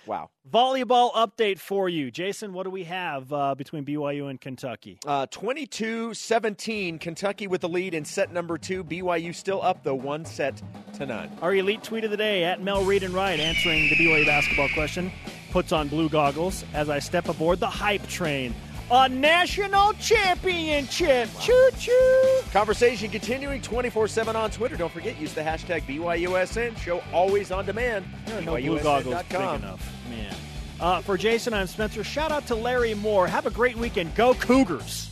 Wow. 0.05 0.31
volleyball 0.49 1.11
update 1.13 1.59
for 1.59 1.87
you, 1.87 2.09
Jason. 2.09 2.51
What 2.53 2.63
do 2.63 2.71
we 2.71 2.85
have 2.85 3.31
uh, 3.31 3.53
between 3.53 3.85
BYU 3.85 4.27
and 4.31 4.41
Kentucky? 4.41 4.97
Uh, 5.05 5.27
22-17, 5.27 6.99
Kentucky 6.99 7.45
with 7.45 7.61
the 7.61 7.69
lead 7.69 7.93
in 7.93 8.05
set 8.05 8.31
number 8.33 8.57
two. 8.57 8.83
BYU 8.83 9.35
still 9.35 9.61
up, 9.61 9.83
though, 9.83 9.93
one 9.93 10.25
set 10.25 10.63
to 10.95 11.05
none. 11.05 11.29
Our 11.43 11.53
elite 11.53 11.83
tweet 11.83 12.05
of 12.05 12.09
the 12.11 12.17
day 12.17 12.43
at 12.43 12.59
Mel 12.63 12.83
Reed 12.85 13.03
and 13.03 13.13
Wright 13.13 13.39
answering 13.39 13.89
the 13.89 13.95
BYU 13.97 14.25
basketball 14.25 14.69
question 14.73 15.11
puts 15.49 15.71
on 15.71 15.87
blue 15.87 16.09
goggles 16.09 16.63
as 16.73 16.89
I 16.89 16.99
step 16.99 17.29
aboard 17.29 17.59
the 17.59 17.69
hype 17.69 18.05
train. 18.07 18.53
a 18.91 19.07
national 19.07 19.93
championship. 19.93 21.29
Choo 21.39 21.69
choo. 21.77 22.39
Conversation 22.51 23.09
continuing 23.09 23.61
24 23.61 24.07
7 24.07 24.35
on 24.35 24.51
Twitter. 24.51 24.75
Don't 24.75 24.91
forget, 24.91 25.19
use 25.19 25.33
the 25.33 25.41
hashtag 25.41 25.83
BYUSN. 25.83 26.77
Show 26.77 27.03
always 27.13 27.51
on 27.51 27.65
demand. 27.65 28.05
There 28.25 28.39
are 28.39 28.41
no 28.41 28.57
blue 28.57 28.79
goggles 28.79 29.21
big 29.29 29.39
enough, 29.39 29.93
man. 30.09 30.35
Uh, 30.79 31.01
for 31.01 31.17
Jason, 31.17 31.53
I'm 31.53 31.67
Spencer. 31.67 32.03
Shout 32.03 32.31
out 32.31 32.47
to 32.47 32.55
Larry 32.55 32.93
Moore. 32.93 33.27
Have 33.27 33.45
a 33.45 33.51
great 33.51 33.75
weekend. 33.75 34.15
Go 34.15 34.33
Cougars. 34.33 35.08